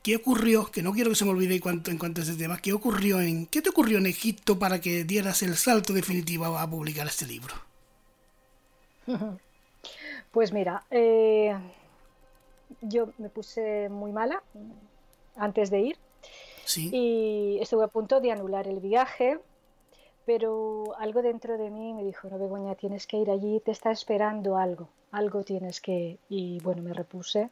¿Qué 0.05 0.17
ocurrió? 0.17 0.67
Que 0.67 0.83
no 0.83 0.93
quiero 0.93 1.09
que 1.09 1.15
se 1.15 1.25
me 1.25 1.31
olvide 1.31 1.55
en 1.55 1.61
cuanto, 1.61 1.89
en 1.89 1.97
cuanto 1.97 2.21
a 2.21 2.23
ese 2.23 2.35
tema. 2.35 2.59
¿Qué 2.61 2.73
ocurrió 2.73 3.19
en 3.21 3.47
qué 3.47 3.63
te 3.63 3.71
ocurrió 3.71 3.97
en 3.97 4.05
Egipto 4.05 4.59
para 4.59 4.79
que 4.79 5.03
dieras 5.03 5.41
el 5.41 5.55
salto 5.55 5.93
definitivo 5.93 6.45
a, 6.45 6.69
publicar 6.69 7.07
este 7.07 7.25
libro? 7.25 7.55
Pues 10.31 10.51
mira, 10.51 10.83
eh, 10.91 11.55
yo 12.81 13.13
me 13.17 13.29
puse 13.29 13.87
muy 13.89 14.11
mala 14.11 14.43
antes 15.37 15.71
de 15.71 15.79
ir 15.79 15.97
¿Sí? 16.65 16.89
y 16.91 17.57
estuve 17.61 17.85
a 17.85 17.87
punto 17.87 18.19
de 18.19 18.33
anular 18.33 18.67
el 18.67 18.81
viaje, 18.81 19.39
pero 20.25 20.93
algo 20.99 21.21
dentro 21.21 21.57
de 21.57 21.69
mí 21.69 21.93
me 21.93 22.03
dijo, 22.03 22.29
no, 22.29 22.37
Begoña, 22.37 22.75
tienes 22.75 23.07
que 23.07 23.17
ir 23.17 23.31
allí, 23.31 23.61
te 23.63 23.71
está 23.71 23.91
esperando 23.91 24.57
algo, 24.57 24.89
algo 25.11 25.43
tienes 25.43 25.79
que... 25.79 26.19
Y 26.27 26.59
bueno, 26.59 26.83
me 26.83 26.93
repuse 26.93 27.49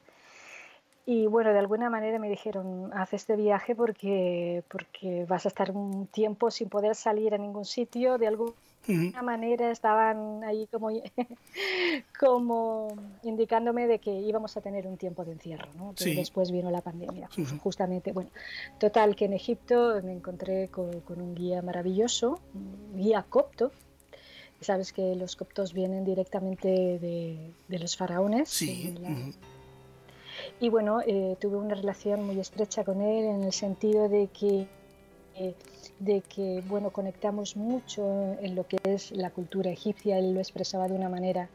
y 1.05 1.27
bueno, 1.27 1.51
de 1.51 1.59
alguna 1.59 1.89
manera 1.89 2.17
me 2.17 2.29
dijeron, 2.29 2.89
haz 2.93 3.13
este 3.13 3.35
viaje 3.35 3.75
porque, 3.75 4.63
porque 4.69 5.25
vas 5.27 5.45
a 5.45 5.49
estar 5.49 5.71
un 5.71 6.07
tiempo 6.07 6.49
sin 6.49 6.69
poder 6.69 6.95
salir 6.95 7.33
a 7.33 7.37
ningún 7.37 7.65
sitio. 7.65 8.17
De 8.17 8.27
alguna 8.27 9.21
manera 9.21 9.69
estaban 9.69 10.45
ahí 10.45 10.65
como, 10.71 10.91
como 12.19 12.87
indicándome 13.23 13.85
de 13.87 13.99
que 13.99 14.11
íbamos 14.11 14.55
a 14.55 14.61
tener 14.61 14.87
un 14.87 14.95
tiempo 14.95 15.25
de 15.25 15.33
encierro. 15.33 15.67
¿no? 15.75 15.93
Después 15.93 16.51
vino 16.51 16.71
la 16.71 16.79
pandemia. 16.79 17.27
Justamente, 17.61 18.13
bueno, 18.13 18.29
total 18.79 19.17
que 19.17 19.25
en 19.25 19.33
Egipto 19.33 19.99
me 20.03 20.13
encontré 20.13 20.69
con, 20.69 21.03
un 21.09 21.35
guía 21.35 21.61
maravilloso, 21.61 22.39
un 22.53 22.95
guía 22.95 23.25
copto, 23.27 23.73
sabes 24.61 24.93
que 24.93 25.15
los 25.15 25.35
coptos 25.35 25.73
vienen 25.73 26.05
directamente 26.05 26.69
de, 26.69 27.51
de 27.67 27.79
los 27.79 27.97
faraones. 27.97 28.47
Sí. 28.47 28.95
Y 30.63 30.69
bueno, 30.69 31.01
eh, 31.05 31.35
tuve 31.41 31.57
una 31.57 31.75
relación 31.75 32.25
muy 32.25 32.39
estrecha 32.39 32.85
con 32.85 33.01
él 33.01 33.25
en 33.25 33.43
el 33.43 33.51
sentido 33.51 34.07
de 34.07 34.27
que, 34.27 34.65
eh, 35.35 35.55
de 35.99 36.21
que 36.21 36.63
bueno, 36.65 36.91
conectamos 36.91 37.57
mucho 37.57 38.37
en 38.39 38.55
lo 38.55 38.65
que 38.65 38.77
es 38.85 39.11
la 39.11 39.29
cultura 39.29 39.71
egipcia, 39.71 40.17
él 40.17 40.33
lo 40.33 40.39
expresaba 40.39 40.87
de 40.87 40.95
una 40.95 41.09
manera, 41.09 41.49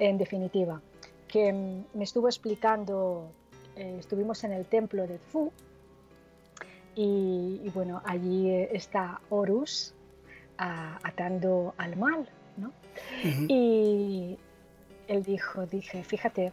en 0.00 0.18
definitiva, 0.18 0.82
que 1.28 1.52
mm, 1.52 1.96
me 1.96 2.02
estuvo 2.02 2.26
explicando, 2.26 3.30
eh, 3.76 3.98
estuvimos 4.00 4.42
en 4.42 4.50
el 4.50 4.66
templo 4.66 5.06
de 5.06 5.20
Fu, 5.20 5.52
y, 6.96 7.70
bueno, 7.72 8.02
allí 8.04 8.50
está 8.50 9.20
Horus 9.30 9.94
atando 10.56 11.72
al 11.76 11.96
mal, 11.96 12.28
¿no? 12.56 12.72
Y 13.46 14.36
él 15.06 15.22
dijo, 15.22 15.66
dije, 15.66 16.02
fíjate, 16.02 16.50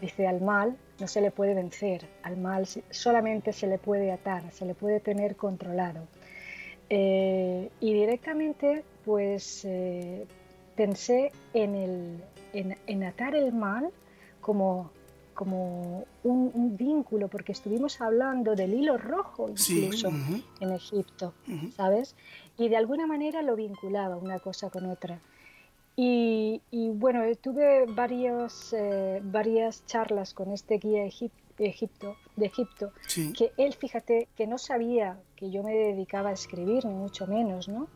dice 0.00 0.26
al 0.26 0.40
mal 0.40 0.76
no 0.98 1.08
se 1.08 1.20
le 1.20 1.30
puede 1.30 1.54
vencer, 1.54 2.06
al 2.22 2.36
mal 2.36 2.66
solamente 2.90 3.52
se 3.52 3.66
le 3.66 3.78
puede 3.78 4.12
atar, 4.12 4.50
se 4.52 4.64
le 4.64 4.74
puede 4.74 5.00
tener 5.00 5.36
controlado. 5.36 6.06
Eh, 6.88 7.70
y 7.80 7.94
directamente 7.94 8.84
pues 9.04 9.64
eh, 9.64 10.26
pensé 10.76 11.32
en, 11.52 11.74
el, 11.74 12.24
en, 12.52 13.04
atar 13.04 13.34
el 13.34 13.52
mal 13.52 13.90
como, 14.40 14.90
como 15.34 16.04
un, 16.22 16.76
vínculo, 16.76 17.28
porque 17.28 17.52
estuvimos 17.52 18.00
hablando 18.00 18.54
del 18.54 18.74
hilo 18.74 18.96
rojo 18.98 19.48
incluso 19.48 20.10
en 20.60 20.72
Egipto, 20.72 21.34
¿sabes? 21.76 22.14
Y 22.58 22.68
de 22.68 22.76
alguna 22.76 23.06
manera 23.06 23.42
lo 23.42 23.56
vinculaba 23.56 24.16
una 24.16 24.38
cosa 24.38 24.70
con 24.70 24.86
otra. 24.86 25.20
Y, 25.98 26.60
bueno, 26.94 27.22
tuve 27.40 27.86
varios, 27.86 28.74
eh, 28.74 29.20
varias 29.24 29.84
charlas 29.86 30.34
con 30.34 30.52
este 30.52 30.76
guía 30.76 31.04
Egipto, 31.04 32.16
de 32.36 32.46
Egipto, 32.46 32.92
que 33.34 33.52
él, 33.56 33.72
fíjate, 33.72 34.28
que 34.36 34.46
no 34.46 34.58
sabía 34.58 35.18
que 35.36 35.50
yo 35.50 35.62
me 35.62 35.72
dedicaba 35.72 36.30
a 36.30 36.32
escribir, 36.34 36.84
ni 36.84 36.92
mucho 36.92 37.26
menos, 37.26 37.68
¿no? 37.68 37.88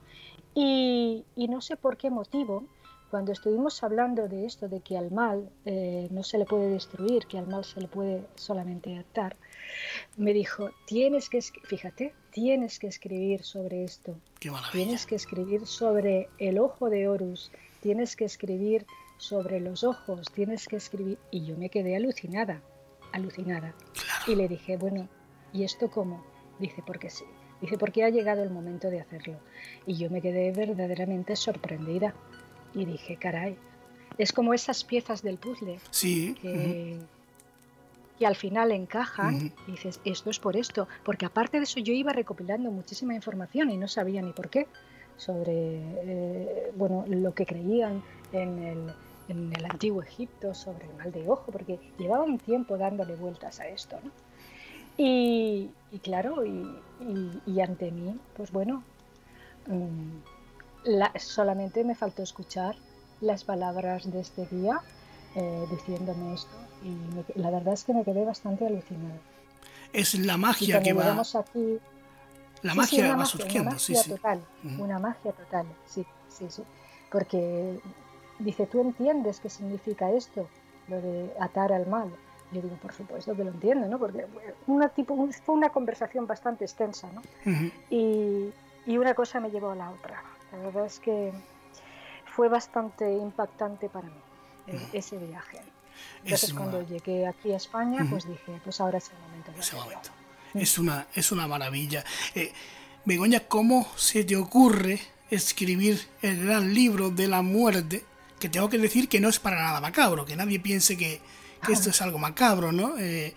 Y, 0.54 1.24
no 1.36 1.60
sé 1.60 1.76
por 1.76 1.98
qué 1.98 2.08
motivo, 2.08 2.64
cuando 3.10 3.32
estuvimos 3.32 3.82
hablando 3.82 4.28
de 4.28 4.46
esto, 4.46 4.68
de 4.68 4.80
que 4.80 4.96
al 4.96 5.10
mal 5.10 5.50
eh, 5.66 6.08
no 6.10 6.22
se 6.22 6.38
le 6.38 6.46
puede 6.46 6.70
destruir, 6.70 7.26
que 7.26 7.38
al 7.38 7.48
mal 7.48 7.64
se 7.64 7.80
le 7.80 7.88
puede 7.88 8.24
solamente 8.36 8.96
atar, 8.96 9.36
me 10.16 10.32
dijo, 10.32 10.70
tienes 10.86 11.28
que, 11.28 11.42
fíjate, 11.42 12.14
tienes 12.30 12.78
que 12.78 12.86
escribir 12.86 13.42
sobre 13.42 13.84
esto. 13.84 14.16
tienes 14.72 15.06
que 15.06 15.16
escribir 15.16 15.66
sobre 15.66 16.28
el 16.38 16.58
ojo 16.58 16.88
de 16.88 17.08
Horus, 17.08 17.50
tienes 17.80 18.16
que 18.16 18.24
escribir 18.24 18.86
sobre 19.16 19.60
los 19.60 19.84
ojos, 19.84 20.30
tienes 20.32 20.66
que 20.68 20.76
escribir... 20.76 21.18
Y 21.30 21.44
yo 21.44 21.56
me 21.56 21.68
quedé 21.68 21.96
alucinada, 21.96 22.62
alucinada. 23.12 23.74
Y 24.26 24.34
le 24.34 24.48
dije, 24.48 24.76
bueno, 24.76 25.08
¿y 25.52 25.64
esto 25.64 25.90
cómo? 25.90 26.24
Dice, 26.58 26.82
porque 26.86 27.10
sí, 27.10 27.24
Dice, 27.60 27.76
porque 27.76 28.04
ha 28.04 28.08
llegado 28.08 28.42
el 28.42 28.50
momento 28.50 28.88
de 28.88 29.00
hacerlo. 29.00 29.38
Y 29.86 29.96
yo 29.96 30.10
me 30.10 30.22
quedé 30.22 30.50
verdaderamente 30.52 31.36
sorprendida. 31.36 32.14
Y 32.74 32.86
dije, 32.86 33.16
caray, 33.16 33.56
es 34.16 34.32
como 34.32 34.54
esas 34.54 34.84
piezas 34.84 35.22
del 35.22 35.36
puzzle. 35.36 35.78
Sí. 35.90 36.34
Que, 36.40 36.98
al 38.24 38.36
final 38.36 38.72
encajan. 38.72 39.52
Y 39.66 39.72
dices, 39.72 40.00
esto 40.04 40.30
es 40.30 40.38
por 40.38 40.56
esto. 40.56 40.88
Porque 41.04 41.26
aparte 41.26 41.58
de 41.58 41.64
eso 41.64 41.80
yo 41.80 41.92
iba 41.92 42.12
recopilando 42.12 42.70
muchísima 42.70 43.14
información 43.14 43.70
y 43.70 43.76
no 43.76 43.88
sabía 43.88 44.22
ni 44.22 44.32
por 44.32 44.48
qué 44.48 44.66
sobre 45.20 45.52
eh, 45.52 46.72
bueno, 46.76 47.04
lo 47.06 47.34
que 47.34 47.46
creían 47.46 48.02
en 48.32 48.62
el, 48.62 48.94
en 49.28 49.52
el 49.54 49.64
antiguo 49.66 50.02
Egipto 50.02 50.54
sobre 50.54 50.86
el 50.86 50.94
mal 50.94 51.12
de 51.12 51.28
ojo, 51.28 51.52
porque 51.52 51.78
llevaba 51.98 52.24
un 52.24 52.38
tiempo 52.38 52.78
dándole 52.78 53.16
vueltas 53.16 53.60
a 53.60 53.68
esto. 53.68 53.98
¿no? 54.02 54.10
Y, 54.96 55.70
claro, 56.02 56.44
y, 56.44 57.60
ante 57.60 57.90
mí, 57.90 58.18
pues 58.36 58.50
bueno, 58.50 58.82
mm, 59.66 61.18
solamente 61.18 61.84
me 61.84 61.94
faltó 61.94 62.22
escuchar 62.22 62.76
las 63.20 63.44
palabras 63.44 64.10
de 64.10 64.20
este 64.20 64.46
día 64.46 64.80
eh, 65.36 65.64
diciéndome 65.70 66.34
esto 66.34 66.56
y 66.82 67.38
la 67.38 67.50
verdad 67.50 67.74
es 67.74 67.84
que 67.84 67.92
me 67.92 68.04
quedé 68.04 68.24
bastante 68.24 68.66
alucinada. 68.66 69.20
Es 69.92 70.14
la 70.14 70.36
magia 70.36 70.82
que 70.82 70.92
va... 70.92 71.20
Aquí, 71.20 71.78
la 72.62 72.74
magia 72.74 73.16
va 73.16 73.24
surgiendo, 73.24 73.70
una 73.70 73.78
magia 73.78 74.02
total, 74.04 74.40
una 74.78 74.98
magia 74.98 75.32
total, 75.32 75.66
sí, 75.86 76.06
sí, 76.28 76.46
sí. 76.48 76.62
Porque 77.10 77.80
dice, 78.38 78.66
¿tú 78.66 78.80
entiendes 78.80 79.40
qué 79.40 79.50
significa 79.50 80.10
esto? 80.10 80.48
Lo 80.88 81.00
de 81.00 81.32
atar 81.40 81.72
al 81.72 81.86
mal. 81.86 82.10
Yo 82.52 82.60
digo, 82.60 82.76
por 82.76 82.92
supuesto 82.92 83.34
que 83.36 83.44
lo 83.44 83.50
entiendo, 83.50 83.86
¿no? 83.86 83.98
Porque 83.98 84.26
una 84.66 84.88
tipo, 84.88 85.28
fue 85.44 85.54
una 85.54 85.70
conversación 85.70 86.26
bastante 86.26 86.64
extensa, 86.64 87.08
¿no? 87.12 87.22
y, 87.90 88.52
y, 88.86 88.98
una 88.98 89.14
cosa 89.14 89.38
me 89.38 89.50
llevó 89.50 89.70
a 89.70 89.76
la 89.76 89.90
otra. 89.90 90.22
La 90.52 90.58
verdad 90.58 90.86
es 90.86 90.98
que 90.98 91.32
fue 92.26 92.48
bastante 92.48 93.12
impactante 93.16 93.88
para 93.88 94.08
mí 94.08 94.20
eh, 94.66 94.88
ese 94.92 95.16
viaje. 95.16 95.60
Entonces, 96.24 96.52
cuando 96.54 96.82
llegué 96.82 97.26
aquí 97.26 97.52
a 97.52 97.56
España, 97.56 98.06
pues 98.08 98.26
dije, 98.26 98.60
pues 98.64 98.80
ahora 98.80 98.98
es 98.98 99.10
el 99.10 99.18
momento. 99.18 99.52
De 99.52 99.60
ese 99.60 99.76
momento. 99.76 100.10
Es 100.54 100.78
una, 100.78 101.06
es 101.14 101.32
una 101.32 101.46
maravilla. 101.46 102.04
Eh, 102.34 102.52
Begoña, 103.04 103.40
¿cómo 103.40 103.86
se 103.96 104.24
te 104.24 104.36
ocurre 104.36 105.00
escribir 105.30 106.00
el 106.22 106.44
gran 106.44 106.74
libro 106.74 107.10
de 107.10 107.28
la 107.28 107.42
muerte? 107.42 108.04
Que 108.38 108.48
tengo 108.48 108.68
que 108.68 108.78
decir 108.78 109.08
que 109.08 109.20
no 109.20 109.28
es 109.28 109.38
para 109.38 109.56
nada 109.56 109.80
macabro, 109.80 110.24
que 110.24 110.36
nadie 110.36 110.60
piense 110.60 110.96
que, 110.96 111.20
que 111.64 111.72
esto 111.72 111.90
es 111.90 112.02
algo 112.02 112.18
macabro, 112.18 112.72
¿no? 112.72 112.98
Eh, 112.98 113.34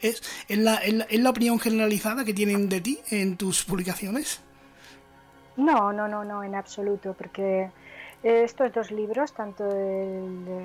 ¿es, 0.00 0.22
la, 0.48 0.80
la, 1.10 1.30
opinión 1.30 1.58
generalizada 1.58 2.24
que 2.24 2.34
tienen 2.34 2.68
de 2.68 2.80
ti 2.80 2.98
en 3.10 3.36
tus 3.36 3.64
publicaciones? 3.64 4.40
No, 5.56 5.92
no, 5.92 6.08
no, 6.08 6.24
no, 6.24 6.42
en 6.42 6.54
absoluto, 6.54 7.14
porque 7.14 7.70
estos 8.22 8.72
dos 8.72 8.90
libros, 8.90 9.32
tanto 9.32 9.64
el 9.70 10.56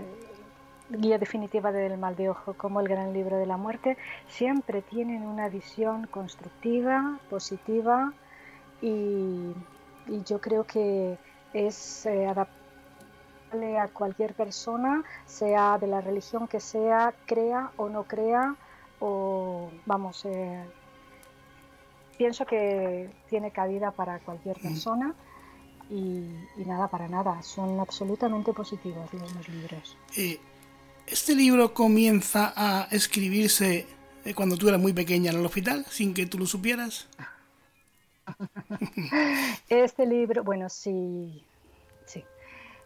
Guía 0.92 1.18
Definitiva 1.18 1.72
del 1.72 1.98
Mal 1.98 2.16
de 2.16 2.30
Ojo 2.30 2.54
como 2.54 2.82
el 2.82 2.88
Gran 2.88 3.14
Libro 3.14 3.38
de 3.38 3.46
la 3.46 3.58
Muerte, 3.58 3.98
siempre 4.28 4.82
tienen 4.82 5.24
una 5.24 5.48
visión 5.48 6.06
constructiva, 6.08 7.20
positiva 7.30 8.14
y, 8.82 9.54
yo 10.26 10.42
creo 10.42 10.66
que 10.66 11.18
es 11.54 12.06
eh, 12.06 12.26
adaptable 12.26 13.80
a 13.80 13.88
cualquier 13.88 14.34
persona, 14.34 15.04
sea 15.26 15.78
de 15.78 15.88
la 15.88 16.02
religión 16.02 16.48
que 16.48 16.60
sea, 16.60 17.14
crea 17.26 17.72
o 17.78 17.88
no 17.88 18.04
crea, 18.04 18.56
o 19.00 19.70
vamos, 19.86 20.26
eh, 20.26 20.66
pienso 22.18 22.46
que 22.46 23.10
tiene 23.30 23.52
cabida 23.52 23.92
para 23.92 24.20
cualquier 24.20 24.58
mm. 24.58 24.62
persona. 24.62 25.16
Y, 25.90 26.26
nada, 26.66 26.88
para 26.88 27.10
nada, 27.10 27.42
son 27.42 27.80
absolutamente 27.80 28.54
positivos 28.54 29.14
los, 29.14 29.50
libros. 29.50 29.98
Este 31.12 31.36
libro 31.36 31.74
comienza 31.74 32.54
a 32.56 32.88
escribirse 32.92 33.86
eh, 34.24 34.34
cuando 34.34 34.58
tú 34.58 34.70
eras 34.70 34.80
muy 34.80 34.94
pequeña 34.94 35.32
en 35.32 35.40
el 35.40 35.46
hospital, 35.46 35.86
sin 35.90 36.14
que 36.14 36.26
tú 36.26 36.40
lo 36.40 36.46
supieras. 36.46 37.08
este 39.70 40.06
libro, 40.06 40.44
bueno, 40.44 40.70
sí, 40.70 41.44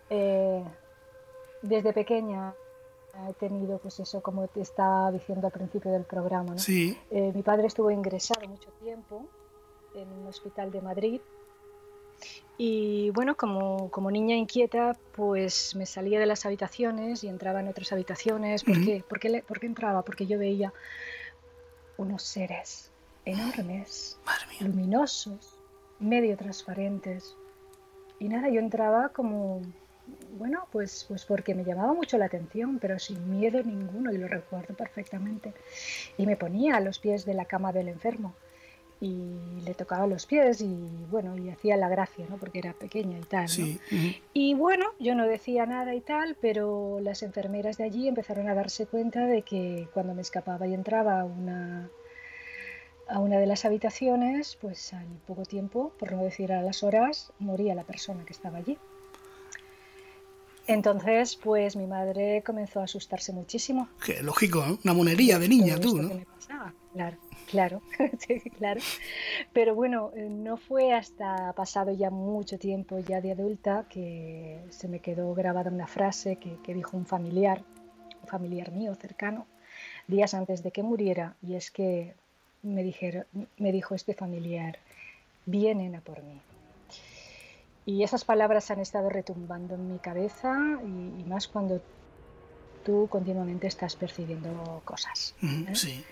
eh, 0.10 0.64
desde 1.62 1.94
pequeña 1.94 2.54
he 3.30 3.34
tenido, 3.34 3.78
pues 3.80 4.00
eso, 4.00 4.22
como 4.22 4.48
te 4.48 4.62
estaba 4.62 5.12
diciendo 5.12 5.48
al 5.48 5.54
principio 5.54 5.92
del 5.92 6.04
programa, 6.04 6.54
¿no? 6.54 6.62
Eh, 6.68 7.32
mi 7.34 7.42
padre 7.42 7.68
estuvo 7.68 7.90
ingresado 7.90 8.48
mucho 8.48 8.70
tiempo 8.84 9.26
en 9.96 10.08
un 10.12 10.28
hospital 10.28 10.72
de 10.72 10.82
Madrid 10.82 11.22
y 12.58 13.10
bueno, 13.10 13.36
como, 13.36 13.92
como, 13.92 14.12
niña 14.12 14.36
inquieta, 14.36 14.98
pues 15.14 15.76
me 15.76 15.86
salía 15.86 16.20
de 16.20 16.26
las 16.26 16.46
habitaciones 16.46 17.24
y 17.24 17.28
entraba 17.28 17.60
en 17.60 17.68
otras 17.68 17.92
habitaciones. 17.92 18.64
¿Por, 18.64 18.84
qué? 18.84 19.04
¿Por, 19.08 19.20
qué, 19.20 19.44
¿Por 19.46 19.60
qué 19.60 19.66
entraba? 19.68 20.04
Porque 20.04 20.26
yo 20.26 20.40
veía 20.40 20.72
unos 21.98 22.24
seres 22.24 22.92
enormes, 23.26 24.18
luminosos, 24.62 25.60
medio 26.00 26.38
transparentes. 26.38 27.36
Y 28.20 28.30
nada, 28.30 28.50
yo 28.50 28.60
entraba 28.60 29.10
como 29.10 29.62
bueno, 30.38 30.68
pues, 30.72 31.06
pues 31.08 31.26
porque 31.26 31.56
me 31.56 31.64
llamaba 31.64 31.94
mucho 31.94 32.18
la 32.18 32.26
atención, 32.26 32.80
pero 32.80 33.00
sin 33.00 33.30
miedo 33.30 33.62
ninguno, 33.64 34.12
y 34.14 34.18
lo 34.18 34.28
recuerdo 34.28 34.76
perfectamente. 34.76 35.54
Y 36.18 36.26
me 36.26 36.38
ponía 36.38 36.78
a 36.78 36.80
los 36.80 37.00
pies 37.00 37.26
de 37.26 37.34
la 37.34 37.46
cama 37.46 37.74
del 37.74 37.90
enfermo 37.90 38.36
y 39.02 39.62
le 39.64 39.74
tocaba 39.74 40.08
los 40.08 40.26
pies 40.26 40.62
y 40.62 40.76
bueno, 41.12 41.38
y 41.38 41.50
hacía 41.50 41.76
la 41.78 41.90
gracia, 41.90 42.26
¿no? 42.30 42.38
Porque 42.38 42.60
era 42.60 42.74
pequeña 42.74 43.18
y 43.18 43.24
tal, 43.24 43.48
Y 44.34 44.54
bueno, 44.54 44.86
yo 45.00 45.16
no 45.16 45.28
decía 45.28 45.66
nada 45.66 45.94
y 45.96 46.02
tal, 46.02 46.36
pero 46.40 47.00
las 47.02 47.24
enfermeras 47.24 47.78
de 47.78 47.84
allí 47.84 48.08
empezaron 48.08 48.48
a 48.50 48.56
darse 48.56 48.86
cuenta 48.86 49.26
de 49.26 49.42
que 49.42 49.88
cuando 49.94 50.14
me 50.14 50.22
escapaba 50.22 50.68
y 50.68 50.74
entraba 50.74 51.22
a 51.22 51.26
una 51.26 51.90
a 53.08 53.20
una 53.20 53.38
de 53.38 53.46
las 53.46 53.66
habitaciones, 53.66 54.58
pues 54.60 54.94
al 54.94 55.06
poco 55.28 55.44
tiempo, 55.44 55.92
por 56.00 56.12
no 56.12 56.24
decir 56.24 56.52
a 56.52 56.64
las 56.64 56.82
horas, 56.82 57.32
moría 57.38 57.76
la 57.76 57.84
persona 57.84 58.26
que 58.26 58.34
estaba 58.34 58.58
allí. 58.58 58.80
Entonces, 60.68 61.36
pues 61.36 61.76
mi 61.76 61.86
madre 61.86 62.42
comenzó 62.44 62.80
a 62.80 62.86
asustarse 62.86 63.32
muchísimo. 63.32 63.88
Lógico, 64.22 64.80
una 64.84 64.94
monería 64.94 65.38
de 65.38 65.48
niña 65.48 65.80
tú, 65.80 66.02
¿no? 66.02 66.10
Claro, 66.96 67.18
claro, 67.50 67.82
claro. 68.58 68.82
Pero 69.54 69.76
bueno, 69.76 70.12
eh, 70.16 70.30
no 70.30 70.58
fue 70.58 70.94
hasta 70.94 71.54
pasado 71.54 71.92
ya 71.92 72.10
mucho 72.10 72.58
tiempo, 72.58 73.00
ya 73.00 73.22
de 73.22 73.34
adulta, 73.34 73.86
que 73.90 74.60
se 74.70 74.88
me 74.88 75.00
quedó 75.00 75.34
grabada 75.36 75.70
una 75.70 75.88
frase 75.88 76.38
que, 76.38 76.58
que 76.64 76.74
dijo 76.74 76.98
un 76.98 77.06
familiar, 77.06 77.64
un 78.22 78.28
familiar 78.28 78.72
mío 78.72 78.96
cercano, 78.96 79.46
días 80.08 80.34
antes 80.34 80.64
de 80.64 80.72
que 80.72 80.84
muriera, 80.84 81.36
y 81.42 81.56
es 81.56 81.70
que 81.70 82.14
me, 82.64 82.84
dijeron, 82.84 83.26
me 83.58 83.72
dijo 83.72 83.94
este 83.94 84.14
familiar, 84.14 84.78
vienen 85.46 85.96
a 85.96 86.02
por 86.02 86.24
mí. 86.24 86.42
Y 87.86 88.04
esas 88.04 88.26
palabras 88.26 88.72
han 88.72 88.80
estado 88.80 89.10
retumbando 89.10 89.76
en 89.76 89.92
mi 89.92 90.00
cabeza 90.00 90.80
y, 90.84 91.24
más 91.24 91.48
cuando 91.48 91.82
tú 92.84 93.08
continuamente 93.10 93.68
estás 93.68 93.96
percibiendo 93.96 94.82
cosas. 94.86 95.36
¿eh? 95.44 95.76
Sí. 95.76 96.04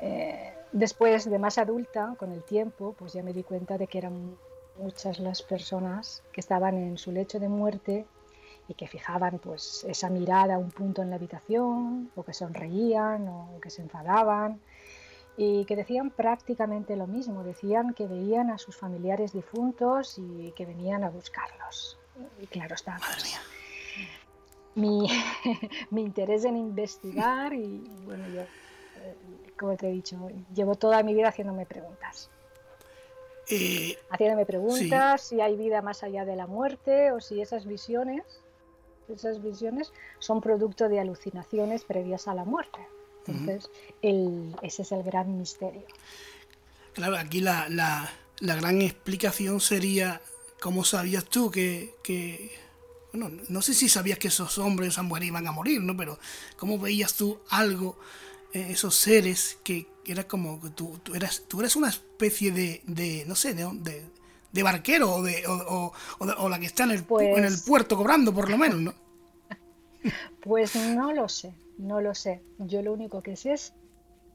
Eh, 0.00 0.54
después 0.72 1.28
de 1.28 1.38
más 1.38 1.58
adulta, 1.58 2.14
con 2.18 2.32
el 2.32 2.42
tiempo, 2.44 2.94
pues 2.98 3.12
ya 3.12 3.22
me 3.22 3.32
di 3.32 3.42
cuenta 3.42 3.76
de 3.76 3.86
que 3.86 3.98
eran 3.98 4.36
muchas 4.78 5.18
las 5.18 5.42
personas 5.42 6.22
que 6.32 6.40
estaban 6.40 6.76
en 6.76 6.98
su 6.98 7.12
lecho 7.12 7.38
de 7.38 7.48
muerte 7.48 8.06
y 8.68 8.74
que 8.74 8.86
fijaban 8.86 9.38
pues 9.38 9.84
esa 9.88 10.08
mirada 10.10 10.54
a 10.54 10.58
un 10.58 10.70
punto 10.70 11.02
en 11.02 11.10
la 11.10 11.16
habitación 11.16 12.10
o 12.14 12.22
que 12.22 12.34
sonreían 12.34 13.26
o 13.28 13.58
que 13.60 13.70
se 13.70 13.82
enfadaban 13.82 14.60
y 15.40 15.64
que 15.66 15.76
decían 15.76 16.10
prácticamente 16.10 16.96
lo 16.96 17.06
mismo, 17.06 17.44
decían 17.44 17.94
que 17.94 18.08
veían 18.08 18.50
a 18.50 18.58
sus 18.58 18.76
familiares 18.76 19.32
difuntos 19.32 20.18
y 20.18 20.50
que 20.50 20.66
venían 20.66 21.04
a 21.04 21.10
buscarlos. 21.10 21.96
Y 22.42 22.48
claro 22.48 22.74
está. 22.74 22.98
Mi, 24.74 25.06
mi, 25.90 26.02
interés 26.02 26.44
en 26.44 26.56
investigar 26.56 27.52
y 27.52 27.88
bueno, 28.04 28.26
yo, 28.30 28.40
eh, 28.40 29.16
como 29.56 29.76
te 29.76 29.88
he 29.88 29.92
dicho, 29.92 30.16
llevo 30.52 30.74
toda 30.74 31.04
mi 31.04 31.14
vida 31.14 31.28
haciéndome 31.28 31.66
preguntas. 31.66 32.30
Eh, 33.48 33.96
haciéndome 34.10 34.44
preguntas 34.44 35.22
si 35.22 35.40
hay 35.40 35.56
vida 35.56 35.82
más 35.82 36.02
allá 36.02 36.24
de 36.24 36.34
la 36.34 36.48
muerte 36.48 37.12
o 37.12 37.20
si 37.20 37.40
esas 37.40 37.64
visiones, 37.64 38.24
esas 39.08 39.40
visiones 39.40 39.92
son 40.18 40.40
producto 40.40 40.88
de 40.88 40.98
alucinaciones 40.98 41.84
previas 41.84 42.26
a 42.26 42.34
la 42.34 42.44
muerte. 42.44 42.80
Entonces, 43.28 43.70
ese 44.62 44.82
es 44.82 44.92
el 44.92 45.02
gran 45.02 45.38
misterio. 45.38 45.84
Claro, 46.94 47.16
aquí 47.16 47.40
la, 47.40 47.68
la, 47.68 48.10
la 48.40 48.56
gran 48.56 48.82
explicación 48.82 49.60
sería, 49.60 50.20
¿cómo 50.60 50.84
sabías 50.84 51.24
tú 51.24 51.50
que, 51.50 51.94
que, 52.02 52.50
bueno, 53.12 53.30
no 53.48 53.62
sé 53.62 53.74
si 53.74 53.88
sabías 53.88 54.18
que 54.18 54.28
esos 54.28 54.58
hombres, 54.58 54.90
esas 54.90 55.04
mujeres 55.04 55.28
iban 55.28 55.46
a 55.46 55.52
morir, 55.52 55.80
¿no? 55.80 55.96
Pero 55.96 56.18
¿cómo 56.56 56.78
veías 56.78 57.14
tú 57.14 57.38
algo, 57.50 57.98
eh, 58.52 58.68
esos 58.70 58.94
seres 58.94 59.58
que 59.62 59.86
era 60.06 60.26
como 60.26 60.60
que 60.60 60.70
tú, 60.70 60.98
tú, 61.02 61.14
eras, 61.14 61.42
tú 61.48 61.60
eres 61.60 61.76
una 61.76 61.88
especie 61.88 62.50
de, 62.50 62.82
de 62.86 63.24
no 63.26 63.34
sé, 63.34 63.54
de, 63.54 64.04
de, 64.52 64.62
barquero 64.62 65.16
o, 65.16 65.22
de, 65.22 65.46
o, 65.46 65.92
o, 66.18 66.48
la 66.48 66.58
que 66.58 66.66
está 66.66 66.84
en 66.84 66.92
el, 66.92 66.98
en 67.20 67.44
el 67.44 67.52
pues 67.52 67.62
puerto 67.62 67.96
cobrando, 67.96 68.32
por 68.32 68.50
lo 68.50 68.58
menos, 68.58 68.80
¿no? 68.80 68.94
Pues 70.40 70.74
no 70.76 71.12
lo 71.12 71.28
sé, 71.28 71.52
no 71.78 72.00
lo 72.00 72.14
sé. 72.14 72.42
Yo 72.58 72.82
lo 72.82 72.92
único 72.92 73.22
que 73.22 73.36
sé 73.36 73.52
es 73.52 73.72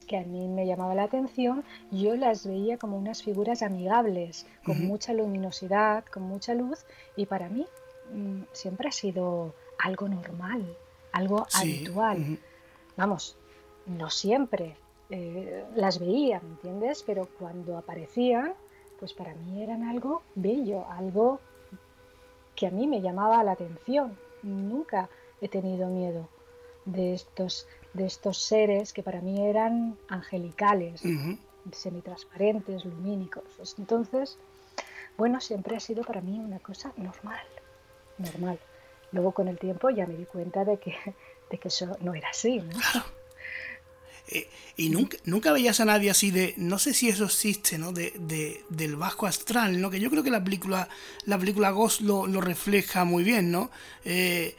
que 0.06 0.18
a 0.18 0.24
mí 0.24 0.48
me 0.48 0.66
llamaba 0.66 0.94
la 0.94 1.04
atención, 1.04 1.64
yo 1.90 2.16
las 2.16 2.46
veía 2.46 2.76
como 2.78 2.98
unas 2.98 3.22
figuras 3.22 3.62
amigables, 3.62 4.46
con 4.64 4.86
mucha 4.86 5.12
luminosidad, 5.12 6.04
con 6.04 6.24
mucha 6.24 6.54
luz, 6.54 6.84
y 7.16 7.26
para 7.26 7.48
mí 7.48 7.66
mm, 8.12 8.42
siempre 8.52 8.88
ha 8.88 8.92
sido 8.92 9.54
algo 9.78 10.08
normal, 10.08 10.76
algo 11.12 11.46
habitual. 11.54 12.38
Vamos, 12.96 13.36
no 13.86 14.10
siempre 14.10 14.76
eh, 15.10 15.64
las 15.74 15.98
veía, 15.98 16.40
¿me 16.40 16.50
entiendes? 16.50 17.02
Pero 17.02 17.28
cuando 17.38 17.78
aparecían, 17.78 18.52
pues 18.98 19.12
para 19.14 19.34
mí 19.34 19.62
eran 19.62 19.84
algo 19.84 20.22
bello, 20.34 20.86
algo 20.90 21.40
que 22.54 22.66
a 22.66 22.70
mí 22.70 22.86
me 22.86 23.00
llamaba 23.00 23.42
la 23.42 23.52
atención. 23.52 24.16
Nunca 24.42 25.08
he 25.40 25.48
tenido 25.48 25.88
miedo 25.88 26.28
de 26.84 27.14
estos, 27.14 27.66
de 27.92 28.06
estos 28.06 28.38
seres 28.38 28.92
que 28.92 29.02
para 29.02 29.20
mí 29.20 29.46
eran 29.46 29.96
angelicales, 30.08 31.02
semitransparentes, 31.72 32.84
lumínicos. 32.84 33.44
Entonces, 33.78 34.38
bueno, 35.16 35.40
siempre 35.40 35.76
ha 35.76 35.80
sido 35.80 36.02
para 36.02 36.20
mí 36.20 36.38
una 36.38 36.58
cosa 36.58 36.92
normal, 36.96 37.44
normal. 38.18 38.58
Luego 39.12 39.32
con 39.32 39.48
el 39.48 39.58
tiempo 39.58 39.90
ya 39.90 40.06
me 40.06 40.16
di 40.16 40.24
cuenta 40.24 40.64
de 40.64 40.78
que, 40.78 40.94
de 41.50 41.58
que 41.58 41.68
eso 41.68 41.96
no 42.00 42.14
era 42.14 42.28
así. 42.30 42.58
¿no? 42.58 42.78
Eh, 44.28 44.48
y 44.76 44.88
nunca, 44.88 45.18
nunca 45.24 45.52
veías 45.52 45.80
a 45.80 45.84
nadie 45.84 46.10
así 46.10 46.30
de, 46.30 46.54
no 46.56 46.78
sé 46.78 46.94
si 46.94 47.08
eso 47.08 47.26
existe, 47.26 47.76
¿no? 47.76 47.92
De, 47.92 48.12
de, 48.18 48.64
del 48.70 48.96
bajo 48.96 49.26
astral, 49.26 49.80
¿no? 49.80 49.90
Que 49.90 50.00
yo 50.00 50.10
creo 50.10 50.22
que 50.22 50.30
la 50.30 50.42
película, 50.42 50.88
la 51.26 51.38
película 51.38 51.70
Ghost 51.70 52.00
lo, 52.00 52.26
lo 52.26 52.40
refleja 52.40 53.04
muy 53.04 53.22
bien, 53.22 53.50
¿no? 53.50 53.70
Eh, 54.04 54.56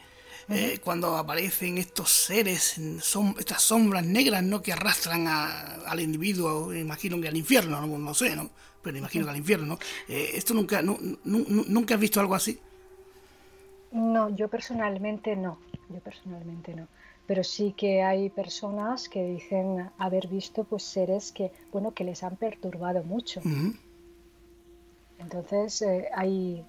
eh, 0.50 0.80
cuando 0.84 1.16
aparecen 1.18 1.78
estos 1.78 2.12
seres, 2.12 2.80
son, 3.02 3.36
estas 3.40 3.62
sombras 3.62 4.06
negras, 4.06 4.44
¿no? 4.44 4.62
Que 4.62 4.74
arrastran 4.74 5.28
al 5.28 6.00
individuo, 6.00 6.74
imagino 6.74 7.20
que 7.20 7.28
al 7.28 7.38
infierno, 7.38 7.86
no, 7.86 7.98
no 7.98 8.14
sé, 8.14 8.36
¿no? 8.36 8.50
Pero 8.82 8.98
imagino 8.98 9.26
que 9.26 9.32
al 9.32 9.38
infierno, 9.38 9.66
¿no? 9.66 9.80
¿Esto 10.08 10.54
nunca, 10.54 10.82
nunca 10.82 11.96
has 11.96 12.00
visto 12.00 12.20
algo 12.20 12.36
así? 12.36 12.60
No, 13.92 14.30
yo 14.36 14.48
personalmente 14.48 15.36
no, 15.36 15.58
yo 15.90 16.00
personalmente 16.00 16.76
no 16.76 16.88
pero 17.28 17.44
sí 17.44 17.74
que 17.76 18.04
hay 18.04 18.30
personas 18.30 19.10
que 19.10 19.26
dicen 19.26 19.90
haber 19.98 20.28
visto 20.28 20.64
pues 20.64 20.84
seres 20.84 21.32
que 21.32 21.52
bueno 21.72 21.94
que 21.94 22.04
les 22.04 22.24
han 22.24 22.36
perturbado 22.36 23.04
mucho 23.04 23.42
entonces 25.20 25.82
eh, 25.82 26.08
hay 26.14 26.64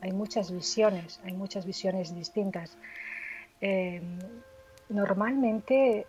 hay 0.00 0.12
muchas 0.12 0.50
visiones 0.50 1.20
hay 1.24 1.32
muchas 1.32 1.64
visiones 1.66 2.14
distintas. 2.14 2.76
Eh, 3.60 4.02
normalmente 4.88 6.06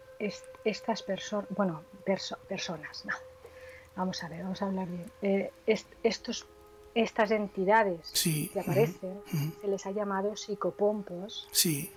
estas 0.64 1.02
personas 1.04 1.48
bueno 1.56 1.84
personas 2.48 3.06
no. 3.06 3.14
vamos 3.96 4.24
a 4.24 4.30
ver 4.30 4.44
vamos 4.44 4.62
a 4.62 4.66
hablar 4.66 4.88
bien. 4.88 5.12
Eh, 5.22 5.52
estos 6.04 6.48
estas 6.98 7.30
entidades 7.30 8.12
que 8.52 8.60
aparecen 8.60 9.22
se 9.62 9.68
les 9.68 9.86
ha 9.86 9.92
llamado 9.92 10.36
psicopompos. 10.36 11.48
Sí. 11.52 11.92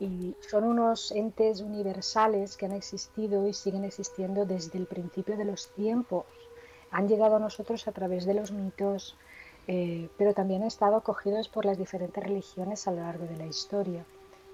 Y 0.00 0.34
son 0.40 0.64
unos 0.64 1.12
entes 1.12 1.60
universales 1.60 2.56
que 2.56 2.64
han 2.64 2.72
existido 2.72 3.46
y 3.46 3.52
siguen 3.52 3.84
existiendo 3.84 4.46
desde 4.46 4.78
el 4.78 4.86
principio 4.86 5.36
de 5.36 5.44
los 5.44 5.68
tiempos. 5.74 6.24
Han 6.90 7.06
llegado 7.06 7.36
a 7.36 7.38
nosotros 7.38 7.86
a 7.86 7.92
través 7.92 8.24
de 8.24 8.32
los 8.32 8.50
mitos, 8.50 9.16
eh, 9.66 10.08
pero 10.16 10.32
también 10.32 10.62
han 10.62 10.68
estado 10.68 10.96
acogidos 10.96 11.48
por 11.48 11.64
las 11.64 11.78
diferentes 11.78 12.22
religiones 12.22 12.86
a 12.86 12.92
lo 12.92 13.02
largo 13.02 13.26
de 13.26 13.36
la 13.36 13.46
historia. 13.46 14.04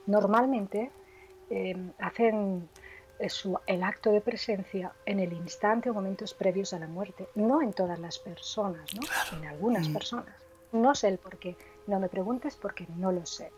Normalmente 0.06 0.90
eh, 1.50 1.76
hacen 1.98 2.68
eh, 3.18 3.28
el 3.66 3.82
acto 3.82 4.10
de 4.10 4.20
presencia 4.20 4.92
en 5.06 5.20
el 5.20 5.32
instante 5.32 5.90
o 5.90 5.94
momentos 5.94 6.34
previos 6.34 6.72
a 6.72 6.78
la 6.78 6.86
muerte, 6.86 7.28
no 7.34 7.62
en 7.62 7.72
todas 7.72 7.98
las 7.98 8.18
personas, 8.18 8.84
¿no? 8.94 9.02
en 9.38 9.46
algunas 9.46 9.88
mm. 9.88 9.92
personas. 9.92 10.34
No 10.72 10.94
sé 10.94 11.08
el 11.08 11.18
por 11.18 11.36
qué, 11.36 11.56
no 11.86 12.00
me 12.00 12.08
preguntes 12.08 12.56
porque 12.56 12.86
no 12.96 13.12
lo 13.12 13.26
sé. 13.26 13.52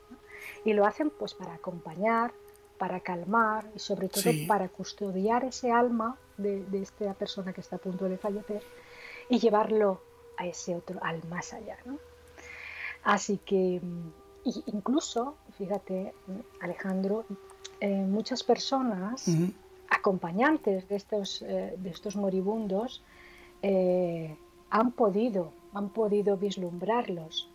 Y 0.65 0.73
lo 0.73 0.85
hacen 0.85 1.11
pues 1.11 1.35
para 1.35 1.55
acompañar, 1.55 2.33
para 2.79 3.01
calmar 3.01 3.65
y 3.75 3.79
sobre 3.79 4.09
todo 4.09 4.31
para 4.49 4.69
custodiar 4.69 5.45
ese 5.45 5.71
alma 5.71 6.19
de, 6.37 6.65
esta 6.73 7.15
persona 7.15 7.53
que 7.53 7.61
está 7.61 7.77
a 7.77 7.79
punto 7.79 8.09
de 8.09 8.19
fallecer 8.19 8.63
y 9.29 9.39
llevarlo 9.39 10.03
a 10.37 10.47
ese 10.47 10.75
otro, 10.75 10.99
al 11.03 11.23
más 11.29 11.53
allá. 11.53 11.77
¿no? 11.85 11.99
Así 13.03 13.39
que 13.39 13.81
incluso, 14.67 15.37
fíjate 15.57 16.13
Alejandro, 16.61 17.25
eh, 17.81 18.05
muchas 18.05 18.43
personas 18.43 19.27
acompañantes 19.89 20.89
de 20.89 20.97
estos, 20.97 21.43
eh, 21.43 21.75
de 21.77 21.91
estos 21.91 22.17
moribundos 22.17 23.03
eh, 23.63 24.37
han 24.71 24.93
podido, 24.93 25.53
han 25.73 25.91
podido 25.91 26.37
vislumbrarlos, 26.37 27.51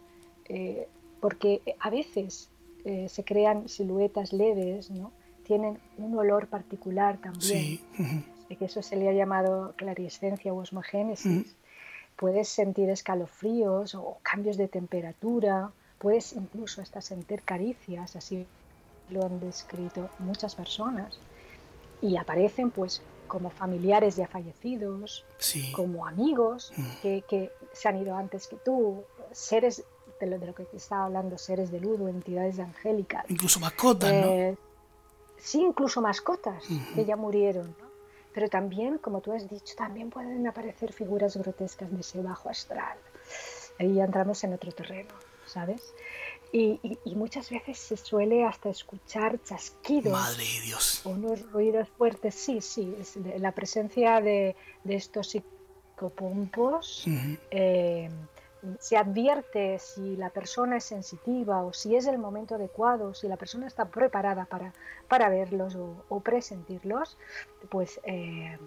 porque 1.20 1.62
a 1.80 1.90
veces 1.92 2.50
se 2.84 3.24
crean 3.24 3.70
siluetas 3.70 4.34
leves, 4.34 4.90
¿no? 4.90 5.12
tienen 5.44 5.80
un 5.98 6.18
olor 6.18 6.48
particular 6.48 7.20
también, 7.20 7.80
que 8.48 8.66
eso 8.66 8.82
se 8.82 8.96
le 8.96 9.10
ha 9.10 9.14
llamado 9.14 9.74
clariescencia 9.76 10.54
o 10.54 10.58
osmogénesis. 10.58 11.56
Puedes 12.20 12.50
sentir 12.50 12.90
escalofríos 12.90 13.96
o 13.96 14.18
cambios 14.24 14.58
de 14.58 14.68
temperatura, 14.68 15.72
puedes 16.00 16.34
incluso 16.34 16.82
hasta 16.82 17.00
sentir 17.00 17.44
caricias, 17.44 18.18
así 18.18 18.46
lo 19.10 19.26
han 19.26 19.40
descrito 19.40 20.10
muchas 20.20 20.54
personas. 20.54 21.18
Y 22.02 22.18
aparecen 22.18 22.72
pues 22.72 23.02
como 23.30 23.50
familiares 23.50 24.18
ya 24.18 24.28
fallecidos, 24.28 25.24
como 25.72 26.06
amigos 26.06 26.74
que, 27.02 27.24
que, 27.30 27.52
se 27.72 27.88
han 27.88 28.02
ido 28.02 28.14
antes 28.18 28.48
que 28.48 28.58
tú, 28.58 29.02
seres 29.32 29.86
de 30.20 30.28
lo, 30.28 30.40
de 30.40 30.48
lo 30.48 30.54
que 30.54 30.68
estaba 30.74 31.06
hablando, 31.06 31.38
seres 31.38 31.72
de 31.72 31.80
luz 31.80 32.02
o 32.02 32.10
entidades 32.10 32.60
angélicas. 32.60 33.24
Incluso 33.30 33.62
mascotas, 33.62 34.12
¿no? 34.12 34.28
Eh, 34.28 34.58
sí, 35.38 35.62
incluso 35.62 36.02
mascotas 36.02 36.66
que 36.96 37.06
ya 37.06 37.16
murieron, 37.16 37.74
¿no? 37.80 37.89
Pero 38.34 38.50
también, 38.50 38.98
como 39.00 39.22
tú 39.22 39.32
has 39.34 39.50
dicho, 39.50 39.76
también 39.76 40.10
pueden 40.10 40.46
aparecer 40.48 40.94
figuras 40.94 41.36
grotescas 41.36 41.92
de 41.92 42.02
ese 42.02 42.22
bajo 42.22 42.50
astral. 42.50 42.98
Ahí 43.80 43.96
ya 43.96 44.06
entramos 44.06 44.44
en 44.44 44.54
otro 44.54 44.72
terreno, 44.72 45.14
¿sabes? 45.46 45.94
Y, 46.52 46.80
y, 47.06 47.16
muchas 47.16 47.50
veces 47.52 47.78
se 47.78 47.96
suele 47.96 48.44
hasta 48.44 48.70
escuchar 48.70 49.40
chasquidos. 49.44 50.14
Madre 50.14 50.44
de 50.44 50.62
Dios. 50.62 51.02
Unos 51.06 51.52
ruidos 51.52 51.88
fuertes. 51.90 52.34
Sí, 52.34 52.60
sí, 52.60 52.96
la 53.38 53.52
presencia 53.52 54.20
de, 54.20 54.56
de 54.84 54.96
estos 54.96 55.30
psicopompos 55.30 57.06
se 58.80 58.98
advierte 58.98 59.80
si 59.80 60.16
la 60.18 60.30
persona 60.30 60.78
es 60.78 60.84
sensitiva 60.84 61.64
o 61.64 61.74
si 61.74 61.96
es 61.96 62.06
el 62.08 62.18
momento 62.18 62.56
adecuado, 62.56 63.14
si 63.14 63.28
la 63.28 63.38
persona 63.38 63.68
está 63.68 63.86
preparada 63.86 64.46
para, 64.46 64.74
para 65.08 65.30
verlos 65.30 65.76
o, 65.76 66.20
presentirlos, 66.20 67.18
pues 67.70 68.00
eh, 68.04 68.58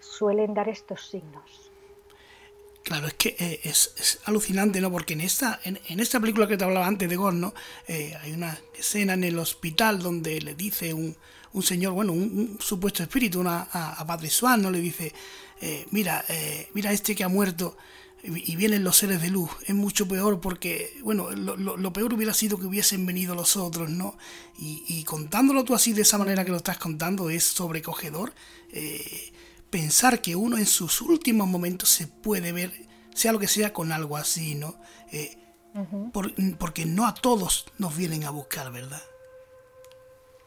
suelen 0.00 0.54
dar 0.54 0.68
estos 0.68 1.08
signos. 1.08 1.70
Claro, 2.82 3.06
es 3.06 3.14
que 3.14 3.36
eh, 3.38 3.60
es, 3.64 4.20
alucinante, 4.24 4.80
¿no? 4.80 4.90
Porque 4.90 5.12
en 5.12 5.20
esta, 5.20 5.60
en, 5.62 6.00
esta 6.00 6.20
película 6.20 6.48
que 6.48 6.56
te 6.56 6.64
hablaba 6.64 6.86
antes 6.86 7.08
de 7.08 7.16
Gorno, 7.16 7.52
eh, 7.86 8.16
hay 8.20 8.32
una 8.32 8.58
escena 8.76 9.12
en 9.14 9.24
el 9.24 9.38
hospital 9.38 9.98
donde 10.00 10.40
le 10.40 10.54
dice 10.54 10.94
un, 10.94 11.16
un 11.52 11.62
señor, 11.62 11.92
bueno, 11.92 12.12
un, 12.12 12.56
supuesto 12.60 13.02
espíritu, 13.02 13.40
una, 13.40 13.68
a, 13.70 14.04
Padre 14.06 14.30
Swan, 14.30 14.62
¿no? 14.62 14.70
Le 14.70 14.80
dice, 14.80 15.12
mira, 15.90 16.24
mira 16.72 16.92
este 16.92 17.14
que 17.14 17.24
ha 17.24 17.28
muerto, 17.28 17.76
y 18.36 18.56
vienen 18.56 18.84
los 18.84 18.96
seres 18.96 19.22
de 19.22 19.30
luz. 19.30 19.50
Es 19.66 19.74
mucho 19.74 20.06
peor 20.06 20.40
porque, 20.40 20.98
bueno, 21.02 21.30
lo, 21.30 21.92
peor 21.92 22.14
hubiera 22.14 22.34
sido 22.34 22.58
que 22.58 22.66
hubiesen 22.66 23.06
venido 23.06 23.34
los 23.34 23.56
otros, 23.56 23.90
¿no? 23.90 24.16
Y, 24.58 25.04
contándolo 25.04 25.64
tú 25.64 25.74
así 25.74 25.92
de 25.92 26.02
esa 26.02 26.18
manera 26.18 26.44
que 26.44 26.50
lo 26.50 26.56
estás 26.56 26.78
contando 26.78 27.30
es 27.30 27.44
sobrecogedor. 27.44 28.34
Eh, 28.70 29.32
pensar 29.70 30.20
que 30.20 30.36
uno 30.36 30.58
en 30.58 30.66
sus 30.66 31.00
últimos 31.00 31.48
momentos 31.48 31.88
se 31.88 32.06
puede 32.06 32.52
ver, 32.52 32.72
sea 33.14 33.32
lo 33.32 33.38
que 33.38 33.48
sea, 33.48 33.72
con 33.72 33.92
algo 33.92 34.16
así, 34.16 34.54
¿no? 34.54 34.80
Eh, 35.12 35.38
porque 36.58 36.86
no 36.86 37.06
a 37.06 37.14
todos 37.14 37.66
nos 37.78 37.96
vienen 37.96 38.24
a 38.24 38.30
buscar, 38.30 38.72
¿verdad? 38.72 39.02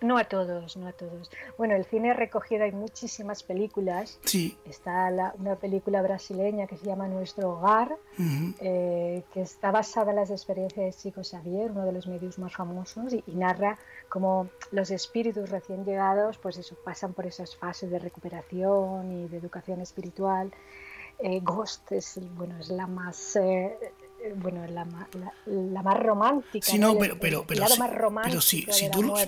No 0.02 0.18
a 0.18 0.24
todos, 0.24 0.78
no 0.78 0.88
a 0.88 0.93
todos. 0.93 1.30
Bueno, 1.60 1.76
el 1.76 1.86
cine 1.86 2.14
recogido 2.16 2.64
hay 2.64 2.72
muchísimas 2.72 3.43
películas. 3.43 4.18
Sí. 4.24 4.58
Está 4.66 5.12
una 5.38 5.56
película 5.58 6.02
brasileña 6.02 6.66
que 6.66 6.76
se 6.76 6.88
llama 6.88 7.08
Nuestro 7.08 7.52
Hogar, 7.52 7.95
eh, 8.60 9.24
que 9.32 9.41
está 9.41 9.70
basada 9.70 10.10
en 10.10 10.16
las 10.16 10.32
experiencias 10.32 10.86
de 10.86 10.93
Chico 10.99 11.22
Xavier, 11.24 11.70
uno 11.70 11.86
de 11.86 11.91
los 11.91 12.08
medios 12.08 12.39
más 12.39 12.56
famosos, 12.56 13.14
y, 13.14 13.24
narra 13.28 13.78
cómo 14.10 14.49
los 14.72 14.89
espíritus 14.89 15.52
recién 15.52 15.86
llegados, 15.86 16.39
pues 16.39 16.58
eso, 16.58 16.76
pasan 16.84 17.14
por 17.14 17.28
esas 17.28 17.56
fases 17.56 17.91
de 17.91 17.99
recuperación 17.99 19.12
y 19.12 19.28
de 19.28 19.38
educación 19.38 19.82
espiritual. 19.82 20.52
Eh, 21.20 21.39
Ghost 21.41 21.91
es, 21.91 22.20
bueno, 22.36 22.58
es 22.60 22.70
la 22.70 22.88
más 22.88 23.36
eh, 23.36 23.78
bueno, 24.36 24.65
la, 24.67 24.86
la, 25.45 25.84
más 25.84 25.99
romántica. 25.99 26.65
Sí, 26.65 26.78
no, 26.78 26.97
pero, 26.97 27.19
pero, 27.19 27.45
pero, 27.47 28.41
si, 28.41 28.67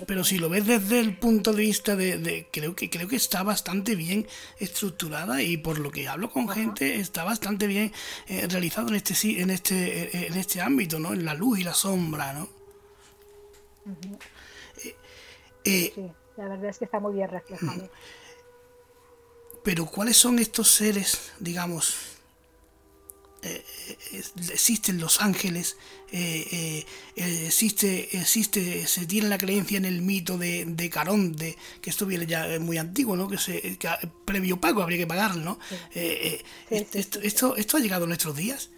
pero 0.06 0.24
si 0.24 0.38
lo 0.38 0.48
ves 0.48 0.66
desde 0.66 1.00
el 1.00 1.16
punto 1.16 1.52
de 1.52 1.62
vista 1.62 1.96
de, 1.96 2.48
creo 2.52 2.76
que 2.76 2.88
creo 2.88 3.08
que 3.08 3.16
está 3.16 3.42
bastante 3.42 3.96
bien 3.96 4.26
estructurada 4.58 5.42
y 5.42 5.56
por 5.56 5.78
lo 5.78 5.90
que 5.90 6.08
hablo 6.08 6.30
con 6.30 6.48
gente 6.48 7.00
está 7.00 7.24
bastante 7.24 7.66
bien 7.66 7.92
eh, 8.28 8.46
realizado 8.48 8.88
en 8.88 8.94
este 8.94 9.40
en 9.40 9.50
este 9.50 10.16
eh, 10.16 10.26
en 10.28 10.34
este 10.34 10.60
ámbito, 10.60 10.98
¿no? 10.98 11.12
En 11.12 11.24
la 11.24 11.34
luz 11.34 11.58
y 11.58 11.64
la 11.64 11.74
sombra, 11.74 12.32
¿no? 12.32 12.48
Eh, 15.64 15.92
sí, 15.94 16.10
la 16.36 16.48
verdad 16.48 16.66
es 16.66 16.78
que 16.78 16.84
está 16.84 17.00
muy 17.00 17.14
bien 17.14 17.28
reflejado. 17.28 17.90
Pero 19.64 19.86
¿cuáles 19.86 20.18
son 20.18 20.38
estos 20.38 20.68
seres, 20.68 21.32
digamos, 21.40 22.13
eh, 23.44 23.62
existen 24.50 24.98
los 24.98 25.20
ángeles, 25.20 25.76
eh, 26.10 26.84
eh, 27.16 27.46
existe, 27.46 28.16
existe, 28.16 28.86
se 28.86 29.04
tiene 29.06 29.28
la 29.28 29.36
creencia 29.36 29.76
en 29.76 29.84
el 29.84 30.00
mito 30.00 30.38
de, 30.38 30.64
de 30.64 30.88
Caronte, 30.88 31.56
que 31.82 31.90
esto 31.90 32.06
viene 32.06 32.26
ya 32.26 32.58
muy 32.58 32.78
antiguo, 32.78 33.16
¿no? 33.16 33.28
Que, 33.28 33.36
se, 33.36 33.78
previo 34.24 34.58
pago 34.58 34.82
habría 34.82 34.98
que 34.98 35.06
pagar, 35.06 35.36
¿no? 35.36 35.58
esto, 36.70 37.20
esto, 37.56 37.76
ha 37.76 37.80
llegado 37.80 38.04
a 38.04 38.08
nuestros 38.08 38.34
días. 38.34 38.70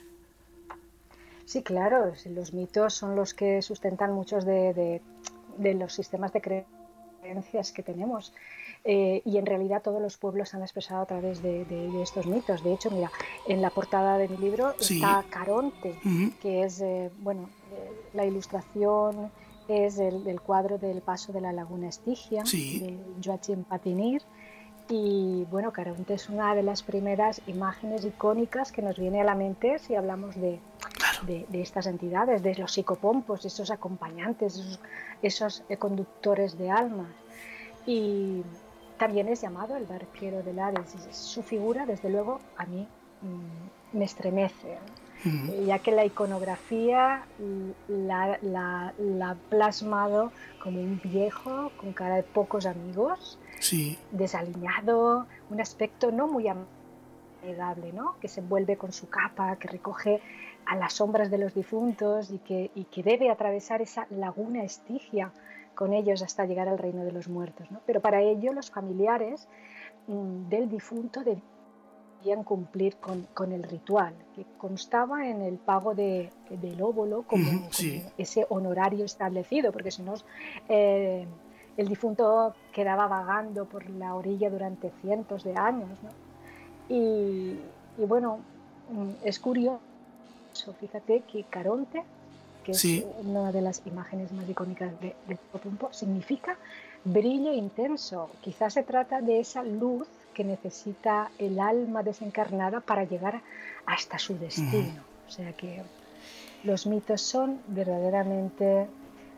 Sí, 1.45 1.63
claro, 1.63 2.13
los 2.25 2.53
mitos 2.53 2.95
son 2.95 3.15
los 3.15 3.35
que 3.35 3.63
sustentan 3.63 4.13
muchos 4.13 4.45
de, 4.45 5.01
de 5.59 5.75
los 5.75 5.93
sistemas 5.93 6.33
de 6.33 6.41
creencias 7.23 7.71
que 7.71 7.85
tenemos. 7.85 8.33
Eh, 8.89 9.21
y 9.25 9.37
en 9.39 9.47
realidad 9.47 9.83
todos 9.83 10.01
los 10.01 10.17
pueblos 10.17 10.55
han 10.55 10.63
expresado 10.63 11.03
a 11.03 11.07
través 11.07 11.43
de, 11.43 11.67
estos 12.01 12.25
mitos. 12.27 12.63
De 12.63 12.73
hecho, 12.73 12.89
mira, 12.93 13.11
en 13.49 13.61
la 13.61 13.71
portada 13.71 14.17
de 14.17 14.29
mi 14.29 14.37
libro 14.37 14.75
está 14.79 15.25
Caronte, 15.29 15.99
que 16.41 16.63
es, 16.63 16.81
eh, 16.81 17.11
bueno, 17.19 17.51
eh, 17.73 17.91
la 18.15 18.25
ilustración 18.25 19.33
es 19.67 19.97
del, 19.97 20.41
cuadro 20.41 20.79
del 20.79 21.01
paso 21.01 21.33
de 21.33 21.41
la 21.41 21.53
laguna 21.53 21.89
Estigia, 21.89 22.45
de 22.45 22.97
Joachim 23.25 23.65
Patinir. 23.65 24.23
Y 24.89 25.45
bueno, 25.51 25.73
Caronte 25.73 26.15
es 26.15 26.29
una 26.29 26.55
de 26.55 26.63
las 26.63 26.85
primeras 26.85 27.43
imágenes 27.49 28.05
icónicas 28.05 28.71
que 28.71 28.83
nos 28.83 28.97
viene 28.97 29.21
a 29.21 29.25
la 29.25 29.35
mente 29.35 29.81
si 29.81 29.97
hablamos 29.97 30.37
de, 30.37 30.61
de, 31.27 31.61
estas 31.61 31.89
entidades, 31.89 32.41
de 32.41 32.55
los 32.55 32.71
psicopompos, 32.71 33.45
esos 33.45 33.73
acompañantes, 33.73 34.57
esos, 34.57 34.81
esos 35.23 35.65
conductores 35.81 36.57
de 36.57 36.71
almas. 36.71 37.09
Y, 37.85 38.45
también 38.99 39.29
es 39.29 39.41
llamado 39.41 39.77
el 39.77 39.87
barquero 39.87 40.43
del 40.43 40.59
Hades. 40.59 40.95
Su 41.11 41.43
figura, 41.43 41.87
desde 41.87 42.11
luego, 42.11 42.41
a 42.57 42.67
mí 42.67 42.87
mm, 43.23 43.97
me 43.99 44.05
estremece, 44.05 44.79
ya 45.67 45.81
que 45.81 45.91
la 45.91 46.05
iconografía 46.05 47.25
la, 47.89 48.39
ha 49.25 49.35
plasmado 49.49 50.31
como 50.63 50.81
un 50.81 51.01
viejo 51.03 51.73
con 51.79 51.93
cara 51.93 52.17
de 52.17 52.23
pocos 52.23 52.65
amigos, 52.67 53.39
desaliñado, 54.13 55.27
un 55.51 55.61
aspecto 55.61 56.13
no 56.13 56.29
muy 56.29 56.47
amigable, 56.49 57.93
¿no? 57.93 58.17
que 58.21 58.29
se 58.29 58.41
envuelve 58.41 58.77
con 58.77 58.93
su 58.93 59.09
capa, 59.09 59.57
que 59.57 59.69
recoge 59.69 60.21
a 60.65 60.77
las 60.77 60.95
sombras 60.95 61.31
de 61.31 61.39
los 61.39 61.55
difuntos 61.55 62.31
y 62.31 62.39
que, 62.39 62.71
y 62.75 62.85
que 62.85 63.03
debe 63.03 63.31
atravesar 63.31 63.83
esa 63.83 64.07
laguna 64.11 64.63
estigia 64.63 65.33
con 65.77 65.93
ellos 65.93 66.23
hasta 66.23 66.47
llegar 66.47 66.69
al 66.69 66.79
reino 66.79 67.05
de 67.05 67.13
los 67.13 67.29
muertos. 67.29 67.69
Pero 67.87 68.01
para 68.01 68.21
ello 68.23 68.53
los 68.53 68.71
familiares 68.71 69.47
mm, 70.09 70.49
del 70.49 70.69
difunto 70.69 71.23
debían 71.23 72.43
cumplir 72.43 72.97
con, 72.97 73.53
el 73.53 73.63
ritual, 73.63 74.15
que 74.35 74.45
constaba 74.59 75.29
en 75.29 75.43
el 75.43 75.59
pago 75.59 75.95
de, 75.95 76.31
del 76.51 76.83
óvulo 76.83 77.23
como, 77.23 77.69
ese 78.19 78.47
honorario 78.49 79.05
establecido, 79.05 79.71
porque 79.71 79.93
si 79.93 80.03
no, 80.03 80.15
eh, 80.69 81.27
el 81.77 81.89
difunto 81.89 82.55
quedaba 82.73 83.07
vagando 83.07 83.67
por 83.67 83.89
la 83.91 84.15
orilla 84.15 84.51
durante 84.51 84.91
cientos 85.03 85.45
de 85.45 85.55
años. 85.57 85.91
Y, 86.89 87.61
y 87.99 88.05
bueno, 88.09 88.39
mm, 88.91 89.25
es 89.25 89.39
curioso, 89.39 89.79
fíjate 90.81 91.21
que 91.21 91.45
Caronte 91.45 92.03
que 92.67 92.73
es 92.73 93.05
una 93.23 93.53
de 93.53 93.61
las 93.61 93.81
imágenes 93.87 94.33
más 94.33 94.49
icónicas 94.49 94.91
de, 95.01 95.15
de 95.29 95.39
significa 95.93 96.59
brillo 97.05 97.53
intenso. 97.53 98.29
Quizás 98.41 98.75
se 98.75 98.83
trata 98.83 99.21
de 99.21 99.39
esa 99.39 99.63
luz 99.63 100.09
que 100.35 100.43
necesita 100.43 101.31
el 101.39 101.61
alma 101.61 102.03
desencarnada 102.03 102.81
para 102.81 103.05
llegar 103.05 103.41
hasta 103.87 104.19
su 104.19 104.37
destino. 104.37 105.01
O 105.29 105.31
sea 105.31 105.53
que 105.53 105.83
los 106.65 106.87
mitos 106.87 107.21
son 107.23 107.61
verdaderamente 107.69 108.89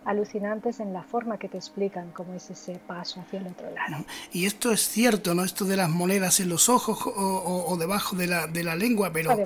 alucinantes 0.09 0.81
en 0.81 0.95
la 0.95 1.03
forma 1.03 1.39
que 1.39 1.49
te 1.49 1.59
explican 1.59 2.13
cómo 2.13 2.33
es 2.33 2.49
ese 2.49 2.81
paso 2.87 3.21
hacia 3.21 3.41
el 3.41 3.49
otro 3.49 3.71
lado. 3.71 4.07
Y 4.33 4.47
esto 4.47 4.73
es 4.73 4.89
cierto, 4.89 5.35
¿no? 5.35 5.45
Esto 5.45 5.67
de 5.67 5.77
las 5.77 5.91
monedas 5.91 6.41
en 6.41 6.49
los 6.49 6.71
ojos 6.71 6.99
o, 7.05 7.77
debajo 7.79 8.17
de 8.17 8.27
la, 8.27 8.47
de 8.47 8.65
la 8.65 8.75
lengua, 8.75 9.13
pero, 9.13 9.37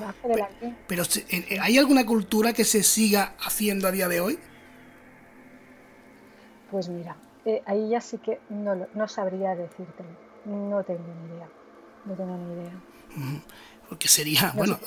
pero, 0.86 1.02
eh, 1.30 1.58
¿hay 1.60 1.78
alguna 1.78 2.06
cultura 2.06 2.52
que 2.52 2.64
se 2.64 2.84
siga 2.84 3.34
haciendo 3.44 3.88
a 3.88 3.90
día 3.90 4.06
de 4.06 4.20
hoy? 4.20 4.38
Pues 6.70 6.88
mira, 6.88 7.16
eh, 7.44 7.60
ahí 7.66 7.88
ya 7.88 8.00
sí 8.00 8.18
que 8.18 8.38
no, 8.48 8.86
no 8.94 9.08
sabría 9.08 9.56
decirte, 9.56 10.04
no 10.44 10.84
tengo 10.84 11.00
ni 11.00 11.34
idea, 11.34 11.48
no 12.04 12.14
tengo 12.14 12.36
ni 12.36 12.52
idea. 12.52 12.72
Porque 13.88 14.06
sería, 14.06 14.52
bueno... 14.54 14.78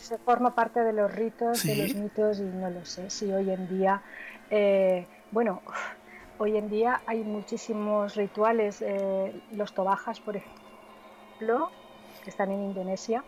se 0.00 0.18
forma 0.18 0.56
parte 0.56 0.80
de 0.80 0.92
los 0.92 1.14
ritos, 1.14 1.62
de 1.62 1.76
los 1.76 1.94
mitos 1.94 2.40
y 2.40 2.42
no 2.42 2.68
lo 2.68 2.84
sé, 2.84 3.08
si 3.10 3.30
hoy 3.30 3.48
en 3.48 3.68
día... 3.68 4.02
Eh, 4.50 5.06
bueno, 5.30 5.62
hoy 6.38 6.56
en 6.56 6.68
día 6.68 7.00
hay 7.06 7.22
muchísimos 7.22 8.16
rituales. 8.16 8.82
Eh, 8.82 9.40
los 9.52 9.74
tobajas, 9.74 10.20
por 10.20 10.36
ejemplo, 10.36 11.70
que 12.22 12.30
están 12.30 12.50
en 12.50 12.62
Indonesia, 12.62 13.24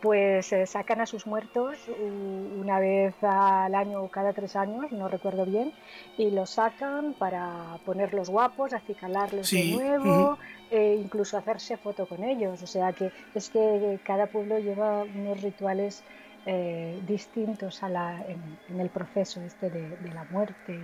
pues 0.00 0.52
eh, 0.52 0.66
sacan 0.66 1.00
a 1.00 1.06
sus 1.06 1.26
muertos 1.26 1.78
una 1.98 2.78
vez 2.78 3.14
al 3.22 3.74
año 3.74 4.02
o 4.02 4.08
cada 4.08 4.32
tres 4.32 4.56
años, 4.56 4.92
no 4.92 5.08
recuerdo 5.08 5.44
bien, 5.44 5.72
y 6.16 6.30
los 6.30 6.50
sacan 6.50 7.14
para 7.14 7.78
ponerlos 7.84 8.30
guapos, 8.30 8.72
acicalarlos 8.72 9.50
de 9.50 9.72
nuevo, 9.72 10.38
e 10.70 10.94
incluso 10.94 11.36
hacerse 11.36 11.76
foto 11.76 12.06
con 12.06 12.22
ellos. 12.22 12.62
O 12.62 12.66
sea 12.66 12.92
que 12.92 13.10
es 13.34 13.50
que 13.50 13.98
cada 14.04 14.26
pueblo 14.26 14.58
lleva 14.58 15.02
unos 15.02 15.42
rituales 15.42 16.04
eh, 16.46 17.00
distintos 17.06 17.82
a 17.82 17.88
la, 17.88 18.24
en, 18.26 18.80
el 18.80 18.88
proceso 18.88 19.42
este 19.42 19.70
de, 19.70 19.96
de 19.96 20.12
la 20.12 20.24
muerte 20.24 20.80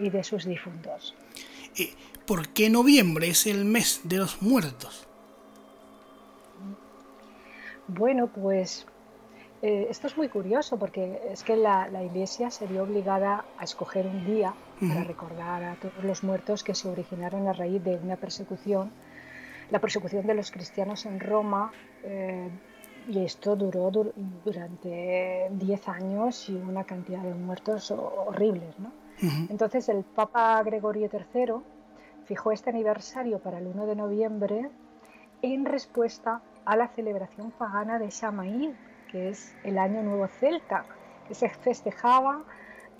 y 0.00 0.10
de 0.10 0.24
sus 0.24 0.44
difuntos. 0.44 1.14
¿Por 2.26 2.48
qué 2.48 2.70
noviembre 2.70 3.28
es 3.28 3.46
el 3.46 3.64
mes 3.64 4.02
de 4.04 4.18
los 4.18 4.40
muertos? 4.42 5.06
Bueno, 7.88 8.28
pues 8.28 8.86
eh, 9.62 9.88
esto 9.90 10.06
es 10.06 10.16
muy 10.16 10.28
curioso 10.28 10.78
porque 10.78 11.20
es 11.30 11.42
que 11.42 11.56
la, 11.56 11.88
Iglesia 12.04 12.50
se 12.50 12.66
vio 12.66 12.84
obligada 12.84 13.44
a 13.58 13.64
escoger 13.64 14.06
un 14.06 14.24
día 14.24 14.54
para 14.80 15.04
recordar 15.04 15.64
a 15.64 15.74
todos 15.74 16.04
los 16.04 16.22
muertos 16.22 16.62
que 16.62 16.74
se 16.74 16.88
originaron 16.88 17.48
a 17.48 17.52
raíz 17.52 17.82
de 17.82 17.96
una 17.96 18.16
persecución, 18.16 18.90
la 19.70 19.80
persecución 19.80 20.26
de 20.26 20.34
los 20.34 20.50
cristianos 20.50 21.04
en 21.06 21.20
Roma, 21.20 21.72
eh, 22.04 22.48
y 23.08 23.24
esto 23.24 23.56
duró 23.56 23.90
durante 24.44 25.48
10 25.50 25.88
años 25.88 26.48
y 26.48 26.54
una 26.54 26.84
cantidad 26.84 27.22
de 27.22 27.34
muertos 27.34 27.90
horribles. 27.90 28.78
¿no? 28.78 28.92
Entonces 29.48 29.88
el 29.88 30.02
Papa 30.02 30.62
Gregorio 30.62 31.08
III 31.12 31.54
fijó 32.24 32.52
este 32.52 32.70
aniversario 32.70 33.38
para 33.38 33.58
el 33.58 33.66
1 33.66 33.86
de 33.86 33.96
noviembre 33.96 34.70
en 35.42 35.64
respuesta 35.64 36.42
a 36.64 36.76
la 36.76 36.88
celebración 36.88 37.50
pagana 37.50 37.98
de 37.98 38.10
Samaín, 38.10 38.76
que 39.10 39.30
es 39.30 39.54
el 39.64 39.78
Año 39.78 40.02
Nuevo 40.02 40.26
Celta, 40.28 40.84
que 41.26 41.34
se 41.34 41.48
festejaba 41.48 42.44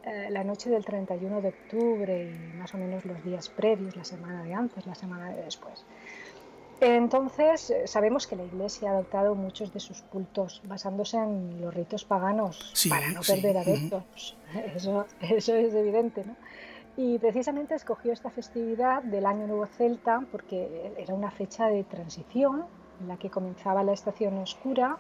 eh, 0.03 0.29
la 0.31 0.45
noche 0.45 0.71
del 0.71 0.85
31 0.85 1.41
de 1.43 1.49
octubre 1.49 2.33
y 2.33 2.57
más 2.57 2.75
o 2.75 2.79
menos 2.79 3.05
los 3.05 3.23
días 3.23 3.49
previos, 3.49 3.97
la 3.97 4.05
semana 4.05 4.43
de 4.43 4.55
antes, 4.55 4.87
la 4.87 4.95
semana 4.95 5.31
de 5.31 5.43
después. 5.43 5.85
Entonces, 6.81 7.71
eh, 7.71 7.87
sabemos 7.87 8.27
que 8.27 8.37
la 8.37 8.45
Iglesia 8.45 8.91
ha 8.91 8.95
adoptado 8.95 9.35
muchos 9.35 9.73
de 9.73 9.81
sus 9.81 10.01
cultos 10.03 10.63
basándose 10.65 11.19
en 11.19 11.61
los 11.61 11.75
ritos 11.75 12.05
paganos 12.05 12.73
para 12.89 13.11
no 13.11 13.21
perder 13.21 13.59
adeptos. 13.59 14.37
Eso, 14.75 15.07
eso, 15.21 15.55
es 15.55 15.75
evidente, 15.75 16.25
¿no? 16.25 16.35
Y 16.97 17.19
precisamente 17.19 17.77
escogió 17.77 18.13
esta 18.13 18.31
festividad 18.31 19.03
del 19.05 19.25
Año 19.27 19.47
Nuevo 19.47 19.67
Celta 19.67 20.25
porque 20.33 20.93
era 20.99 21.15
una 21.15 21.31
fecha 21.31 21.67
de 21.67 21.85
transición 21.85 22.65
en 23.01 23.09
la 23.09 23.17
que 23.17 23.31
comenzaba 23.31 23.85
la 23.85 23.93
estación 23.93 24.37
oscura 24.39 24.99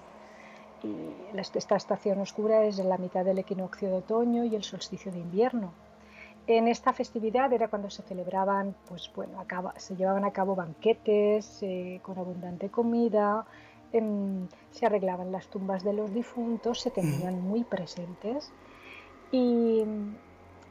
y 0.84 1.38
esta 1.38 1.76
estación 1.76 2.20
oscura 2.20 2.64
es 2.64 2.78
en 2.78 2.88
la 2.88 2.96
mitad 2.96 3.24
del 3.24 3.38
equinoccio 3.38 3.88
de 3.88 3.96
otoño 3.96 4.44
y 4.44 4.54
el 4.54 4.62
solsticio 4.62 5.10
de 5.12 5.18
invierno. 5.18 5.72
En 6.46 6.68
esta 6.68 6.92
festividad 6.92 7.52
era 7.52 7.68
cuando 7.68 7.90
se 7.90 8.02
celebraban, 8.02 8.74
pues 8.88 9.10
bueno, 9.14 9.44
se 9.76 9.96
llevaban 9.96 10.24
a 10.24 10.32
cabo 10.32 10.56
banquetes 10.56 11.62
eh, 11.62 12.00
con 12.02 12.18
abundante 12.18 12.70
comida, 12.70 13.46
em, 13.92 14.48
se 14.72 14.86
arreglaban 14.86 15.30
las 15.32 15.46
tumbas 15.48 15.84
de 15.84 15.92
los 15.92 16.12
difuntos, 16.12 16.80
se 16.80 16.90
tenían 16.90 17.40
muy 17.42 17.62
presentes. 17.64 18.52
Y, 19.30 19.84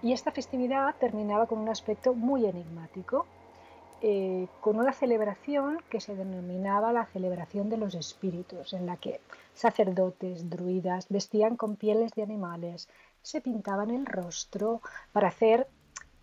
y 0.01 0.11
esta 0.11 0.31
festividad 0.31 0.95
terminaba 0.99 1.45
con 1.47 1.59
un 1.59 1.69
aspecto 1.69 2.13
muy 2.13 2.45
enigmático 2.45 3.25
eh, 4.01 4.47
con 4.61 4.79
una 4.79 4.93
celebración 4.93 5.79
que 5.89 5.99
se 5.99 6.15
denominaba 6.15 6.93
la 6.93 7.05
celebración 7.07 7.69
de 7.69 7.75
los 7.75 7.95
espíritus, 7.95 8.71
en 8.71 8.85
la 8.85 8.95
que 8.95 9.19
sacerdotes, 9.53 10.49
druidas 10.49 11.09
vestían 11.09 11.57
con 11.57 11.75
pieles 11.75 12.13
de 12.13 12.23
animales, 12.23 12.87
se 13.21 13.41
pintaban 13.41 13.91
el 13.91 14.05
rostro 14.05 14.81
para 15.11 15.27
hacer 15.27 15.67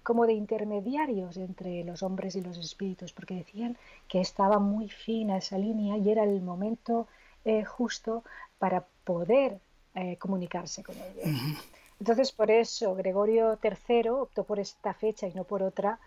como 0.03 0.25
de 0.27 0.35
intermediarios 0.35 1.37
entre 1.37 1.83
los 1.83 2.05
hombres 2.05 2.37
y 2.37 2.41
los 2.41 2.57
espíritus, 2.59 3.13
porque 3.13 3.35
decían 3.35 3.77
que 4.07 4.21
estaba 4.21 4.61
muy 4.61 4.89
fina 4.89 5.37
esa 5.37 5.59
línea 5.59 5.97
y 5.97 6.11
era 6.11 6.23
el 6.23 6.43
momento 6.43 7.09
eh, 7.45 7.65
justo 7.65 8.23
para 8.59 8.87
poder 9.03 9.59
eh, 9.97 10.17
comunicarse 10.19 10.85
con 10.85 10.95
ellos. 10.95 11.59
Entonces, 11.99 12.31
por 12.31 12.51
eso 12.51 12.95
Gregorio 12.95 13.59
III 13.63 14.11
optó 14.11 14.45
por 14.45 14.61
esta 14.61 14.95
fecha 14.95 15.27
y 15.27 15.35
no 15.35 15.45
por 15.45 15.63
otra, 15.63 15.99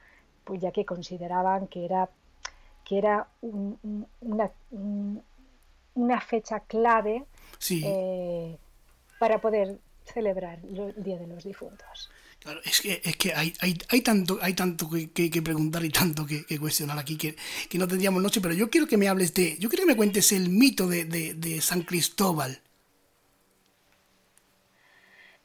pues 0.45 0.61
ya 0.61 0.71
que 0.71 0.85
consideraban 0.85 1.67
que 1.67 1.83
era, 1.83 2.09
que 2.85 2.99
era 2.99 3.27
una, 3.41 4.51
una, 5.95 6.21
fecha 6.21 6.61
clave 6.61 7.25
eh, 7.69 8.57
para 9.19 9.41
poder 9.41 9.77
celebrar 10.13 10.59
el 10.63 11.03
Día 11.03 11.17
de 11.17 11.27
los 11.27 11.43
Difuntos. 11.43 12.09
Claro, 12.39 12.61
es 12.63 12.79
que, 12.79 13.01
es 13.03 13.17
que 13.17 13.33
hay, 13.33 13.53
hay, 13.59 13.77
hay 13.89 14.01
tanto, 14.01 14.39
hay 14.41 14.53
tanto 14.53 14.89
que, 14.89 15.11
que, 15.11 15.41
preguntar 15.41 15.83
y 15.83 15.89
tanto 15.89 16.25
que, 16.25 16.45
cuestionar 16.57 16.97
aquí 16.97 17.17
que, 17.17 17.35
que, 17.69 17.77
no 17.77 17.87
tendríamos 17.87 18.23
noche, 18.23 18.39
pero 18.39 18.53
yo 18.53 18.69
quiero 18.69 18.87
que 18.87 18.95
me 18.97 19.09
hables 19.09 19.33
de, 19.33 19.57
yo 19.59 19.67
quiero 19.69 19.83
que 19.83 19.91
me 19.91 19.97
cuentes 19.97 20.31
el 20.31 20.49
mito 20.49 20.87
de, 20.87 21.03
de, 21.05 21.33
de 21.33 21.59
San 21.59 21.81
Cristóbal. 21.81 22.61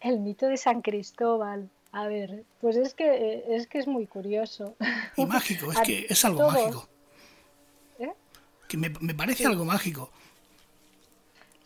El 0.00 0.20
mito 0.20 0.46
de 0.46 0.56
San 0.56 0.82
Cristóbal. 0.82 1.70
A 1.94 2.08
ver, 2.08 2.44
pues 2.60 2.76
es 2.76 2.92
que 2.92 3.04
eh, 3.06 3.44
es 3.50 3.68
que 3.68 3.78
es 3.78 3.86
muy 3.86 4.06
curioso. 4.08 4.76
Y 5.16 5.24
mágico, 5.26 5.70
es 5.70 5.78
que 5.86 6.06
es 6.08 6.24
algo 6.24 6.50
mágico. 6.50 6.88
¿Eh? 8.00 8.12
Que 8.68 8.76
me, 8.76 8.90
parece 8.90 9.46
algo 9.46 9.64
mágico. 9.64 10.10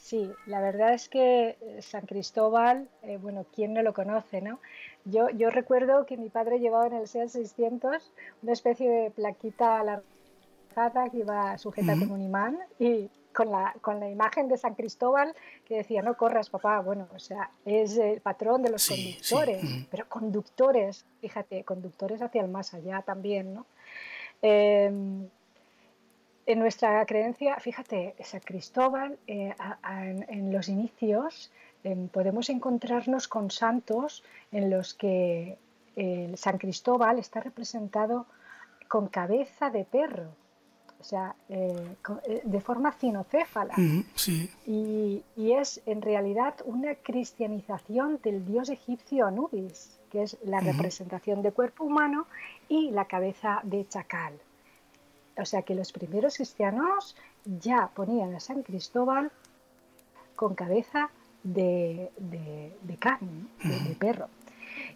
Sí, 0.09 0.33
la 0.47 0.63
verdad 0.63 0.95
es 0.95 1.11
que 1.11 1.59
eh, 1.61 1.83
San 1.83 2.07
Cristóbal, 2.07 2.89
bueno, 3.21 3.45
¿quién 3.55 3.75
no 3.75 3.83
lo 3.83 3.93
conoce, 3.93 4.41
no? 4.41 4.59
Yo, 5.05 5.29
yo 5.29 5.51
recuerdo 5.51 6.07
que 6.07 6.17
mi 6.17 6.31
padre 6.31 6.61
llevaba 6.61 6.87
en 6.87 6.95
el 6.95 7.07
SEAT 7.07 7.29
600 7.29 8.11
una 8.43 8.53
especie 8.55 8.89
de 8.89 9.11
plaquita 9.11 9.81
alargada 9.81 11.11
que 11.11 11.19
iba 11.19 11.59
sujeta 11.59 11.93
con 11.93 12.11
un 12.11 12.23
imán 12.23 12.59
y 12.79 13.11
con 13.35 13.51
la, 13.51 13.75
con 13.83 14.01
la 14.01 14.09
imagen 14.09 14.49
de 14.49 14.57
San 14.57 14.77
Cristóbal 14.77 15.35
que 15.67 15.77
decía, 15.77 16.01
no 16.01 16.17
corras, 16.17 16.49
papá. 16.49 16.81
Bueno, 16.81 17.07
o 17.15 17.19
sea, 17.19 17.51
es 17.67 17.99
el 17.99 18.23
patrón 18.23 18.63
de 18.63 18.71
los 18.71 18.89
conductores, 18.89 19.61
pero 19.91 20.09
conductores, 20.09 21.05
fíjate, 21.21 21.65
conductores 21.65 22.23
hacia 22.23 22.41
el 22.41 22.49
más 22.49 22.73
allá 22.73 23.03
también, 23.03 23.53
¿no? 23.53 23.67
Em, 24.41 25.29
en 26.49 26.59
nuestra 26.59 27.05
creencia, 27.07 27.57
fíjate, 27.61 28.15
San 28.23 28.41
Cristóbal, 28.41 29.19
eh, 29.27 29.55
en, 30.29 30.53
los 30.53 30.69
inicios 30.69 31.51
em, 31.85 32.09
podemos 32.09 32.49
encontrarnos 32.49 33.29
con 33.29 33.51
santos 33.51 34.25
en 34.51 34.71
los 34.71 34.95
que 34.95 35.59
San 36.37 36.59
Cristóbal 36.59 37.19
está 37.19 37.41
representado 37.41 38.27
con 38.87 39.09
cabeza 39.09 39.69
de 39.71 39.85
perro 39.85 40.31
o 41.01 41.05
sea, 41.05 41.35
eh, 41.49 41.97
eh, 42.27 42.43
de 42.45 42.61
forma 42.61 42.93
cinocéfala. 42.93 43.75
y, 44.67 45.23
es 45.37 45.81
en 45.87 46.03
realidad 46.03 46.55
una 46.65 46.95
cristianización 46.95 48.21
del 48.23 48.45
dios 48.45 48.69
egipcio 48.69 49.27
Anubis, 49.27 49.99
que 50.11 50.23
es 50.23 50.37
la 50.45 50.61
representación 50.61 51.43
de 51.43 51.53
cuerpo 51.53 51.85
humano 51.85 52.27
y 52.69 52.91
la 52.91 53.07
cabeza 53.07 53.61
de 53.63 53.87
chacal. 53.89 54.35
O 55.39 55.45
sea 55.45 55.63
que 55.63 55.75
los 55.75 55.93
primeros 55.93 56.37
cristianos 56.37 57.17
ya 57.45 57.91
ponían 57.95 58.35
a 58.35 58.41
San 58.41 58.63
Cristóbal 58.63 59.31
con 60.37 60.55
cabeza 60.55 61.11
de, 61.43 62.11
de, 62.19 62.97
carne, 62.99 63.47
de, 63.63 63.95
perro. 63.95 64.29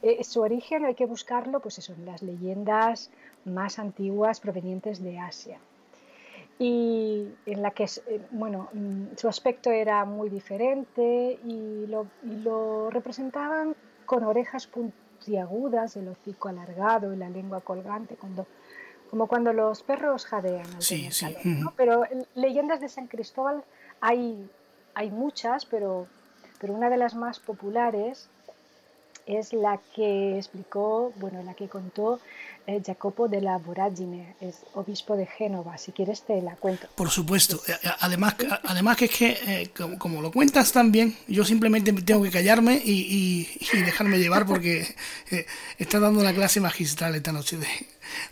Eh, 0.03 0.23
su 0.25 0.41
origen 0.41 0.85
hay 0.85 0.95
que 0.95 1.07
buscarlo 1.07 1.61
pues 1.61 1.79
eso, 1.79 1.93
en 1.95 2.07
las 2.07 2.23
leyendas 2.23 3.11
más 3.45 3.79
antiguas 3.79 4.41
provenientes 4.41 5.03
de 5.03 5.19
Asia. 5.19 5.59
Y 6.59 7.29
en 7.47 7.63
la 7.63 7.71
que, 7.73 7.85
eh, 7.85 8.21
bueno, 8.31 8.69
mm, 8.73 9.17
su 9.17 9.29
aspecto 9.29 9.71
era 9.71 10.05
muy 10.05 10.29
diferente 10.29 11.39
y 11.45 11.87
lo, 11.87 12.07
lo 12.23 12.91
representaban 12.91 13.75
con 14.05 14.25
orejas 14.25 14.67
puntiagudas, 14.67 15.97
el 15.97 16.09
hocico 16.09 16.49
alargado 16.49 17.13
y 17.13 17.17
la 17.17 17.31
lengua 17.31 17.61
colgante, 17.61 18.17
cuando, 18.17 18.47
como 19.13 19.27
cuando 19.27 19.53
los 19.53 19.83
perros 19.83 20.25
jadean 20.25 20.65
al 20.75 20.83
sí, 20.83 21.11
sí. 21.13 21.27
Pero 21.77 22.05
leyendas 22.35 22.81
de 22.81 22.89
San 22.89 23.09
Cristóbal 23.09 23.63
hay, 24.01 24.49
hay 24.95 25.11
muchas, 25.11 25.67
pero, 25.67 26.07
pero 26.59 26.73
una 26.73 26.89
de 26.89 26.97
las 26.97 27.15
más 27.15 27.39
populares 27.39 28.31
es 29.27 29.53
la 29.53 29.79
que 29.95 30.39
explicó, 30.39 31.13
bueno, 31.17 31.43
la 31.43 31.53
que 31.53 31.69
contó 31.69 32.21
eh, 32.67 32.81
Jacopo 32.85 33.29
de 33.29 33.43
la 33.43 33.59
Voragine, 33.59 34.35
es 34.41 34.61
obispo 34.73 35.15
de 35.15 35.27
Génova. 35.27 35.77
Si 35.77 35.93
quieres 35.93 36.23
te 36.23 36.41
la 36.41 36.57
cuento. 36.57 36.89
Por 36.95 37.11
supuesto. 37.11 37.61
Eh, 37.69 37.73
eh, 37.83 37.91
además, 38.01 38.37
además 38.65 38.97
que 38.97 39.05
es 39.05 39.11
que, 39.11 39.71
como, 39.99 40.23
lo 40.23 40.33
cuentas 40.33 40.73
tan 40.73 40.91
bien, 40.91 41.15
yo 41.29 41.45
simplemente 41.45 41.93
tengo 41.93 42.23
que 42.23 42.31
callarme 42.31 42.81
y, 42.83 43.47
dejarme 43.73 44.19
llevar 44.19 44.47
porque 44.47 44.87
está 45.77 46.01
dando 46.01 46.21
una 46.21 46.33
clase 46.33 46.61
magistral 46.61 47.15
esta 47.15 47.33
noche 47.33 47.59
de, 47.59 47.67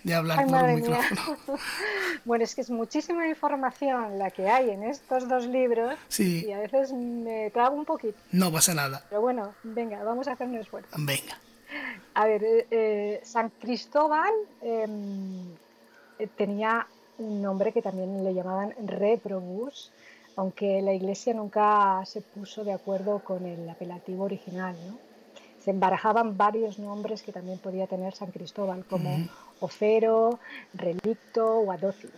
de 0.04 0.14
hablar 0.14 0.46
por 0.46 0.54
un 0.54 0.74
micrófono. 0.74 1.58
bueno, 2.24 2.44
es 2.44 2.54
que 2.54 2.60
es 2.60 2.70
muchísima 2.70 3.26
información 3.26 4.18
la 4.18 4.30
que 4.30 4.48
hay 4.48 4.70
en 4.70 4.82
estos 4.82 5.28
dos 5.28 5.46
libros 5.46 5.96
y 6.18 6.50
a 6.52 6.58
veces 6.58 6.92
me 6.92 7.50
trabo 7.50 7.76
un 7.76 7.84
poquito. 7.84 8.18
No 8.32 8.52
pasa 8.52 8.74
nada. 8.74 9.04
Pero 9.08 9.20
bueno, 9.20 9.54
venga, 9.62 10.02
vamos 10.02 10.28
a 10.28 10.32
hacer 10.32 10.46
un 10.46 10.56
esfuerzo. 10.56 10.90
Venga. 10.98 11.38
A 12.14 12.26
ver, 12.26 12.42
eh, 12.42 12.66
eh, 12.70 13.20
San 13.22 13.50
Cristóbal 13.50 14.32
em, 14.60 15.52
eh, 16.18 16.28
tenía 16.36 16.86
un 17.18 17.40
nombre 17.40 17.72
que 17.72 17.82
también 17.82 18.24
le 18.24 18.34
llamaban 18.34 18.74
Reprobus, 18.86 19.92
aunque 20.36 20.82
la 20.82 20.92
iglesia 20.92 21.34
nunca 21.34 22.02
se 22.06 22.20
puso 22.20 22.64
de 22.64 22.72
acuerdo 22.72 23.20
con 23.20 23.46
el 23.46 23.68
apelativo 23.68 24.24
original. 24.24 24.76
Se 25.60 25.70
embarajaban 25.70 26.36
varios 26.36 26.78
nombres 26.78 27.22
que 27.22 27.32
también 27.32 27.58
podía 27.58 27.86
tener 27.86 28.14
San 28.14 28.30
Cristóbal, 28.30 28.84
como 28.86 29.28
Ofero, 29.60 30.38
Relicto 30.74 31.58
o 31.60 31.70
Adócilo. 31.70 32.12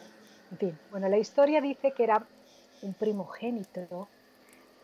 En 0.52 0.58
fin, 0.58 0.78
bueno, 0.90 1.08
la 1.08 1.18
historia 1.18 1.60
dice 1.60 1.92
que 1.92 2.04
era 2.04 2.24
un 2.82 2.94
primogénito 2.94 4.08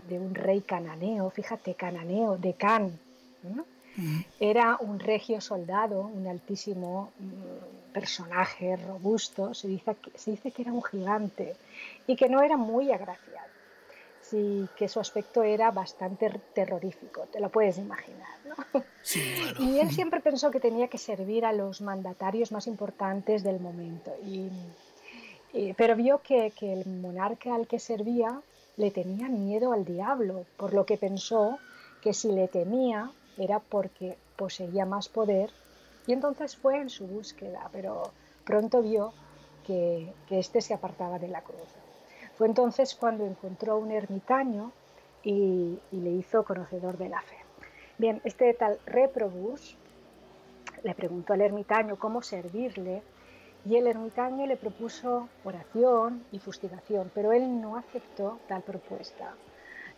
de 0.09 0.19
un 0.19 0.35
rey 0.35 0.61
cananeo, 0.61 1.31
fíjate, 1.31 1.75
cananeo, 1.75 2.37
de 2.37 2.55
Can. 2.55 2.99
Era 4.39 4.77
un 4.81 5.01
regio 5.01 5.41
soldado, 5.41 6.03
un 6.03 6.29
altísimo 6.29 7.11
mm, 7.19 7.93
personaje 7.93 8.77
robusto, 8.77 9.55
se 9.55 9.67
dice, 9.67 9.97
que, 9.97 10.17
se 10.17 10.31
dice 10.33 10.53
que 10.53 10.63
era 10.63 10.73
un 10.73 10.85
gigante 10.85 11.57
y 12.07 12.15
que 12.15 12.29
no 12.29 12.41
era 12.43 12.57
muy 12.57 12.93
agraciado, 12.93 13.49
sí, 14.29 14.69
que 14.77 14.89
su 14.89 15.01
aspecto 15.01 15.43
era 15.43 15.71
bastante 15.71 16.31
terrorífico, 16.55 17.23
te 17.33 17.41
lo 17.41 17.49
puedes 17.49 17.79
imaginar. 17.79 18.29
¿no? 18.47 18.83
Y 19.59 19.79
él 19.79 19.91
siempre 19.91 20.21
pensó 20.21 20.51
que 20.51 20.61
tenía 20.61 20.89
que 20.89 20.99
servir 20.99 21.45
a 21.45 21.53
los 21.53 21.81
mandatarios 21.81 22.53
más 22.53 22.67
importantes 22.67 23.43
del 23.43 23.61
momento, 23.61 24.13
y, 24.25 24.51
pero 25.77 25.97
vio 25.97 26.21
que, 26.23 26.53
que 26.53 26.73
el 26.73 26.87
monarca 26.87 27.55
al 27.55 27.67
que 27.67 27.79
servía 27.79 28.41
le 28.77 28.91
tenía 28.91 29.29
miedo 29.29 29.73
al 29.73 29.85
diablo, 29.85 30.45
por 30.57 30.73
lo 30.73 30.87
que 30.87 30.97
pensó 30.97 31.59
que 32.03 32.15
si 32.15 32.31
le 32.31 32.49
temía 32.49 33.11
era 33.37 33.59
porque 33.59 34.17
poseía 34.37 34.87
más 34.87 35.09
poder 35.09 35.51
y 36.07 36.13
entonces 36.13 36.57
fue 36.57 36.79
en 36.79 36.89
su 36.89 37.07
búsqueda, 37.07 37.69
pero 37.73 38.13
pronto 38.45 38.83
vio 38.83 39.13
que, 39.67 40.13
que 40.29 40.39
éste 40.39 40.61
se 40.61 40.75
apartaba 40.75 41.19
de 41.19 41.29
la 41.29 41.43
cruz. 41.43 41.69
Fue 42.39 42.47
entonces 42.47 42.95
cuando 42.95 43.27
encontró 43.27 43.79
un 43.79 43.91
ermitaño 43.91 44.71
y, 45.25 45.77
le 45.91 46.11
hizo 46.11 46.45
conocedor 46.45 46.97
de 46.97 47.09
la 47.09 47.21
fe. 47.21 47.37
Bien, 47.99 48.21
este 48.23 48.55
tal 48.55 48.79
Reprobus 48.87 49.77
le 50.85 50.95
preguntó 50.95 51.33
al 51.33 51.41
ermitaño 51.41 51.99
cómo 51.99 52.23
servirle 52.23 53.03
y 53.69 53.75
el 53.75 53.89
ermitaño 53.89 54.47
le 54.47 54.57
propuso 54.57 55.29
oración 55.43 56.25
y 56.31 56.39
fustigación, 56.39 57.11
pero 57.13 57.33
él 57.33 57.61
no 57.61 57.77
aceptó 57.77 58.39
tal 58.47 58.63
propuesta. 58.63 59.35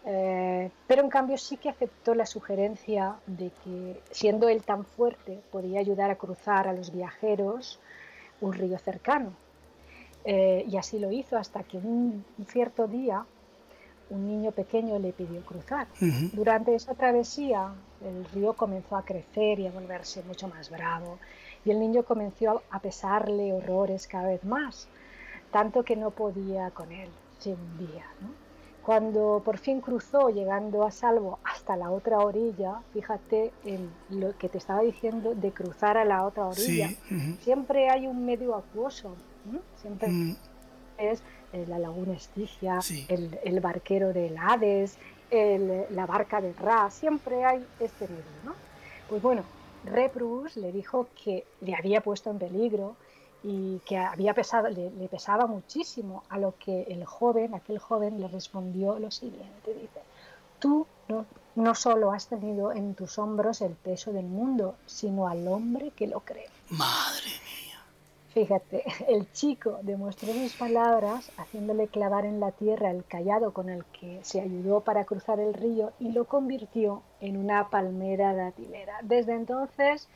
Eh, 0.06 0.70
pero 0.86 1.02
en 1.02 1.10
cambio 1.10 1.36
sí 1.36 1.58
que 1.58 1.68
aceptó 1.68 2.14
la 2.14 2.24
sugerencia 2.24 3.16
de 3.26 3.50
que, 3.62 4.00
siendo 4.12 4.48
él 4.48 4.62
tan 4.62 4.86
fuerte, 4.86 5.42
podía 5.52 5.80
ayudar 5.80 6.10
a 6.10 6.16
cruzar 6.16 6.68
a 6.68 6.72
los 6.72 6.90
viajeros 6.90 7.78
un 8.40 8.54
río 8.54 8.78
cercano. 8.78 9.34
Eh, 10.24 10.64
y 10.68 10.76
así 10.76 10.98
lo 10.98 11.10
hizo 11.10 11.36
hasta 11.38 11.62
que 11.62 11.78
un 11.78 12.24
cierto 12.46 12.86
día 12.86 13.24
un 14.10 14.26
niño 14.26 14.50
pequeño 14.50 14.98
le 14.98 15.12
pidió 15.12 15.40
cruzar. 15.42 15.86
Durante 16.32 16.74
esa 16.74 16.94
travesía 16.94 17.72
el 18.04 18.24
río 18.26 18.54
comenzó 18.54 18.96
a 18.96 19.04
crecer 19.04 19.60
y 19.60 19.66
a 19.66 19.70
volverse 19.70 20.22
mucho 20.24 20.48
más 20.48 20.70
bravo 20.70 21.18
y 21.64 21.70
el 21.70 21.80
niño 21.80 22.02
comenzó 22.04 22.62
a 22.70 22.80
pesarle 22.80 23.52
horrores 23.52 24.06
cada 24.06 24.28
vez 24.28 24.44
más, 24.44 24.88
tanto 25.50 25.84
que 25.84 25.96
no 25.96 26.10
podía 26.10 26.70
con 26.70 26.90
él, 26.92 27.08
se 27.38 27.50
hundía. 27.54 28.04
Cuando 28.82 29.42
por 29.44 29.58
fin 29.58 29.80
cruzó, 29.80 30.30
llegando 30.30 30.84
a 30.84 30.90
salvo 30.90 31.38
hasta 31.44 31.76
la 31.76 31.90
otra 31.90 32.18
orilla, 32.18 32.80
fíjate 32.92 33.52
en 33.64 33.90
lo 34.08 34.36
que 34.38 34.48
te 34.48 34.58
estaba 34.58 34.80
diciendo 34.80 35.34
de 35.34 35.52
cruzar 35.52 35.98
a 35.98 36.04
la 36.04 36.24
otra 36.24 36.46
orilla. 36.46 36.88
Siempre 37.42 37.90
hay 37.90 38.06
un 38.06 38.24
medio 38.24 38.56
acuoso, 38.56 39.14
siempre 39.80 40.36
es 40.98 41.22
eh, 41.52 41.64
la 41.66 41.78
laguna 41.78 42.14
Estigia, 42.14 42.80
el, 43.08 43.60
barquero 43.60 44.12
del 44.12 44.36
Hades, 44.38 44.98
la 45.30 46.06
barca 46.06 46.40
del 46.40 46.56
Ra, 46.56 46.90
siempre 46.90 47.44
hay 47.44 47.64
este 47.78 48.06
medio, 48.08 48.24
¿no? 48.44 48.54
Pues 49.08 49.22
bueno, 49.22 49.42
Reprus 49.84 50.56
le 50.56 50.72
dijo 50.72 51.08
que 51.24 51.44
le 51.60 51.74
había 51.74 52.00
puesto 52.00 52.30
en 52.30 52.38
peligro 52.38 52.96
y 53.42 53.78
que 53.86 53.96
había 53.96 54.34
pesado, 54.34 54.68
le, 54.68 54.90
pesaba 55.08 55.46
muchísimo, 55.46 56.22
a 56.28 56.38
lo 56.38 56.54
que 56.58 56.82
el 56.82 57.04
joven, 57.04 57.54
aquel 57.54 57.78
joven, 57.78 58.20
le 58.20 58.28
respondió 58.28 58.98
lo 58.98 59.10
siguiente, 59.10 59.74
dice, 59.74 60.00
tú 60.58 60.86
no, 61.08 61.24
no 61.54 61.74
solo 61.74 62.12
has 62.12 62.28
tenido 62.28 62.72
en 62.72 62.94
tus 62.94 63.18
hombros 63.18 63.62
el 63.62 63.72
peso 63.72 64.12
del 64.12 64.26
mundo, 64.26 64.76
sino 64.86 65.26
al 65.26 65.48
hombre 65.48 65.90
que 65.96 66.06
lo 66.06 66.20
cree. 66.20 66.48
Madre 66.68 67.26
mía. 67.26 67.49
Fíjate, 68.32 68.84
el 69.08 69.30
chico 69.32 69.78
demostró 69.82 70.32
sus 70.32 70.54
palabras 70.54 71.30
haciéndole 71.36 71.88
clavar 71.88 72.24
en 72.24 72.40
la 72.40 72.52
tierra 72.52 72.90
el 72.90 73.04
callado 73.04 73.52
con 73.52 73.68
el 73.68 73.84
que 73.86 74.20
se 74.22 74.40
ayudó 74.40 74.80
para 74.80 75.04
cruzar 75.04 75.40
el 75.40 75.54
río 75.54 75.92
y 75.98 76.12
lo 76.12 76.26
convirtió 76.26 77.02
en 77.20 77.36
una 77.36 77.70
palmera 77.70 78.34
datilera. 78.34 78.98
Desde 79.02 79.34
entonces, 79.34 80.08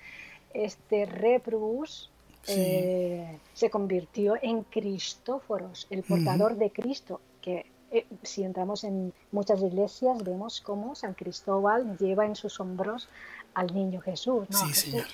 este 0.53 1.07
Reprus 1.07 2.11
eh, 2.47 3.39
se 3.53 3.71
convirtió 3.71 4.35
en 4.41 4.63
Cristóforos, 4.63 5.87
el 5.91 6.03
portador 6.03 6.57
de 6.57 6.71
Cristo, 6.71 7.21
que 7.41 7.67
eh, 7.91 8.07
si 8.23 8.45
entramos 8.45 8.85
en 8.85 9.13
muchas 9.33 9.61
iglesias 9.63 10.23
vemos 10.23 10.61
cómo 10.61 10.95
San 10.95 11.15
Cristóbal 11.15 11.97
lleva 11.99 12.27
en 12.27 12.37
sus 12.37 12.61
hombros 12.61 13.09
al 13.55 13.75
niño 13.75 14.01
Jesús. 14.01 14.47
Sí, 14.51 14.73
señor. 14.75 15.07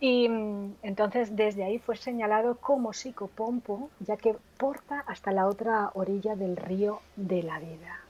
Y 0.00 0.28
mm, 0.28 0.76
entonces 0.82 1.36
desde 1.36 1.64
ahí 1.64 1.78
fue 1.78 1.96
señalado 1.96 2.56
como 2.56 2.92
psicopompo, 2.92 3.90
ya 4.00 4.16
que 4.16 4.36
porta 4.58 5.00
hasta 5.06 5.32
la 5.32 5.46
otra 5.46 5.90
orilla 5.94 6.36
del 6.36 6.56
río 6.56 7.00
de 7.16 7.42
la 7.42 7.58
vida. 7.58 8.00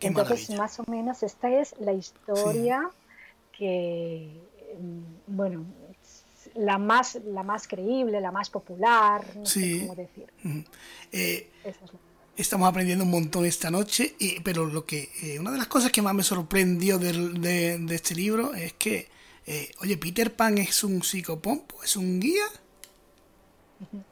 entonces, 0.00 0.50
más 0.50 0.78
o 0.80 0.84
menos, 0.88 1.22
esta 1.22 1.50
es 1.50 1.74
la 1.78 1.92
historia 1.92 2.90
que, 3.56 4.40
mm, 4.78 5.36
bueno, 5.36 5.64
la 6.54 6.78
más, 6.78 7.18
la 7.24 7.42
más 7.42 7.66
creíble, 7.66 8.20
la 8.20 8.30
más 8.30 8.50
popular, 8.50 9.24
no 9.36 9.46
sé 9.46 9.80
cómo 9.80 9.94
decir. 9.94 10.26
Eh, 11.10 11.50
estamos 12.36 12.68
aprendiendo 12.68 13.04
un 13.04 13.10
montón 13.10 13.44
esta 13.46 13.70
noche, 13.70 14.14
y, 14.18 14.40
pero 14.40 14.66
lo 14.66 14.84
que 14.84 15.10
eh, 15.22 15.38
una 15.38 15.50
de 15.50 15.58
las 15.58 15.66
cosas 15.66 15.90
que 15.90 16.02
más 16.02 16.14
me 16.14 16.22
sorprendió 16.22 16.98
de, 16.98 17.78
de 17.78 17.94
este 17.94 18.14
libro 18.14 18.54
es 18.54 18.74
que 18.74 19.08
eh, 19.46 19.70
oye, 19.80 19.96
Peter 19.96 20.34
Pan 20.34 20.58
es 20.58 20.84
un 20.84 21.02
psicopompo, 21.02 21.82
es 21.82 21.96
un 21.96 22.20
guía. 22.20 22.44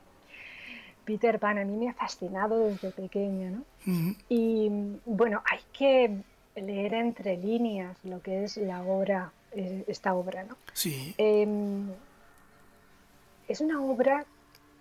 Peter 1.04 1.38
Pan 1.38 1.58
a 1.58 1.64
mí 1.64 1.76
me 1.76 1.88
ha 1.88 1.94
fascinado 1.94 2.66
desde 2.66 2.90
pequeña, 2.90 3.50
¿no? 3.50 3.64
Y 4.28 4.68
bueno, 5.06 5.42
hay 5.50 5.60
que 5.72 6.22
leer 6.54 6.94
entre 6.94 7.36
líneas 7.36 7.96
lo 8.04 8.20
que 8.22 8.44
es 8.44 8.56
la 8.58 8.82
obra, 8.82 9.32
eh, 9.52 9.84
esta 9.88 10.14
obra, 10.14 10.44
¿no? 10.44 10.56
Sí. 10.72 11.14
Em, 11.18 11.88
es 13.48 13.60
una 13.60 13.82
obra 13.82 14.26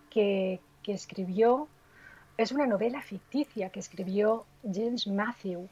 que, 0.09 0.59
que, 0.83 0.93
escribió, 0.93 1.67
es 2.37 2.51
una 2.51 2.67
novela 2.67 3.01
ficticia 3.01 3.69
que 3.69 3.79
escribió 3.79 4.45
James 4.63 5.07
Matthew. 5.07 5.67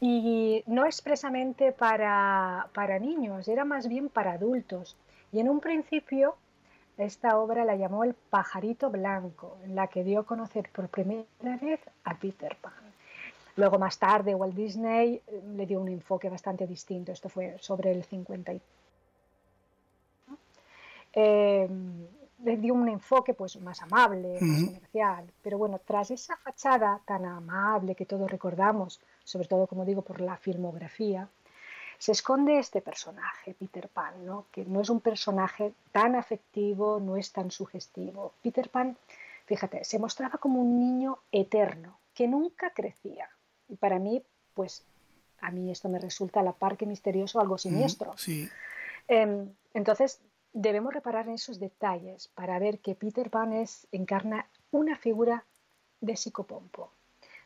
Y 0.00 0.62
no 0.66 0.84
expresamente 0.84 1.72
para, 1.72 2.68
para 2.74 2.98
niños, 2.98 3.48
era 3.48 3.64
más 3.64 3.88
bien 3.88 4.08
para 4.08 4.32
adultos. 4.32 4.96
Y 5.32 5.40
en 5.40 5.48
un 5.48 5.60
principio 5.60 6.36
esta 6.98 7.38
obra 7.38 7.64
la 7.64 7.76
llamó 7.76 8.04
El 8.04 8.14
pajarito 8.14 8.90
blanco, 8.90 9.56
en 9.64 9.74
la 9.74 9.88
que 9.88 10.04
dio 10.04 10.20
a 10.20 10.26
conocer 10.26 10.70
por 10.70 10.88
primera 10.88 11.24
vez 11.60 11.80
a 12.04 12.14
Peter 12.16 12.56
Pan. 12.60 12.72
Luego 13.56 13.78
más 13.78 13.98
tarde 13.98 14.34
Walt 14.34 14.54
Disney 14.54 15.20
eh, 15.26 15.42
le 15.56 15.66
dio 15.66 15.80
un 15.80 15.88
enfoque 15.88 16.28
bastante 16.28 16.66
distinto, 16.66 17.12
esto 17.12 17.28
fue 17.28 17.56
sobre 17.60 17.92
el 17.92 18.04
50. 18.04 18.52
Eh, 21.16 21.68
le 22.44 22.56
dio 22.56 22.74
un 22.74 22.88
enfoque 22.88 23.34
pues 23.34 23.60
más 23.60 23.82
amable, 23.82 24.38
más 24.40 24.64
comercial, 24.64 25.24
pero 25.42 25.58
bueno, 25.58 25.80
tras 25.84 26.10
esa 26.10 26.36
fachada 26.36 27.00
tan 27.04 27.24
amable 27.24 27.94
que 27.94 28.06
todos 28.06 28.30
recordamos 28.30 29.00
sobre 29.24 29.48
todo, 29.48 29.66
como 29.66 29.84
digo, 29.84 30.02
por 30.02 30.20
la 30.20 30.36
filmografía, 30.36 31.28
se 31.98 32.12
esconde 32.12 32.58
este 32.58 32.82
personaje, 32.82 33.54
Peter 33.54 33.88
Pan, 33.88 34.24
¿no? 34.24 34.46
que 34.52 34.64
no 34.64 34.80
es 34.82 34.90
un 34.90 35.00
personaje 35.00 35.72
tan 35.90 36.14
afectivo, 36.14 37.00
no 37.00 37.16
es 37.16 37.32
tan 37.32 37.50
sugestivo. 37.50 38.34
Peter 38.42 38.68
Pan, 38.68 38.96
fíjate, 39.46 39.84
se 39.84 39.98
mostraba 39.98 40.38
como 40.38 40.60
un 40.60 40.78
niño 40.78 41.18
eterno, 41.32 41.98
que 42.14 42.28
nunca 42.28 42.70
crecía. 42.70 43.28
Y 43.68 43.76
para 43.76 43.98
mí, 43.98 44.22
pues, 44.52 44.84
a 45.40 45.50
mí 45.50 45.70
esto 45.70 45.88
me 45.88 45.98
resulta 45.98 46.42
la 46.42 46.52
par 46.52 46.76
que 46.76 46.86
misterioso, 46.86 47.40
algo 47.40 47.58
siniestro. 47.58 48.12
sí. 48.16 48.48
Em, 49.06 49.50
entonces, 49.74 50.20
debemos 50.54 50.94
reparar 50.94 51.26
en 51.26 51.34
esos 51.34 51.58
detalles 51.58 52.28
para 52.28 52.58
ver 52.58 52.78
que 52.78 52.94
Peter 52.94 53.28
Pan 53.28 53.52
es, 53.52 53.86
encarna 53.92 54.48
una 54.70 54.96
figura 54.96 55.44
de 56.00 56.16
psicopompo. 56.16 56.92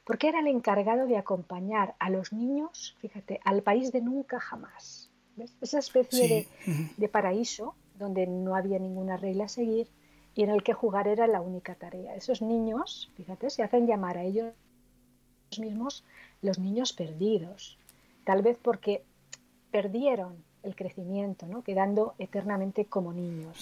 Porque 0.05 0.29
era 0.29 0.41
el 0.41 0.47
encargado 0.47 1.07
de 1.07 1.17
acompañar 1.17 1.97
a 1.99 2.11
los 2.11 2.33
niños, 2.33 2.97
fíjate, 3.01 3.41
al 3.45 3.63
país 3.63 3.93
de 3.93 4.03
nunca 4.03 4.39
jamás. 4.39 5.11
Esa 5.61 5.79
especie 5.79 6.49
de, 6.97 7.09
paraíso 7.09 7.75
donde 7.95 8.27
no 8.27 8.55
había 8.55 8.79
ninguna 8.79 9.17
regla 9.17 9.45
a 9.45 9.49
seguir 9.49 9.89
y 10.35 10.43
en 10.43 10.51
el 10.51 10.63
que 10.63 10.73
jugar 10.73 11.09
era 11.09 11.27
la 11.27 11.41
única 11.41 11.75
tarea. 11.75 12.15
Esos 12.15 12.43
niños, 12.43 13.11
fíjate, 13.17 13.51
se 13.51 13.63
hacen 13.63 13.87
llamar 13.87 14.19
a 14.19 14.25
ellos 14.25 14.53
mismos 15.59 16.05
los 16.43 16.59
niños 16.59 16.93
perdidos, 16.93 17.79
tal 18.25 18.43
vez 18.43 18.59
porque 18.59 19.05
perdieron 19.71 20.45
el 20.69 20.77
crecimiento, 20.77 21.47
¿no? 21.47 21.63
quedando 21.63 22.15
eternamente 22.19 22.85
como 22.85 23.13
niños. 23.13 23.59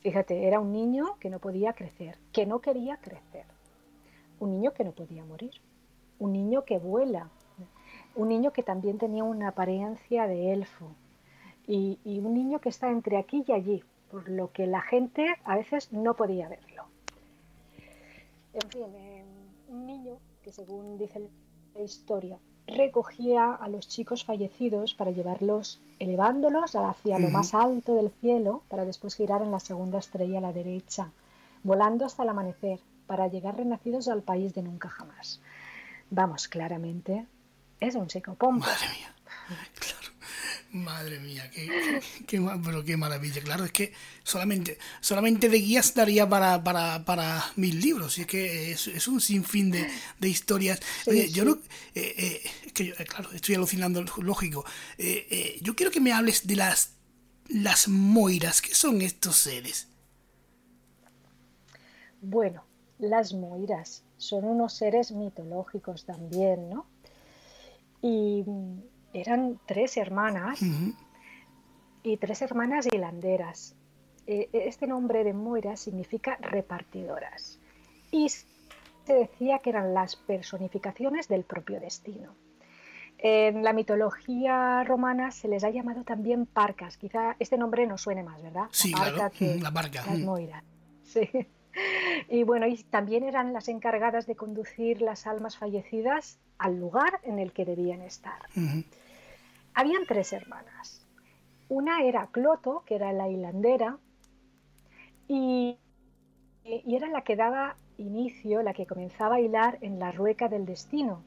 Fíjate, 0.00 0.48
era 0.48 0.58
un 0.58 0.72
niño 0.72 1.16
que 1.20 1.30
no 1.30 1.38
podía 1.38 1.74
crecer, 1.74 2.18
que 2.32 2.46
no 2.46 2.60
quería 2.60 2.96
crecer 2.96 3.44
un 4.42 4.50
niño 4.50 4.72
que 4.72 4.82
no 4.82 4.90
podía 4.90 5.24
morir, 5.24 5.52
un 6.18 6.32
niño 6.32 6.64
que 6.64 6.78
vuela, 6.78 7.30
un 8.16 8.28
niño 8.28 8.52
que 8.52 8.64
también 8.64 8.98
tenía 8.98 9.22
una 9.22 9.48
apariencia 9.48 10.26
de 10.26 10.52
elfo 10.52 10.90
y, 11.64 11.98
un 12.04 12.34
niño 12.34 12.58
que 12.58 12.68
está 12.68 12.90
entre 12.90 13.18
aquí 13.18 13.44
y 13.46 13.52
allí, 13.52 13.84
por 14.10 14.28
lo 14.28 14.50
que 14.50 14.66
la 14.66 14.80
gente 14.80 15.24
a 15.44 15.56
veces 15.56 15.92
no 15.92 16.14
podía 16.14 16.48
verlo. 16.48 16.86
En 18.52 18.68
fin, 18.68 18.86
eh, 18.96 19.24
un 19.68 19.86
niño 19.86 20.18
que 20.42 20.50
según 20.50 20.98
dice 20.98 21.30
la 21.74 21.82
historia, 21.82 22.36
recogía 22.66 23.52
a 23.52 23.68
los 23.68 23.88
chicos 23.88 24.24
fallecidos 24.24 24.94
para 24.94 25.10
llevarlos 25.10 25.80
elevándolos 25.98 26.74
hacia 26.74 27.18
lo 27.18 27.28
más 27.28 27.54
alto 27.54 27.94
del 27.94 28.10
cielo 28.20 28.62
para 28.68 28.84
después 28.84 29.14
girar 29.14 29.42
en 29.42 29.50
la 29.50 29.60
segunda 29.60 29.98
estrella 29.98 30.38
a 30.38 30.42
la 30.42 30.52
derecha, 30.52 31.10
volando 31.62 32.04
hasta 32.04 32.22
el 32.22 32.28
amanecer 32.28 32.80
para 33.06 33.28
llegar 33.28 33.56
renacidos 33.56 34.08
al 34.08 34.22
país 34.22 34.54
de 34.54 34.62
nunca 34.62 34.88
jamás. 34.88 35.40
Vamos, 36.10 36.48
claramente, 36.48 37.26
es 37.80 37.94
un 37.94 38.08
psicopompo. 38.08 38.66
Madre 38.66 38.88
mía, 38.96 39.14
claro. 39.74 40.01
Madre 40.72 41.18
mía, 41.18 41.50
qué, 42.26 42.40
pero 42.64 42.82
qué 42.82 42.96
maravilla. 42.96 43.42
Claro, 43.42 43.66
es 43.66 43.72
que 43.72 43.92
solamente, 44.24 44.78
solamente 45.02 45.50
de 45.50 45.58
guías 45.58 45.94
daría 45.94 46.26
para, 46.26 46.64
para, 46.64 47.04
para 47.04 47.44
mil 47.56 47.78
libros. 47.78 48.16
Y 48.16 48.22
es 48.22 48.26
que 48.26 48.72
es, 48.72 49.06
un 49.06 49.20
sinfín 49.20 49.70
de, 49.70 49.86
de 50.18 50.28
historias. 50.28 50.80
Oye, 51.06 51.30
yo 51.30 51.44
no. 51.44 51.58
Eh, 51.94 52.14
eh, 52.16 52.50
es 52.64 52.72
que 52.72 52.86
yo, 52.86 52.94
eh, 52.98 53.04
claro, 53.04 53.30
estoy 53.32 53.54
alucinando, 53.54 54.02
lógico. 54.22 54.64
yo 55.60 55.76
quiero 55.76 55.92
que 55.92 56.00
me 56.00 56.12
hables 56.12 56.46
de 56.46 56.56
las 56.56 56.92
las 57.48 57.88
moiras. 57.88 58.62
¿Qué 58.62 58.74
son 58.74 59.02
estos 59.02 59.36
seres? 59.36 59.88
Bueno, 62.22 62.64
las 62.98 63.34
moiras 63.34 64.04
son 64.16 64.44
unos 64.44 64.72
seres 64.72 65.12
mitológicos 65.12 66.06
también, 66.06 66.70
¿no? 66.70 66.86
Y 68.00 68.44
eran 69.12 69.58
tres 69.66 69.96
hermanas 69.96 70.60
y 72.02 72.16
tres 72.16 72.42
hermanas 72.42 72.86
hilanderas. 72.86 73.76
E, 74.26 74.48
e, 74.52 74.68
este 74.68 74.86
nombre 74.86 75.24
de 75.24 75.32
moira 75.32 75.76
significa 75.76 76.36
repartidoras 76.40 77.58
y 78.12 78.28
se 78.28 78.44
decía 79.12 79.58
que 79.58 79.70
eran 79.70 79.94
las 79.94 80.14
personificaciones 80.16 81.26
del 81.28 81.44
propio 81.44 81.80
destino. 81.80 82.34
En 83.18 83.62
la 83.62 83.72
mitología 83.72 84.82
romana 84.84 85.30
se 85.30 85.48
les 85.48 85.64
ha 85.64 85.70
llamado 85.70 86.02
también 86.02 86.46
parcas. 86.46 86.96
Quizá 86.96 87.36
este 87.38 87.56
nombre 87.56 87.86
no 87.86 87.98
suene 87.98 88.22
más, 88.22 88.42
¿verdad? 88.42 88.66
Sí, 88.72 88.92
claro. 88.92 89.30
la 89.60 89.70
parca. 89.70 90.04
Las 90.06 90.18
moiras. 90.18 90.64
Sí. 91.04 91.28
Y 92.28 92.42
bueno, 92.42 92.66
y 92.66 92.76
también 92.84 93.24
eran 93.24 93.52
las 93.52 93.68
encargadas 93.68 94.26
de 94.26 94.36
conducir 94.36 95.00
las 95.00 95.26
almas 95.26 95.56
fallecidas 95.56 96.38
al 96.58 96.78
lugar 96.78 97.20
en 97.22 97.38
el 97.38 97.52
que 97.52 97.64
debían 97.64 98.02
estar. 98.02 98.40
Habían 99.74 100.04
tres 100.06 100.32
hermanas. 100.32 101.06
Una 101.68 102.02
era 102.02 102.26
Cloto, 102.26 102.82
que 102.86 102.96
era 102.96 103.12
la 103.12 103.28
hilandera, 103.28 103.98
y, 105.28 105.78
y, 106.64 106.96
era 106.96 107.08
la 107.08 107.22
que 107.22 107.36
daba 107.36 107.76
inicio, 107.96 108.62
la 108.62 108.74
que 108.74 108.86
comenzaba 108.86 109.36
a 109.36 109.40
hilar 109.40 109.78
en 109.80 109.98
la 109.98 110.12
rueca 110.12 110.48
del 110.48 110.66
destino, 110.66 111.22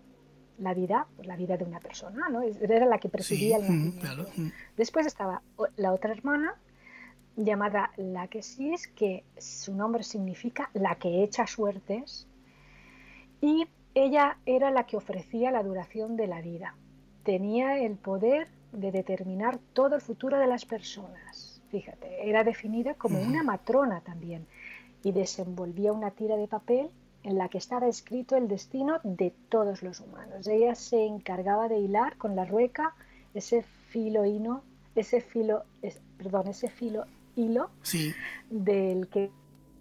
la 0.60 0.74
vida, 0.74 1.08
pues 1.16 1.28
la 1.28 1.36
vida 1.36 1.58
de 1.58 1.64
una 1.64 1.80
persona, 1.80 2.30
¿no? 2.30 2.42
Era 2.42 2.86
la 2.86 3.00
que 3.00 3.10
presidía 3.10 3.58
el 3.58 3.64
nacimiento. 3.64 4.28
Después 4.78 5.08
estaba 5.08 5.42
la 5.76 5.94
otra 5.94 6.12
hermana, 6.12 6.56
llamada 7.36 7.92
Laquesis, 7.98 8.88
que 8.88 9.24
su 9.38 9.76
nombre 9.76 10.04
significa 10.04 10.70
la 10.74 10.96
que 10.96 11.24
echa 11.24 11.48
suertes, 11.48 12.28
y 13.42 13.68
ella 13.94 14.38
era 14.46 14.72
la 14.72 14.86
que 14.86 14.98
ofrecía 14.98 15.52
la 15.52 15.64
duración 15.64 16.16
de 16.16 16.28
la 16.28 16.42
vida. 16.42 16.76
Tenía 17.26 17.80
el 17.80 17.98
poder 17.98 18.48
de 18.72 18.92
determinar 18.92 19.60
todo 19.74 19.96
el 19.96 20.02
futuro 20.02 20.38
de 20.38 20.48
las 20.48 20.64
personas. 20.66 21.60
Fíjate, 21.70 22.30
era 22.30 22.44
definida 22.44 22.94
como 22.94 23.20
una 23.20 23.44
matrona 23.44 24.02
también 24.02 24.46
y 25.04 25.12
desenvolvía 25.12 25.92
una 25.92 26.12
tira 26.12 26.38
de 26.38 26.48
papel 26.48 26.90
en 27.24 27.38
la 27.40 27.50
que 27.50 27.58
estaba 27.58 27.88
escrito 27.88 28.38
el 28.38 28.48
destino 28.48 29.00
de 29.04 29.34
todos 29.50 29.82
los 29.82 30.00
humanos. 30.00 30.48
Ella 30.48 30.76
se 30.76 31.06
encargaba 31.06 31.68
de 31.68 31.80
hilar 31.80 32.16
con 32.18 32.36
la 32.36 32.46
rueca 32.46 32.94
ese 33.34 33.64
filo 33.90 34.24
hino, 34.24 34.64
ese 34.96 35.20
filo, 35.20 35.64
perdón, 36.18 36.48
ese 36.48 36.70
filo 36.70 37.06
hilo 37.36 37.72
del 38.50 39.08
que 39.08 39.32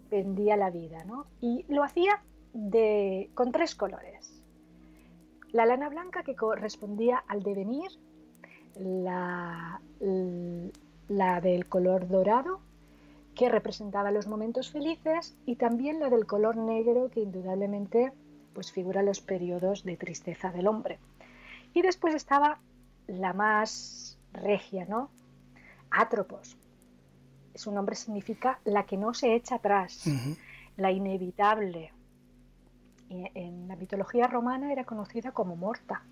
pendía 0.09 0.57
la 0.57 0.71
vida, 0.71 1.05
¿no? 1.05 1.27
Y 1.41 1.65
lo 1.69 1.85
hacía 1.85 2.23
de, 2.55 3.31
con 3.35 3.53
tres 3.53 3.75
colores. 3.75 4.34
La 5.55 5.67
lana 5.67 5.89
blanca 5.89 6.25
que 6.25 6.35
correspondía 6.35 7.23
al 7.29 7.45
devenir, 7.45 7.89
la, 8.75 9.81
la 11.09 11.41
del 11.41 11.69
color 11.69 12.09
dorado 12.09 12.59
que 13.37 13.49
representaba 13.49 14.11
los 14.11 14.27
momentos 14.27 14.73
felices 14.73 15.37
y 15.47 15.55
también 15.55 16.01
la 16.01 16.11
del 16.11 16.27
color 16.27 16.57
negro 16.57 17.09
que 17.09 17.21
indudablemente 17.21 18.13
pues 18.53 18.73
figura 18.73 19.05
los 19.05 19.21
periodos 19.21 19.85
de 19.85 19.97
tristeza 19.97 20.51
del 20.51 20.67
hombre. 20.67 20.99
Y 21.73 21.83
después 21.83 22.17
estaba 22.17 22.59
la 23.07 23.33
más 23.33 24.19
regia, 24.33 24.87
¿no? 24.87 25.09
Atropos. 25.89 26.57
Su 27.55 27.71
nombre 27.71 27.95
significa 27.95 28.59
la 28.65 28.87
que 28.87 28.97
no 28.97 29.15
se 29.15 29.37
echa 29.37 29.55
atrás, 29.55 30.05
la 30.77 30.91
inevitable. 30.91 31.93
En 33.09 33.69
la 33.69 33.77
mitología 33.77 34.27
romana 34.27 34.73
era 34.73 34.85
conocida 34.85 35.33
como 35.33 35.57
Morta. 35.57 36.03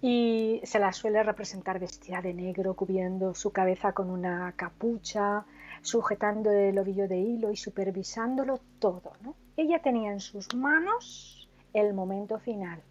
Y 0.00 0.60
se 0.64 0.78
la 0.78 0.92
suele 0.92 1.22
representar 1.22 1.78
vestida 1.78 2.20
de 2.20 2.34
negro, 2.34 2.74
cubriendo 2.74 3.34
su 3.34 3.52
cabeza 3.52 3.92
con 3.92 4.10
una 4.10 4.52
capucha, 4.56 5.44
sujetando 5.80 6.50
el 6.50 6.78
ovillo 6.78 7.08
de 7.08 7.18
hilo 7.18 7.50
y 7.50 7.56
supervisándolo 7.56 8.60
todo. 8.78 9.12
Ella 9.56 9.80
tenía 9.80 10.12
en 10.12 10.20
sus 10.20 10.54
manos 10.54 11.48
el 11.72 11.94
momento 11.94 12.38
final. 12.38 12.82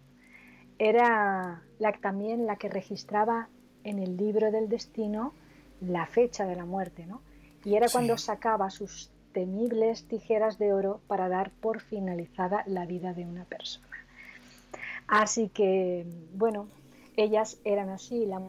Era 0.78 1.62
la, 1.78 1.92
también 1.92 2.46
la 2.46 2.56
que 2.56 2.68
registraba 2.68 3.48
en 3.84 3.98
el 3.98 4.16
libro 4.16 4.50
del 4.50 4.68
destino 4.68 5.34
la 5.80 6.06
fecha 6.06 6.44
de 6.46 6.56
la 6.56 6.64
muerte, 6.64 7.06
¿no? 7.06 7.22
Y 7.64 7.74
era 7.74 7.88
cuando 7.88 8.16
sacaba 8.18 8.70
sus 8.70 9.10
temibles 9.32 10.06
tijeras 10.08 10.58
de 10.58 10.72
oro 10.72 11.00
para 11.06 11.28
dar 11.28 11.50
por 11.50 11.80
finalizada 11.80 12.62
la 12.66 12.86
vida 12.86 13.12
de 13.14 13.24
una 13.24 13.44
persona. 13.44 13.86
Así 15.06 15.48
que, 15.48 16.06
bueno, 16.34 16.68
ellas 17.16 17.58
eran 17.64 17.90
así, 17.90 18.24
la 18.26 18.40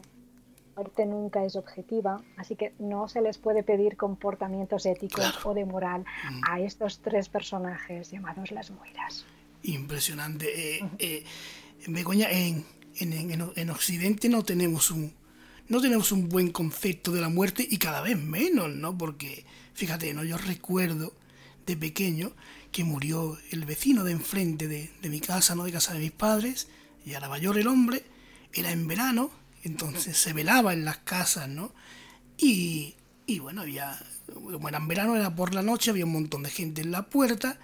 muerte 0.76 1.06
nunca 1.06 1.44
es 1.44 1.56
objetiva, 1.56 2.22
así 2.36 2.56
que 2.56 2.72
no 2.78 3.08
se 3.08 3.20
les 3.20 3.38
puede 3.38 3.62
pedir 3.62 3.96
comportamientos 3.96 4.86
éticos 4.86 5.44
o 5.44 5.54
de 5.54 5.64
moral 5.64 6.02
mm. 6.02 6.40
a 6.50 6.60
estos 6.60 7.00
tres 7.00 7.28
personajes 7.28 8.10
llamados 8.10 8.50
las 8.50 8.70
Moiras. 8.70 9.26
Impresionante. 9.62 10.78
Eh, 10.78 10.88
eh, 10.98 11.24
Begoña, 11.86 12.30
en, 12.30 12.64
en, 13.00 13.70
Occidente 13.70 14.28
no 14.28 14.42
tenemos 14.42 14.90
un 14.90 15.12
no 15.68 15.80
tenemos 15.80 16.12
un 16.12 16.28
buen 16.28 16.50
concepto 16.50 17.12
de 17.12 17.20
la 17.20 17.28
muerte 17.28 17.66
y 17.68 17.78
cada 17.78 18.00
vez 18.00 18.18
menos, 18.18 18.70
¿no? 18.70 18.96
Porque, 18.96 19.44
fíjate, 19.74 20.12
¿no? 20.14 20.24
Yo 20.24 20.36
recuerdo 20.36 21.14
de 21.66 21.76
pequeño 21.76 22.32
que 22.70 22.84
murió 22.84 23.38
el 23.50 23.64
vecino 23.64 24.04
de 24.04 24.12
enfrente 24.12 24.68
de, 24.68 24.90
de 25.00 25.08
mi 25.08 25.20
casa, 25.20 25.54
¿no? 25.54 25.64
De 25.64 25.72
casa 25.72 25.94
de 25.94 26.00
mis 26.00 26.12
padres, 26.12 26.68
y 27.06 27.14
a 27.14 27.20
la 27.20 27.28
mayor 27.28 27.58
el 27.58 27.66
hombre, 27.66 28.04
era 28.52 28.70
en 28.70 28.86
verano, 28.86 29.30
entonces 29.62 30.16
se 30.16 30.32
velaba 30.32 30.72
en 30.72 30.84
las 30.84 30.98
casas, 30.98 31.48
¿no? 31.48 31.72
Y, 32.36 32.94
y 33.26 33.38
bueno, 33.38 33.62
había, 33.62 33.98
como 34.32 34.68
era 34.68 34.78
en 34.78 34.88
verano, 34.88 35.16
era 35.16 35.34
por 35.34 35.54
la 35.54 35.62
noche, 35.62 35.90
había 35.90 36.04
un 36.04 36.12
montón 36.12 36.42
de 36.42 36.50
gente 36.50 36.82
en 36.82 36.90
la 36.90 37.06
puerta 37.06 37.58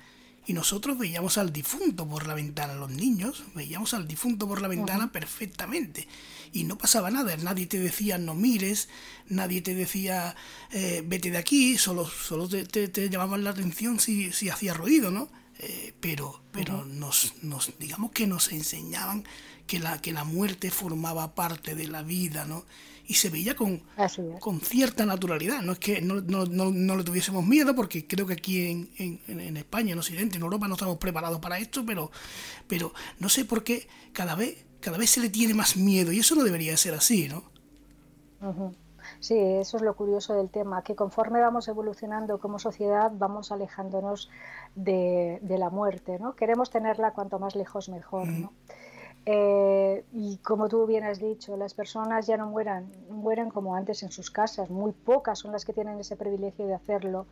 y 0.47 0.53
nosotros 0.53 0.99
veíamos 0.99 1.39
al 1.39 1.53
difunto 1.53 2.09
por 2.09 2.27
la 2.27 2.35
ventana, 2.35 2.75
los 2.75 2.91
niños 2.91 3.45
veíamos 3.55 3.95
al 3.95 4.09
difunto 4.09 4.49
por 4.49 4.63
la 4.63 4.69
ventana 4.69 5.13
perfectamente 5.13 6.09
y 6.53 6.65
no 6.65 6.79
pasaba 6.79 7.11
nada, 7.11 7.37
nadie 7.37 7.67
te 7.67 7.79
decía 7.79 8.19
no 8.19 8.35
mires, 8.35 8.89
nadie 9.29 9.63
te 9.63 9.75
decía 9.75 10.35
eh, 10.73 11.03
vete 11.07 11.31
de 11.31 11.39
aquí, 11.39 11.79
solo, 11.79 12.07
solo 12.07 12.49
te, 12.49 12.65
te, 12.65 13.11
llamaban 13.11 13.45
la 13.45 13.51
atención 13.51 14.01
si, 14.01 14.33
si 14.33 14.49
hacía 14.49 14.75
ruido, 14.75 15.11
¿no? 15.11 15.29
Eh, 15.59 15.95
pero 16.01 16.41
pero 16.53 16.85
nos, 16.85 17.35
nos, 17.43 17.73
digamos 17.79 18.13
que 18.13 18.27
nos 18.27 18.51
enseñaban 18.53 19.25
que 19.67 19.79
la, 19.79 20.01
que 20.01 20.13
la 20.13 20.25
muerte 20.25 20.71
formaba 20.71 21.35
parte 21.35 21.75
de 21.75 21.87
la 21.87 22.03
vida, 22.03 22.45
¿no? 22.45 22.65
Y 23.11 23.15
se 23.15 23.29
veía 23.29 23.57
con, 23.57 23.83
con 24.39 24.61
cierta 24.61 25.05
naturalidad. 25.05 25.63
No 25.63 25.73
es 25.73 25.81
que 25.81 26.01
no, 26.01 26.21
no, 26.21 26.47
no, 26.47 26.97
le 26.97 27.03
tuviésemos 27.03 27.45
miedo, 27.45 27.75
porque 27.75 28.07
creo 28.07 28.25
que 28.25 28.35
aquí 28.35 28.71
en, 28.71 28.89
en, 28.99 29.41
en, 29.41 29.57
España, 29.57 29.95
en 29.95 29.99
Occidente, 29.99 30.37
en 30.37 30.45
Europa 30.45 30.69
no 30.69 30.75
estamos 30.75 30.97
preparados 30.99 31.41
para 31.41 31.59
esto, 31.59 31.85
pero, 31.85 32.13
pero 32.69 32.93
no 33.19 33.29
sé 33.29 33.45
por 33.45 33.65
qué 33.65 33.89
cada 34.13 34.37
vez, 34.37 34.65
cada 34.79 34.97
vez 34.97 35.11
se 35.11 35.21
le 35.21 35.29
tiene 35.29 35.55
más 35.55 35.77
miedo, 35.77 36.13
y 36.13 36.21
eso 36.21 36.37
no 36.37 36.45
debería 36.45 36.77
ser 36.77 36.95
así, 36.95 37.29
¿no? 37.29 37.43
Sí, 39.19 39.37
eso 39.37 39.79
es 39.79 39.83
lo 39.83 39.97
curioso 39.97 40.35
del 40.35 40.49
tema, 40.49 40.85
que 40.85 40.95
conforme 40.95 41.41
vamos 41.41 41.67
evolucionando 41.67 42.39
como 42.39 42.61
sociedad 42.61 43.11
vamos 43.13 43.51
alejándonos 43.51 44.31
de, 44.77 45.41
de 45.43 45.59
la 45.59 45.69
muerte, 45.71 46.21
¿no? 46.21 46.37
Queremos 46.37 46.71
tenerla 46.71 47.11
cuanto 47.13 47.41
más 47.41 47.57
lejos 47.57 47.89
mejor, 47.89 48.29
¿no? 48.29 48.53
Eh, 49.27 50.05
y 50.13 50.39
como 50.39 50.69
tú 50.69 50.87
bien 50.87 51.05
has 51.05 51.21
dicho, 51.21 51.57
las 51.57 51.75
personas 51.75 52.27
ya 52.27 52.37
no 52.37 52.47
mueran, 52.47 52.91
mueren 53.11 53.51
como 53.51 53.75
antes 53.75 54.03
en 54.03 54.11
sus 54.11 54.31
casas. 54.31 54.71
Muy 54.71 54.93
pocas 54.93 55.39
son 55.39 55.53
las 55.53 55.65
que 55.65 55.73
tienen 55.73 55.99
ese 55.99 56.17
privilegio 56.17 56.67
de 56.67 56.75
hacerlo, 56.75 57.27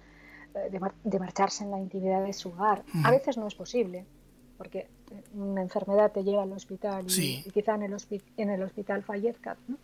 eh, 0.54 0.70
de, 1.04 1.18
marcharse 1.18 1.64
en 1.64 1.70
la 1.70 1.78
intimidad 1.78 2.24
de 2.24 2.32
su 2.32 2.50
hogar. 2.50 2.84
A 3.04 3.10
veces 3.10 3.36
no 3.38 3.46
es 3.46 3.54
posible, 3.54 4.04
porque 4.56 4.88
una 5.34 5.62
enfermedad 5.62 6.12
te 6.12 6.24
lleva 6.24 6.42
al 6.42 6.52
hospital 6.52 7.06
y, 7.08 7.42
quizá 7.52 7.74
en 7.74 7.82
el, 7.84 7.96
en 8.36 8.50
el 8.50 8.62
hospital 8.62 9.02
fallezca. 9.02 9.56
¿no? 9.66 9.76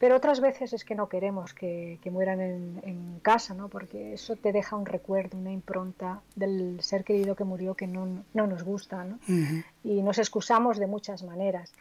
Pero 0.00 0.16
otras 0.16 0.40
veces 0.40 0.72
es 0.72 0.82
que 0.82 0.94
no 0.94 1.10
queremos 1.10 1.52
que, 1.52 2.00
mueran 2.10 2.40
en, 2.40 3.20
casa, 3.20 3.52
¿no? 3.52 3.68
porque 3.68 4.14
eso 4.14 4.34
te 4.34 4.50
deja 4.50 4.74
un 4.74 4.86
recuerdo, 4.86 5.36
una 5.36 5.52
impronta 5.52 6.22
del 6.34 6.82
ser 6.82 7.04
querido 7.04 7.36
que 7.36 7.44
murió 7.44 7.74
que 7.74 7.86
no, 7.86 8.24
nos 8.32 8.62
gusta. 8.62 9.04
¿no? 9.04 9.18
Y 9.84 10.00
nos 10.00 10.18
excusamos 10.18 10.78
de 10.78 10.86
muchas 10.86 11.22
maneras. 11.22 11.74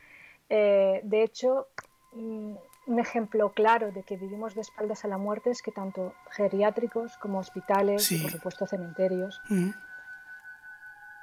Eh, 0.49 0.99
de 1.03 1.23
hecho, 1.23 1.67
mm, 2.11 2.55
un 2.87 2.99
ejemplo 2.99 3.53
claro 3.53 3.93
de 3.93 4.03
que 4.03 4.17
vivimos 4.17 4.53
de 4.53 4.61
espaldas 4.61 5.05
a 5.05 5.07
la 5.07 5.17
muerte 5.17 5.51
es 5.51 5.61
que 5.61 5.71
tanto 5.71 6.13
geriátricos 6.31 7.15
como 7.17 7.39
hospitales 7.39 8.11
y 8.11 8.17
por 8.17 8.31
supuesto 8.31 8.67
cementerios 8.67 9.39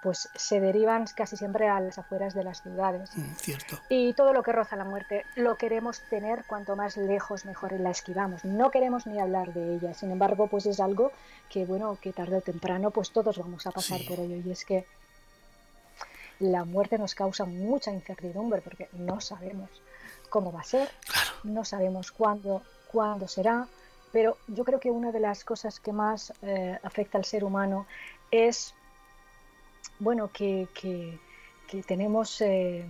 pues 0.07 0.28
se 0.37 0.61
derivan 0.61 1.05
casi 1.16 1.37
siempre 1.37 1.66
a 1.66 1.81
las 1.81 1.99
afueras 1.99 2.33
de 2.33 2.45
las 2.45 2.62
ciudades. 2.62 3.11
Mm, 3.16 3.35
cierto. 3.35 3.81
Y 3.89 4.12
todo 4.12 4.33
lo 4.33 4.45
que 4.45 4.53
roza 4.53 4.77
la 4.77 4.85
muerte 4.85 5.24
lo 5.35 5.57
queremos 5.57 6.01
tener 6.09 6.45
cuanto 6.45 6.77
más 6.77 6.97
lejos 6.97 7.45
mejor 7.45 7.73
la 7.73 7.91
esquivamos. 7.91 8.45
No 8.45 8.70
queremos 8.70 9.09
ni 9.09 9.19
hablar 9.19 9.53
de 9.53 9.74
ella. 9.74 9.95
Sin 9.95 10.12
embargo, 10.12 10.47
pues 10.47 10.66
es 10.66 10.78
algo 10.78 11.11
que, 11.51 11.65
bueno, 11.65 11.99
que 12.01 12.12
tarde 12.12 12.37
o 12.37 12.41
temprano 12.41 12.93
pues 12.93 13.11
todos 13.11 13.37
vamos 13.37 13.66
a 13.66 13.73
pasar 13.73 13.99
por 14.07 14.20
ello. 14.20 14.37
Y 14.37 14.49
es 14.53 14.65
que 14.65 14.87
la 16.39 16.65
muerte 16.65 16.99
nos 16.99 17.16
causa 17.16 17.45
mucha 17.45 17.91
incertidumbre 17.91 18.61
porque 18.61 18.89
no 18.93 19.20
sabemos 19.20 19.70
cómo 20.31 20.53
va 20.53 20.61
a 20.61 20.62
ser, 20.62 20.89
no 21.43 21.65
sabemos 21.65 22.12
cuándo, 22.12 22.62
cuándo 22.93 23.27
será, 23.27 23.66
pero 24.12 24.39
yo 24.47 24.65
creo 24.65 24.78
que 24.78 24.93
una 24.93 25.11
de 25.11 25.19
las 25.19 25.43
cosas 25.43 25.81
que 25.81 25.91
más 25.91 26.33
eh, 26.43 26.78
afecta 26.85 27.19
al 27.19 27.24
ser 27.24 27.43
humano 27.43 27.89
es 28.31 28.73
bueno, 29.98 30.31
que, 30.32 30.68
tenemos 31.86 32.40
eh, 32.40 32.85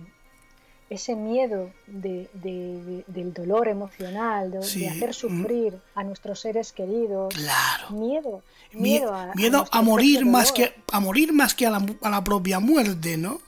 ese 0.89 1.15
miedo 1.15 1.71
del 1.87 3.33
dolor 3.33 3.67
emocional, 3.67 4.51
de, 4.51 4.59
hacer 4.59 5.13
sufrir 5.13 5.79
a 5.95 6.03
nuestros 6.03 6.39
seres 6.39 6.71
queridos. 6.71 7.33
Claro. 7.33 7.89
Miedo. 7.91 8.41
Miedo, 8.73 9.13
a, 9.13 9.33
miedo 9.33 9.65
a, 9.71 9.81
morir 9.81 10.25
más 10.25 10.51
que 10.51 10.73
a 10.91 10.99
morir 10.99 11.31
más 11.33 11.55
que 11.55 11.65
a 11.65 11.71
la, 11.71 12.23
propia 12.23 12.59
muerte, 12.59 13.17
¿no? 13.17 13.39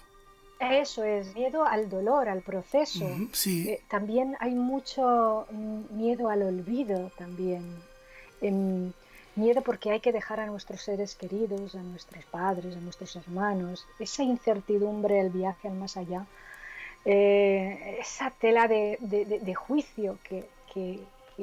Eso 0.59 1.03
es, 1.03 1.33
miedo 1.35 1.65
al 1.65 1.89
dolor, 1.89 2.27
al 2.27 2.41
proceso. 2.41 3.07
sí. 3.31 3.69
Eh, 3.69 3.81
también 3.89 4.35
hay 4.39 4.55
mucho 4.55 5.45
mm, 5.51 5.97
miedo 5.97 6.29
al 6.29 6.43
olvido 6.43 7.11
también. 7.17 7.63
Em, 8.41 8.91
Miedo 9.39 9.61
porque 9.61 9.91
hay 9.91 10.01
que 10.01 10.11
dejar 10.11 10.41
a 10.41 10.45
nuestros 10.47 10.81
seres 10.81 11.15
queridos, 11.15 11.73
a 11.75 11.81
nuestros 11.81 12.25
padres, 12.25 12.75
a 12.75 12.79
nuestros 12.79 13.15
hermanos, 13.15 13.87
esa 13.97 14.23
incertidumbre, 14.23 15.19
el 15.21 15.29
viaje 15.29 15.69
al 15.69 15.75
más 15.75 15.95
allá, 15.95 16.25
eh, 17.05 17.97
esa 18.01 18.31
tela 18.31 18.67
de, 18.67 19.55
juicio 19.55 20.19
que, 20.23 20.49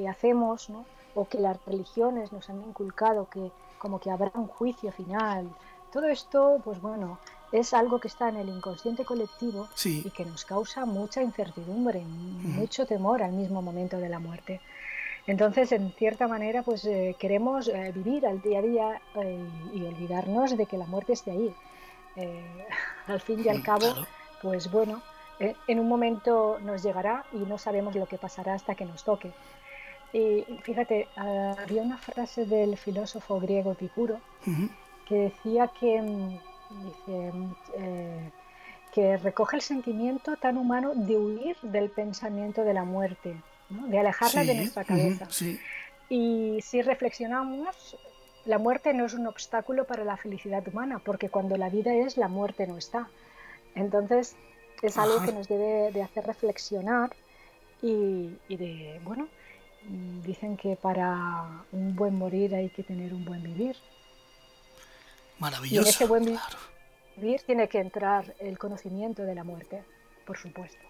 hacemos, 0.08 0.68
o 1.14 1.26
que 1.26 1.38
las 1.38 1.56
religiones 1.64 2.32
nos 2.32 2.50
han 2.50 2.60
inculcado, 2.62 3.30
que 3.30 3.50
como 3.78 3.98
que 3.98 4.10
habrá 4.10 4.30
un 4.34 4.46
juicio 4.46 4.92
final. 4.92 5.48
Todo 5.90 6.06
esto, 6.08 6.60
pues 6.62 6.80
bueno, 6.82 7.18
es 7.50 7.72
algo 7.72 7.98
que 7.98 8.08
está 8.08 8.28
en 8.28 8.36
el 8.36 8.50
inconsciente 8.50 9.06
colectivo 9.06 9.68
y 9.84 10.10
que 10.10 10.26
nos 10.26 10.44
causa 10.44 10.84
mucha 10.84 11.22
incertidumbre, 11.22 12.00
mucho 12.00 12.86
temor 12.86 13.22
al 13.22 13.32
mismo 13.32 13.62
momento 13.62 13.96
de 13.96 14.10
la 14.10 14.18
muerte. 14.18 14.60
Entonces, 15.26 15.72
en 15.72 15.92
cierta 15.92 16.28
manera, 16.28 16.62
pues 16.62 16.84
eh, 16.84 17.16
queremos 17.18 17.68
eh, 17.68 17.90
vivir 17.92 18.26
al 18.26 18.40
día 18.40 18.60
a 18.60 18.62
día 18.62 19.00
eh, 19.16 19.44
y 19.74 19.82
olvidarnos 19.82 20.56
de 20.56 20.66
que 20.66 20.78
la 20.78 20.86
muerte 20.86 21.14
esté 21.14 21.32
ahí. 21.32 21.54
al 23.08 23.20
fin 23.20 23.44
y 23.44 23.48
al 23.48 23.62
cabo, 23.62 23.94
pues 24.40 24.70
bueno, 24.70 25.02
en 25.38 25.78
un 25.78 25.86
momento 25.86 26.58
nos 26.62 26.82
llegará 26.82 27.26
y 27.30 27.38
no 27.38 27.58
sabemos 27.58 27.94
lo 27.94 28.06
que 28.06 28.16
pasará 28.16 28.54
hasta 28.54 28.74
que 28.74 28.86
nos 28.86 29.04
toque. 29.04 29.32
Y 30.14 30.44
fíjate, 30.62 31.08
había 31.14 31.82
una 31.82 31.98
frase 31.98 32.46
del 32.46 32.78
filósofo 32.78 33.38
griego 33.38 33.72
Epicuro 33.72 34.18
que 35.06 35.14
decía 35.14 35.68
que, 35.78 36.00
mm, 36.00 36.38
dice, 36.84 37.32
que 38.94 39.18
recoge 39.18 39.56
el 39.56 39.62
sentimiento 39.62 40.36
tan 40.36 40.56
humano 40.56 40.92
de 40.94 41.18
huir 41.18 41.56
del 41.60 41.90
pensamiento 41.90 42.62
de 42.62 42.72
la 42.72 42.84
muerte 42.84 43.36
de 43.68 43.98
alejarla 43.98 44.44
de 44.44 44.54
nuestra 44.54 44.84
cabeza. 44.84 45.28
Y 46.08 46.60
si 46.62 46.82
reflexionamos, 46.82 47.96
la 48.44 48.58
muerte 48.58 48.94
no 48.94 49.06
es 49.06 49.14
un 49.14 49.26
obstáculo 49.26 49.86
para 49.86 50.04
la 50.04 50.16
felicidad 50.16 50.66
humana, 50.68 51.00
porque 51.04 51.28
cuando 51.28 51.56
la 51.56 51.68
vida 51.68 51.94
es, 51.94 52.16
la 52.16 52.28
muerte 52.28 52.66
no 52.66 52.78
está. 52.78 53.08
Entonces, 53.74 54.36
es 54.82 54.96
algo 54.98 55.22
que 55.22 55.32
nos 55.32 55.48
debe 55.48 55.90
de 55.90 56.02
hacer 56.02 56.24
reflexionar 56.26 57.10
y, 57.82 58.30
de, 58.48 59.00
bueno, 59.02 59.28
dicen 60.24 60.56
que 60.56 60.76
para 60.76 61.64
un 61.72 61.96
buen 61.96 62.16
morir 62.16 62.54
hay 62.54 62.68
que 62.70 62.82
tener 62.82 63.12
un 63.12 63.24
buen 63.24 63.42
vivir. 63.42 63.76
Maravilloso. 65.38 65.74
Y 65.74 65.78
en 65.78 65.86
ese 65.86 66.06
buen 66.06 66.38
vivir 67.16 67.42
tiene 67.42 67.68
que 67.68 67.80
entrar 67.80 68.34
el 68.38 68.58
conocimiento 68.58 69.22
de 69.22 69.34
la 69.34 69.44
muerte, 69.44 69.82
por 70.24 70.38
supuesto. 70.38 70.85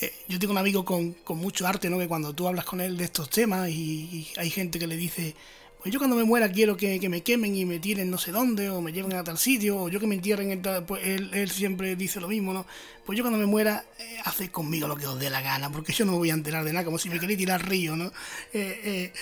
Eh, 0.00 0.12
yo 0.28 0.38
tengo 0.38 0.52
un 0.52 0.58
amigo 0.58 0.84
con, 0.84 1.16
mucho 1.28 1.66
arte, 1.66 1.88
¿no? 1.88 1.98
Que 1.98 2.08
cuando 2.08 2.34
tú 2.34 2.48
hablas 2.48 2.64
con 2.64 2.80
él 2.80 2.96
de 2.96 3.04
estos 3.04 3.30
temas 3.30 3.68
y, 3.68 4.28
hay 4.36 4.50
gente 4.50 4.78
que 4.78 4.86
le 4.86 4.96
dice, 4.96 5.34
pues 5.80 5.92
yo 5.92 6.00
cuando 6.00 6.16
me 6.16 6.24
muera 6.24 6.50
quiero 6.50 6.76
que, 6.76 6.98
me 7.08 7.22
quemen 7.22 7.54
y 7.54 7.64
me 7.64 7.78
tiren 7.78 8.10
no 8.10 8.18
sé 8.18 8.32
dónde, 8.32 8.70
o 8.70 8.80
me 8.80 8.92
lleven 8.92 9.12
a 9.14 9.22
tal 9.22 9.38
sitio, 9.38 9.82
o 9.82 9.88
yo 9.88 10.00
que 10.00 10.06
me 10.06 10.16
entierren 10.16 10.50
en 10.50 10.62
tal... 10.62 10.84
Pues 10.84 11.06
él, 11.06 11.50
siempre 11.50 11.94
dice 11.96 12.20
lo 12.20 12.28
mismo, 12.28 12.52
¿no? 12.52 12.66
Pues 13.06 13.16
yo 13.16 13.22
cuando 13.22 13.38
me 13.38 13.46
muera, 13.46 13.84
eh, 13.98 14.18
hace 14.24 14.50
conmigo 14.50 14.88
lo 14.88 14.96
que 14.96 15.06
os 15.06 15.18
dé 15.18 15.30
la 15.30 15.42
gana, 15.42 15.70
porque 15.70 15.92
yo 15.92 16.04
no 16.04 16.12
me 16.12 16.18
voy 16.18 16.30
a 16.30 16.34
enterar 16.34 16.64
de 16.64 16.72
nada, 16.72 16.84
como 16.84 16.98
si 16.98 17.08
me 17.08 17.20
queréis 17.20 17.38
tirar 17.38 17.68
río, 17.68 17.96
¿no? 17.96 18.12
Eh, 18.52 19.12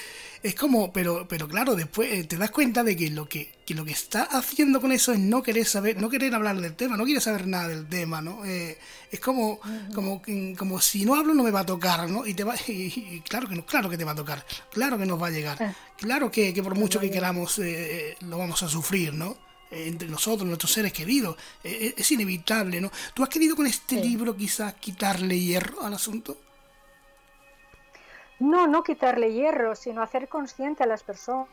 es 0.43 0.57
como, 0.57 0.93
pero, 0.93 1.27
pero 1.29 1.47
claro, 1.47 1.77
después 1.77 2.13
eh, 2.13 2.25
te 2.25 2.37
das 2.37 2.51
cuenta 2.51 2.83
de 2.83 2.97
que 2.97 3.11
lo 3.11 3.29
que, 3.29 3.55
lo 3.69 3.85
que 3.85 3.93
está 3.93 4.25
haciendo 4.25 4.81
con 4.81 4.91
eso 4.91 5.13
es 5.13 5.19
no 5.21 5.43
querer 5.43 5.65
saber, 5.65 6.01
no 6.01 6.11
querer 6.11 6.35
hablar 6.35 6.61
del 6.61 6.75
tema, 6.75 6.97
no 6.97 7.05
quiere 7.05 7.21
saber 7.21 7.47
nada 7.47 7.69
del 7.69 7.87
tema, 7.87 8.21
¿no? 8.21 8.45
Eh, 8.45 8.77
es 9.11 9.21
como, 9.21 9.61
como, 9.95 10.21
como 10.59 10.81
si 10.81 11.05
no 11.05 11.15
hablo 11.15 11.33
no 11.33 11.45
me 11.45 11.53
va 11.53 11.61
a 11.61 11.67
tocar, 11.67 12.11
¿no? 12.11 12.27
Y 12.27 12.35
te 12.35 12.43
va, 12.43 12.57
y, 12.67 13.21
claro 13.29 13.49
que 13.49 13.55
no, 13.55 13.65
claro 13.65 13.89
que 13.89 13.97
te 13.97 14.05
va 14.05 14.13
a 14.13 14.17
tocar, 14.17 14.45
claro 14.73 14.99
que 14.99 15.07
nos 15.07 15.21
va 15.23 15.29
a 15.29 15.31
llegar, 15.31 15.77
claro 15.97 16.31
que, 16.31 16.53
por 16.63 16.75
mucho 16.75 16.99
que 16.99 17.11
queramos 17.11 17.59
eh, 17.61 18.17
lo 18.23 18.39
vamos 18.39 18.63
a 18.63 18.69
sufrir, 18.69 19.15
¿no? 19.15 19.37
entre 19.75 20.07
nosotros, 20.07 20.47
nuestros 20.47 20.71
seres 20.71 20.93
queridos. 20.93 21.35
es 21.65 22.13
inevitable, 22.13 22.79
¿no? 22.79 22.93
¿Tú 23.15 23.23
has 23.23 23.31
querido 23.31 23.57
con 23.57 23.67
este 23.67 23.97
libro 23.97 24.37
quizás 24.37 24.75
quitarle 24.75 25.41
hierro 25.41 25.83
al 25.83 25.95
asunto? 25.95 26.37
No, 28.43 28.67
no 28.67 28.83
quitarle 28.83 29.33
hierro, 29.33 29.77
sino 29.77 30.03
hacer 30.03 30.29
consciente 30.29 30.83
a 30.83 30.87
las 30.87 31.05
personas 31.05 31.47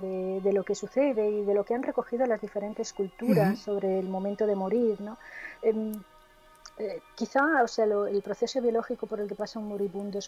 de, 0.00 0.52
lo 0.52 0.62
que 0.62 0.76
sucede 0.76 1.28
y 1.28 1.44
de 1.44 1.54
lo 1.54 1.64
que 1.64 1.74
han 1.74 1.82
recogido 1.82 2.24
las 2.24 2.40
diferentes 2.40 2.92
culturas 2.92 3.58
sobre 3.58 3.98
el 3.98 4.08
momento 4.08 4.46
de 4.46 4.54
morir, 4.54 5.00
¿no? 5.00 5.18
Em, 5.60 6.00
eh, 6.78 7.00
quizá 7.14 7.62
o 7.62 7.68
sea, 7.68 7.84
el 7.84 8.22
proceso 8.22 8.60
biológico 8.62 9.06
por 9.06 9.20
el 9.20 9.28
que 9.28 9.34
pasa 9.34 9.58
un 9.58 9.68
moribundo 9.68 10.18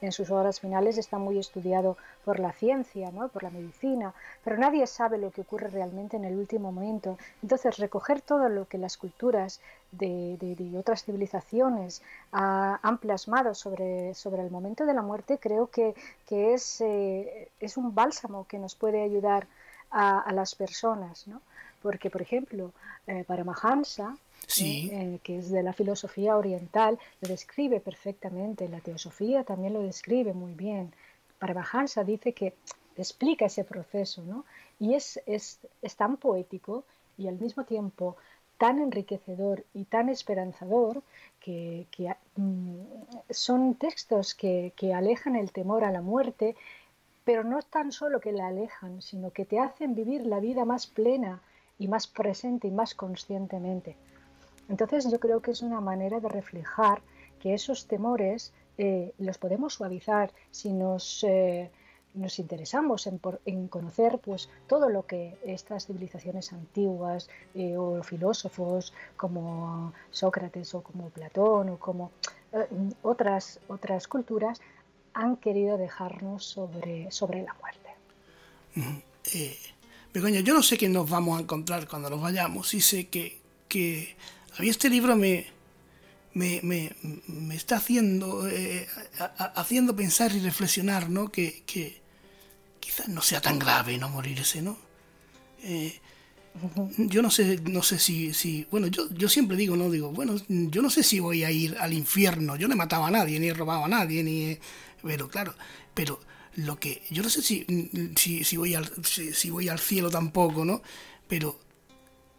en 0.00 0.12
sus 0.12 0.30
horas 0.30 0.60
finales 0.60 0.98
está 0.98 1.16
muy 1.18 1.38
estudiado 1.38 1.96
por 2.24 2.38
la 2.40 2.52
ciencia, 2.52 3.10
¿no? 3.10 3.28
por 3.28 3.42
la 3.42 3.50
medicina, 3.50 4.12
pero 4.44 4.58
nadie 4.58 4.86
sabe 4.86 5.16
lo 5.16 5.30
que 5.30 5.40
ocurre 5.40 5.68
realmente 5.68 6.16
en 6.16 6.24
el 6.24 6.36
último 6.36 6.72
momento. 6.72 7.16
Entonces, 7.42 7.78
recoger 7.78 8.20
todo 8.20 8.50
lo 8.50 8.66
que 8.68 8.76
las 8.76 8.98
culturas 8.98 9.60
de, 9.92 10.76
otras 10.78 11.04
civilizaciones 11.04 12.02
han 12.32 12.98
plasmado 12.98 13.54
sobre, 13.54 14.14
sobre 14.14 14.42
el 14.42 14.50
momento 14.50 14.84
de 14.86 14.94
la 14.94 15.02
muerte 15.02 15.38
creo 15.38 15.68
que, 15.68 15.94
que 16.26 16.54
es, 16.54 16.80
eh, 16.80 17.48
es 17.60 17.76
un 17.76 17.94
bálsamo 17.94 18.46
que 18.46 18.58
nos 18.58 18.74
puede 18.74 19.02
ayudar 19.02 19.46
a, 19.90 20.30
las 20.32 20.54
personas. 20.54 21.26
¿no? 21.26 21.40
Porque, 21.82 22.10
por 22.10 22.20
ejemplo, 22.22 22.72
eh, 23.06 23.24
para 23.26 23.44
Mahansa, 24.44 24.94
eh, 24.94 25.20
que 25.22 25.38
es 25.38 25.50
de 25.50 25.62
la 25.62 25.72
filosofía 25.72 26.36
oriental, 26.36 26.98
lo 27.20 27.28
describe 27.28 27.80
perfectamente. 27.80 28.68
La 28.68 28.80
teosofía 28.80 29.44
también 29.44 29.72
lo 29.72 29.82
describe 29.82 30.32
muy 30.32 30.54
bien. 30.54 30.92
Paramahansa 31.38 32.04
dice 32.04 32.32
que 32.32 32.54
explica 32.96 33.46
ese 33.46 33.64
proceso, 33.64 34.22
¿no? 34.22 34.44
Y 34.78 34.94
es, 34.94 35.20
es, 35.26 35.58
tan 35.96 36.16
poético 36.16 36.84
y 37.18 37.28
al 37.28 37.38
mismo 37.38 37.64
tiempo 37.64 38.16
tan 38.58 38.78
enriquecedor 38.80 39.64
y 39.74 39.84
tan 39.84 40.08
esperanzador 40.08 41.02
que, 41.40 41.86
mm, 42.36 42.76
son 43.30 43.74
textos 43.74 44.34
que, 44.34 44.72
que, 44.76 44.94
alejan 44.94 45.36
el 45.36 45.50
temor 45.50 45.84
a 45.84 45.90
la 45.90 46.02
muerte, 46.02 46.54
pero 47.24 47.42
no 47.42 47.60
tan 47.62 47.90
solo 47.90 48.20
que 48.20 48.32
la 48.32 48.46
alejan, 48.46 49.02
sino 49.02 49.30
que 49.30 49.44
te 49.44 49.58
hacen 49.58 49.94
vivir 49.94 50.26
la 50.26 50.40
vida 50.40 50.64
más 50.64 50.86
plena 50.86 51.40
y 51.78 51.88
más 51.88 52.06
presente 52.06 52.68
y 52.68 52.70
más 52.70 52.94
conscientemente. 52.94 53.96
Entonces 54.68 55.10
yo 55.10 55.18
creo 55.20 55.40
que 55.40 55.50
es 55.50 55.62
una 55.62 55.80
manera 55.80 56.20
de 56.20 56.28
reflejar 56.28 57.02
que 57.40 57.54
esos 57.54 57.86
temores 57.86 58.52
eh, 58.78 59.12
los 59.18 59.38
podemos 59.38 59.74
suavizar 59.74 60.32
si 60.50 60.72
nos, 60.72 61.22
eh, 61.24 61.70
nos 62.14 62.38
interesamos 62.38 63.06
en, 63.06 63.68
conocer 63.68 64.18
pues, 64.18 64.48
todo 64.66 64.88
lo 64.88 65.06
que 65.06 65.36
estas 65.44 65.86
civilizaciones 65.86 66.52
antiguas 66.52 67.28
eh, 67.54 67.76
o 67.76 68.02
filósofos 68.02 68.92
como 69.16 69.92
Sócrates 70.10 70.74
o 70.74 70.82
como 70.82 71.10
Platón 71.10 71.68
o 71.70 71.78
como 71.78 72.10
otras, 73.02 73.60
otras 73.68 74.06
culturas 74.06 74.60
han 75.12 75.36
querido 75.36 75.76
dejarnos 75.76 76.44
sobre, 76.44 77.10
sobre 77.10 77.42
la 77.42 77.54
muerte. 77.54 77.90
Begoña, 80.12 80.40
yo 80.40 80.54
no 80.54 80.62
sé 80.62 80.78
qué 80.78 80.88
nos 80.88 81.10
vamos 81.10 81.38
a 81.38 81.42
encontrar 81.42 81.88
cuando 81.88 82.08
nos 82.10 82.20
vayamos, 82.20 82.68
sí 82.68 82.80
sé 82.80 83.08
que, 83.08 83.40
que 83.68 84.16
a 84.56 84.62
mí 84.62 84.68
este 84.68 84.88
libro 84.88 85.16
me, 85.16 85.46
me, 86.34 87.54
está 87.54 87.76
haciendo, 87.76 88.48
eh, 88.48 88.86
haciendo 89.54 89.94
pensar 89.96 90.32
y 90.32 90.40
reflexionar, 90.40 91.10
¿no? 91.10 91.30
Que, 91.30 91.62
quizás 92.80 93.08
no 93.08 93.22
sea 93.22 93.40
tan 93.40 93.58
grave 93.58 93.96
no 93.98 94.08
morirse, 94.08 94.62
¿no? 94.62 94.76
Eh, 95.62 96.00
yo 96.98 97.20
no 97.22 97.30
sé, 97.30 97.58
no 97.64 97.82
sé 97.82 97.98
si, 97.98 98.32
si 98.32 98.66
bueno, 98.70 98.86
yo, 98.86 99.08
yo 99.12 99.28
siempre 99.28 99.56
digo, 99.56 99.76
no 99.76 99.90
digo, 99.90 100.12
bueno, 100.12 100.36
yo 100.48 100.82
no 100.82 100.90
sé 100.90 101.02
si 101.02 101.18
voy 101.18 101.42
a 101.42 101.50
ir 101.50 101.76
al 101.80 101.92
infierno, 101.92 102.56
yo 102.56 102.68
no 102.68 102.74
he 102.74 102.76
matado 102.76 103.04
a 103.04 103.10
nadie, 103.10 103.40
ni 103.40 103.48
he 103.48 103.54
robado 103.54 103.84
a 103.84 103.88
nadie, 103.88 104.22
ni, 104.22 104.56
pero 105.02 105.28
claro, 105.28 105.54
pero 105.94 106.20
lo 106.56 106.78
que, 106.78 107.02
yo 107.10 107.22
no 107.22 107.28
sé 107.28 107.42
si, 107.42 107.66
si, 108.16 108.44
si 108.44 108.56
voy 108.56 108.74
al, 108.74 108.88
si, 109.04 109.50
voy 109.50 109.68
al 109.68 109.80
cielo 109.80 110.10
tampoco, 110.10 110.64
¿no? 110.64 110.82
Pero 111.26 111.58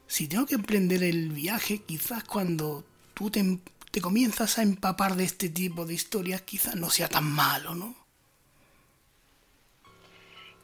si 0.08 0.28
tengo 0.28 0.46
que 0.46 0.56
emprender 0.56 1.04
el 1.04 1.30
viaje, 1.30 1.80
quizás 1.80 2.24
cuando 2.24 2.84
tú 3.14 3.30
te, 3.30 3.60
te 3.92 4.02
comienzas 4.02 4.58
a 4.58 4.64
empapar 4.64 5.16
de 5.16 5.24
este 5.24 5.50
tipo 5.50 5.86
de 5.86 5.94
historias, 5.94 6.42
quizás 6.42 6.76
no 6.76 6.90
sea 6.90 7.08
tan 7.08 7.26
malo, 7.26 7.76
¿no? 7.76 7.96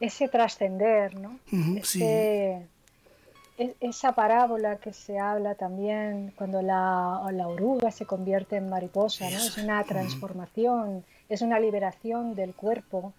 Ese 0.00 0.28
trascender, 0.28 1.14
¿no? 1.14 1.38
sí 1.84 2.02
esa 3.80 4.12
parábola 4.12 4.76
que 4.76 4.92
se 4.92 5.18
habla 5.18 5.54
también 5.54 6.32
cuando 6.36 6.62
la, 6.62 7.20
oruga 7.46 7.90
se 7.90 8.06
convierte 8.06 8.56
en 8.56 8.68
mariposa, 8.68 9.28
¿no? 9.30 9.36
es 9.36 9.58
una 9.58 9.82
transformación, 9.84 11.04
es 11.28 11.42
una 11.42 11.60
liberación 11.60 12.34
del 12.34 12.54
cuerpo 12.54 13.12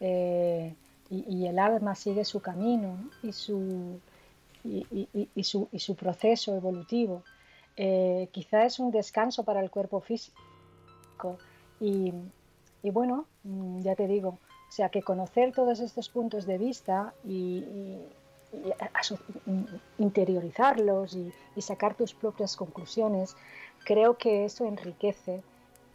eh, 0.00 0.74
y, 1.10 1.46
el 1.46 1.58
alma 1.58 1.94
sigue 1.94 2.24
su 2.24 2.40
camino 2.40 2.98
y, 3.22 3.32
su, 3.32 4.00
y, 4.64 5.42
su, 5.42 5.96
proceso 5.96 6.56
evolutivo. 6.56 7.22
Eh, 7.76 8.28
quizá 8.32 8.64
es 8.64 8.78
un 8.78 8.90
descanso 8.90 9.44
para 9.44 9.60
el 9.60 9.70
cuerpo 9.70 10.00
físico 10.00 11.38
y, 11.80 12.12
bueno, 12.82 13.26
mm, 13.42 13.80
ya 13.82 13.94
te 13.94 14.06
digo, 14.06 14.38
o 14.68 14.72
sea 14.72 14.88
que 14.88 15.02
conocer 15.02 15.52
todos 15.52 15.80
estos 15.80 16.08
puntos 16.08 16.46
de 16.46 16.58
vista 16.58 17.14
y 17.24 17.64
interiorizarlos 19.98 21.16
y, 21.16 21.32
sacar 21.60 21.94
tus 21.94 22.14
propias 22.14 22.56
conclusiones, 22.56 23.36
creo 23.84 24.16
que 24.16 24.44
eso 24.44 24.66
enriquece 24.66 25.42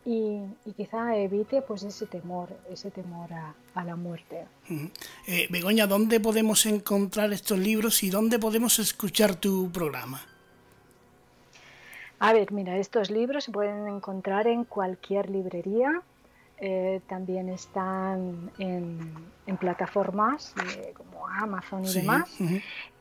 y, 0.10 0.74
quizá 0.74 1.16
evite 1.16 1.62
pues 1.62 1.84
ese 1.84 2.08
temor, 2.08 2.50
ese 2.72 2.90
temor 2.90 3.30
a, 3.32 3.84
la 3.84 3.96
muerte. 3.96 4.46
Eh, 5.28 5.48
Begoña, 5.50 5.86
¿dónde 5.86 6.20
podemos 6.20 6.66
encontrar 6.66 7.32
estos 7.32 7.60
libros 7.60 8.04
y 8.04 8.10
dónde 8.10 8.40
podemos 8.40 8.80
escuchar 8.80 9.36
tu 9.36 9.72
programa? 9.72 10.20
A 12.18 12.34
ver, 12.34 12.52
mira, 12.52 12.78
estos 12.78 13.12
libros 13.12 13.44
se 13.46 13.52
pueden 13.52 13.88
encontrar 13.88 14.48
en 14.48 14.66
cualquier 14.66 15.30
librería, 15.30 16.02
eh, 16.62 17.00
también 17.08 17.48
están 17.50 18.52
en, 18.60 19.38
plataformas 19.60 20.54
eh, 20.78 20.94
como 20.94 21.28
Amazon 21.28 21.86
y 21.86 21.94
demás. 21.94 22.30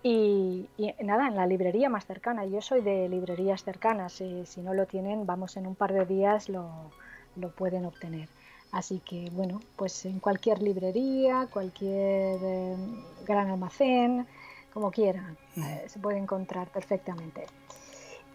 y, 0.03 0.69
nada, 1.03 1.29
en 1.29 1.37
la 1.37 1.47
librería 1.47 1.89
más 1.89 2.07
cercana. 2.07 2.47
Yo 2.47 2.63
soy 2.63 2.81
de 2.81 3.09
librerías 3.09 3.65
cercanas. 3.65 4.21
y 4.21 4.47
si 4.47 4.63
no 4.63 4.75
lo 4.75 4.87
tienen, 4.87 5.27
vamos, 5.27 5.57
en 5.57 5.67
un 5.67 5.75
par 5.75 5.93
de 5.93 6.07
días 6.07 6.49
lo, 6.49 6.71
lo 7.37 7.51
pueden 7.51 7.85
obtener. 7.85 8.29
Así 8.71 9.01
que 9.01 9.31
bueno, 9.33 9.61
pues 9.77 10.05
en 10.05 10.21
cualquier 10.21 10.63
librería, 10.63 11.49
cualquier 11.51 12.39
eh, 12.43 12.77
gran 13.27 13.51
almacén, 13.51 14.27
como 14.73 14.91
quieran, 14.91 15.37
se 15.87 15.99
puede 15.99 16.19
encontrar 16.19 16.69
perfectamente. 16.69 17.47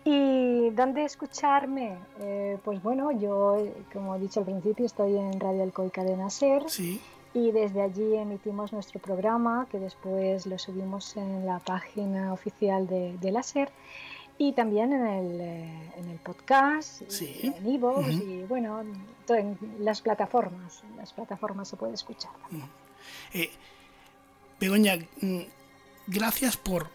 ¿Y 0.05 0.69
dónde 0.71 1.05
escucharme? 1.05 1.97
Eh, 2.19 2.57
pues 2.63 2.81
bueno, 2.83 3.11
yo, 3.11 3.57
como 3.91 4.15
he 4.15 4.19
dicho 4.19 4.41
al 4.41 4.45
principio, 4.45 4.85
estoy 4.85 5.15
en 5.17 5.39
Radio 5.39 5.63
Alcoy 5.63 5.89
Cadena 5.89 6.29
Ser. 6.29 6.69
Sí. 6.69 6.99
Y 7.33 7.51
desde 7.51 7.81
allí 7.81 8.15
emitimos 8.15 8.73
nuestro 8.73 8.99
programa, 8.99 9.67
que 9.71 9.79
después 9.79 10.45
lo 10.45 10.59
subimos 10.59 11.17
en 11.17 11.45
la 11.45 11.59
página 11.59 12.31
oficial 12.33 12.85
de, 12.85 13.17
de 13.17 13.31
la 13.31 13.41
SER 13.41 13.71
y 14.37 14.53
también 14.53 14.93
en 14.93 15.05
el, 15.05 15.41
eh, 15.41 15.91
en 15.97 16.09
el 16.09 16.17
podcast, 16.17 17.01
en 17.21 17.67
iVoox 17.67 18.07
y 18.09 18.43
bueno, 18.43 18.81
en 19.29 19.57
las 19.79 20.01
plataformas. 20.01 20.83
En 20.89 20.97
las 20.97 21.13
plataformas 21.13 21.67
se 21.67 21.77
puede 21.77 21.93
escuchar. 21.93 22.31
Eh, 23.33 23.49
Begoña, 24.59 24.97
mm, 25.21 25.39
gracias 26.07 26.57
por, 26.57 26.87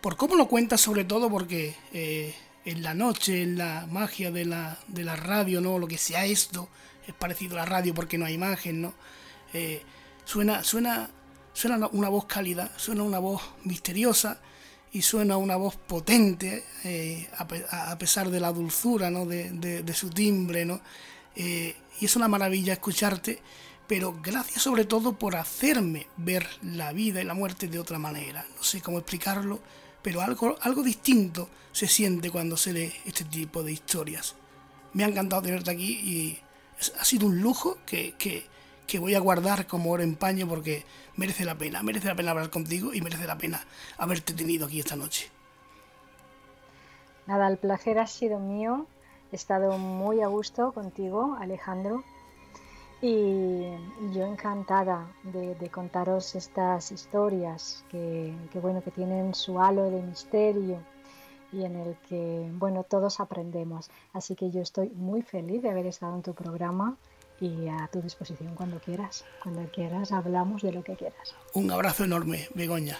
por 0.00 0.16
cómo 0.16 0.34
lo 0.34 0.48
cuentas, 0.48 0.80
sobre 0.80 1.04
todo 1.04 1.30
porque 1.30 1.74
eh, 1.92 2.34
en 2.64 2.82
la 2.82 2.94
noche, 2.94 3.42
en 3.42 3.58
la 3.58 3.86
magia 3.90 4.30
de 4.30 4.44
la, 4.44 4.78
de 4.88 5.04
la 5.04 5.16
radio, 5.16 5.60
¿no? 5.60 5.78
Lo 5.78 5.86
que 5.86 5.98
sea 5.98 6.26
esto, 6.26 6.68
es 7.06 7.14
parecido 7.14 7.54
a 7.54 7.60
la 7.60 7.66
radio 7.66 7.94
porque 7.94 8.18
no 8.18 8.26
hay 8.26 8.34
imagen, 8.34 8.82
¿no? 8.82 8.94
Eh, 9.52 9.82
suena, 10.24 10.62
suena, 10.62 11.10
suena 11.52 11.88
una 11.92 12.08
voz 12.08 12.26
cálida, 12.26 12.70
suena 12.76 13.02
una 13.02 13.18
voz 13.18 13.42
misteriosa 13.64 14.40
y 14.92 15.02
suena 15.02 15.36
una 15.36 15.56
voz 15.56 15.76
potente, 15.76 16.64
eh, 16.84 17.28
a, 17.38 17.96
pesar 17.98 18.30
de 18.30 18.40
la 18.40 18.52
dulzura, 18.52 19.10
¿no? 19.10 19.24
De, 19.24 19.94
su 19.94 20.10
timbre, 20.10 20.64
¿no? 20.64 20.80
Eh, 21.36 21.76
y 22.00 22.04
es 22.04 22.16
una 22.16 22.28
maravilla 22.28 22.72
escucharte, 22.72 23.40
pero 23.86 24.18
gracias 24.22 24.62
sobre 24.62 24.84
todo 24.84 25.18
por 25.18 25.36
hacerme 25.36 26.06
ver 26.16 26.46
la 26.62 26.92
vida 26.92 27.20
y 27.20 27.24
la 27.24 27.34
muerte 27.34 27.68
de 27.68 27.78
otra 27.78 27.98
manera. 27.98 28.44
No 28.56 28.62
sé 28.62 28.80
cómo 28.80 28.98
explicarlo, 28.98 29.60
pero 30.02 30.20
algo, 30.20 30.56
algo 30.60 30.82
distinto 30.82 31.48
se 31.72 31.86
siente 31.86 32.30
cuando 32.30 32.56
se 32.56 32.72
lee 32.72 32.92
este 33.04 33.24
tipo 33.24 33.62
de 33.62 33.72
historias. 33.72 34.34
Me 34.92 35.04
ha 35.04 35.08
encantado 35.08 35.42
tenerte 35.42 35.70
aquí 35.70 35.92
y 35.92 36.38
ha 36.98 37.04
sido 37.04 37.26
un 37.26 37.40
lujo 37.40 37.78
que, 37.86 38.14
voy 38.98 39.14
a 39.14 39.20
guardar 39.20 39.66
como 39.66 39.90
oro 39.90 40.02
en 40.02 40.16
paño 40.16 40.48
porque 40.48 40.84
merece 41.16 41.44
la 41.44 41.56
pena, 41.56 41.82
merece 41.82 42.08
la 42.08 42.16
pena 42.16 42.32
hablar 42.32 42.50
contigo 42.50 42.92
y 42.92 43.00
merece 43.00 43.26
la 43.26 43.38
pena 43.38 43.64
haberte 43.98 44.34
tenido 44.34 44.66
aquí 44.66 44.80
esta 44.80 44.96
noche. 44.96 45.30
Nada, 47.26 47.46
el 47.48 47.58
placer 47.58 47.98
ha 47.98 48.06
sido 48.06 48.40
mío. 48.40 48.86
He 49.30 49.36
estado 49.36 49.78
muy 49.78 50.20
a 50.22 50.26
gusto 50.26 50.72
contigo, 50.72 51.36
Alejandro. 51.38 52.02
Y 53.02 53.62
yo 54.12 54.26
encantada 54.26 55.10
de, 55.22 55.70
contaros 55.70 56.34
estas 56.34 56.92
historias 56.92 57.84
que, 57.88 58.34
bueno, 58.60 58.82
que 58.82 58.90
tienen 58.90 59.34
su 59.34 59.60
halo 59.60 59.90
de 59.90 60.02
misterio 60.02 60.84
y 61.52 61.64
en 61.64 61.76
el 61.76 61.96
que 62.08 62.48
bueno, 62.52 62.84
todos 62.84 63.20
aprendemos. 63.20 63.90
Así 64.12 64.34
que 64.34 64.50
yo 64.50 64.60
estoy 64.60 64.90
muy 64.90 65.22
feliz 65.22 65.62
de 65.62 65.70
haber 65.70 65.86
estado 65.86 66.14
en 66.14 66.22
tu 66.22 66.34
programa 66.34 66.96
y 67.40 67.68
a 67.68 67.88
tu 67.90 68.02
disposición 68.02 68.54
cuando 68.54 68.78
quieras. 68.80 69.24
Cuando 69.42 69.62
quieras 69.72 70.12
hablamos 70.12 70.60
de 70.60 70.72
lo 70.72 70.84
que 70.84 70.94
quieras. 70.94 71.34
Un 71.54 71.70
abrazo 71.70 72.04
enorme, 72.04 72.48
Begoña. 72.54 72.98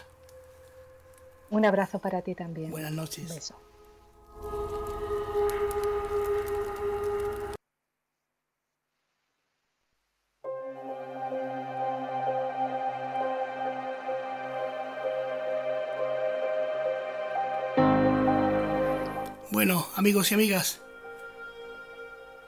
Un 1.51 1.67
abrazo 1.67 1.99
para 1.99 2.23
ti 2.23 2.35
también. 2.35 2.71
Buenas 2.71 2.93
noches. 2.93 3.29
Un 3.29 3.37
beso. 3.37 3.70
Bueno, 19.61 19.87
amigos 19.95 20.31
y 20.31 20.35
amigas, 20.35 20.81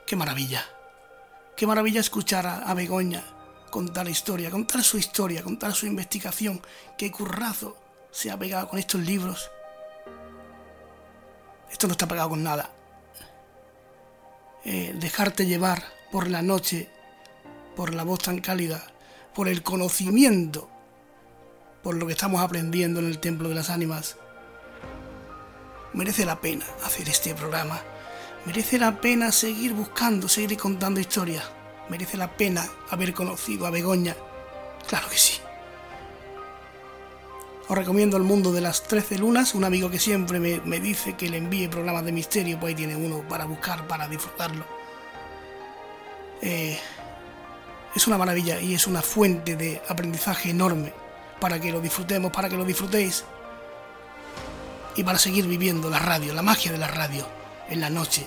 qué 0.06 0.16
maravilla. 0.16 0.64
Qué 1.54 1.66
maravilla 1.66 2.00
escuchar 2.00 2.46
a, 2.46 2.72
Begoña 2.72 3.22
contar 3.70 4.06
la 4.06 4.10
historia, 4.10 4.50
contar 4.50 4.82
su 4.82 4.96
historia, 4.96 5.42
contar 5.42 5.74
su 5.74 5.84
investigación. 5.84 6.62
Qué 6.96 7.10
currazo 7.10 7.76
se 8.10 8.30
ha 8.30 8.38
pegado 8.38 8.66
con 8.70 8.78
estos 8.78 9.02
libros. 9.02 9.50
Esto 11.70 11.86
no 11.86 11.92
está 11.92 12.08
pegado 12.08 12.30
con 12.30 12.42
nada. 12.42 12.70
Eh, 14.64 14.94
dejarte 14.98 15.44
llevar 15.44 15.84
por 16.10 16.28
la 16.28 16.40
noche, 16.40 16.88
por 17.76 17.92
la 17.92 18.04
voz 18.04 18.20
tan 18.20 18.40
cálida, 18.40 18.86
por 19.34 19.48
el 19.48 19.62
conocimiento, 19.62 20.70
por 21.82 21.94
lo 21.94 22.06
que 22.06 22.14
estamos 22.14 22.40
aprendiendo 22.40 23.00
en 23.00 23.06
el 23.08 23.18
Templo 23.18 23.50
de 23.50 23.56
las 23.56 23.68
Ánimas 23.68 24.16
merece 25.94 26.24
la 26.24 26.40
pena 26.40 26.64
hacer 26.84 27.08
este 27.08 27.34
programa. 27.34 27.80
Merece 28.44 28.78
la 28.78 29.00
pena 29.00 29.30
seguir 29.30 29.72
buscando, 29.72 30.28
seguir 30.28 30.58
contando 30.58 31.00
historias. 31.00 31.44
Merece 31.88 32.16
la 32.16 32.36
pena 32.36 32.66
haber 32.90 33.12
conocido 33.12 33.66
a 33.66 33.70
Begoña. 33.70 34.16
Claro 34.88 35.08
que 35.08 35.18
sí. 35.18 35.40
Os 37.68 37.78
recomiendo 37.78 38.16
El 38.16 38.24
Mundo 38.24 38.52
de 38.52 38.60
las 38.60 38.82
Trece 38.82 39.16
Lunas, 39.18 39.54
un 39.54 39.64
amigo 39.64 39.90
que 39.90 39.98
siempre 39.98 40.40
me, 40.40 40.80
dice 40.80 41.14
que 41.14 41.30
le 41.30 41.38
envíe 41.38 41.68
programas 41.68 42.04
de 42.04 42.12
misterio, 42.12 42.58
pues 42.58 42.70
ahí 42.70 42.74
tiene 42.74 42.96
uno 42.96 43.26
para 43.28 43.44
buscar, 43.44 43.86
para 43.86 44.08
disfrutarlo. 44.08 44.64
Eh, 46.42 46.78
es 47.94 48.06
una 48.06 48.18
maravilla 48.18 48.60
y 48.60 48.74
es 48.74 48.86
una 48.86 49.00
fuente 49.00 49.54
de 49.56 49.80
aprendizaje 49.88 50.50
enorme 50.50 50.92
para 51.40 51.60
que 51.60 51.70
lo 51.70 51.80
disfrutemos, 51.80 52.32
para 52.32 52.48
que 52.48 52.56
lo 52.56 52.64
disfrutéis 52.64 53.24
y 54.96 55.04
para 55.04 55.18
seguir 55.18 55.46
viviendo 55.46 55.88
la 55.90 55.98
radio, 55.98 56.34
la 56.34 56.42
magia 56.42 56.72
de 56.72 56.78
la 56.78 56.88
radio, 56.88 57.26
en 57.68 57.80
la 57.80 57.90
noche. 57.90 58.26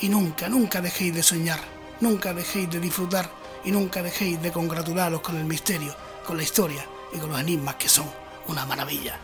Y 0.00 0.08
nunca, 0.08 0.48
nunca 0.48 0.80
dejéis 0.80 1.14
de 1.14 1.22
soñar, 1.22 1.60
nunca 2.00 2.34
dejéis 2.34 2.70
de 2.70 2.80
disfrutar 2.80 3.30
y 3.64 3.70
nunca 3.70 4.02
dejéis 4.02 4.40
de 4.42 4.52
congratularos 4.52 5.20
con 5.20 5.36
el 5.36 5.44
misterio, 5.44 5.94
con 6.26 6.36
la 6.36 6.42
historia 6.42 6.84
y 7.12 7.18
con 7.18 7.30
los 7.30 7.40
enigmas 7.40 7.76
que 7.76 7.88
son 7.88 8.06
una 8.48 8.66
maravilla. 8.66 9.18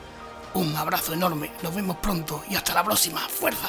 Un 0.55 0.75
abrazo 0.77 1.15
enorme, 1.15 1.51
nos 1.63 1.75
vemos 1.75 1.97
pronto 1.99 2.43
y 2.49 2.57
hasta 2.57 2.75
la 2.75 2.85
próxima. 2.85 3.21
¡Fuerza! 3.29 3.69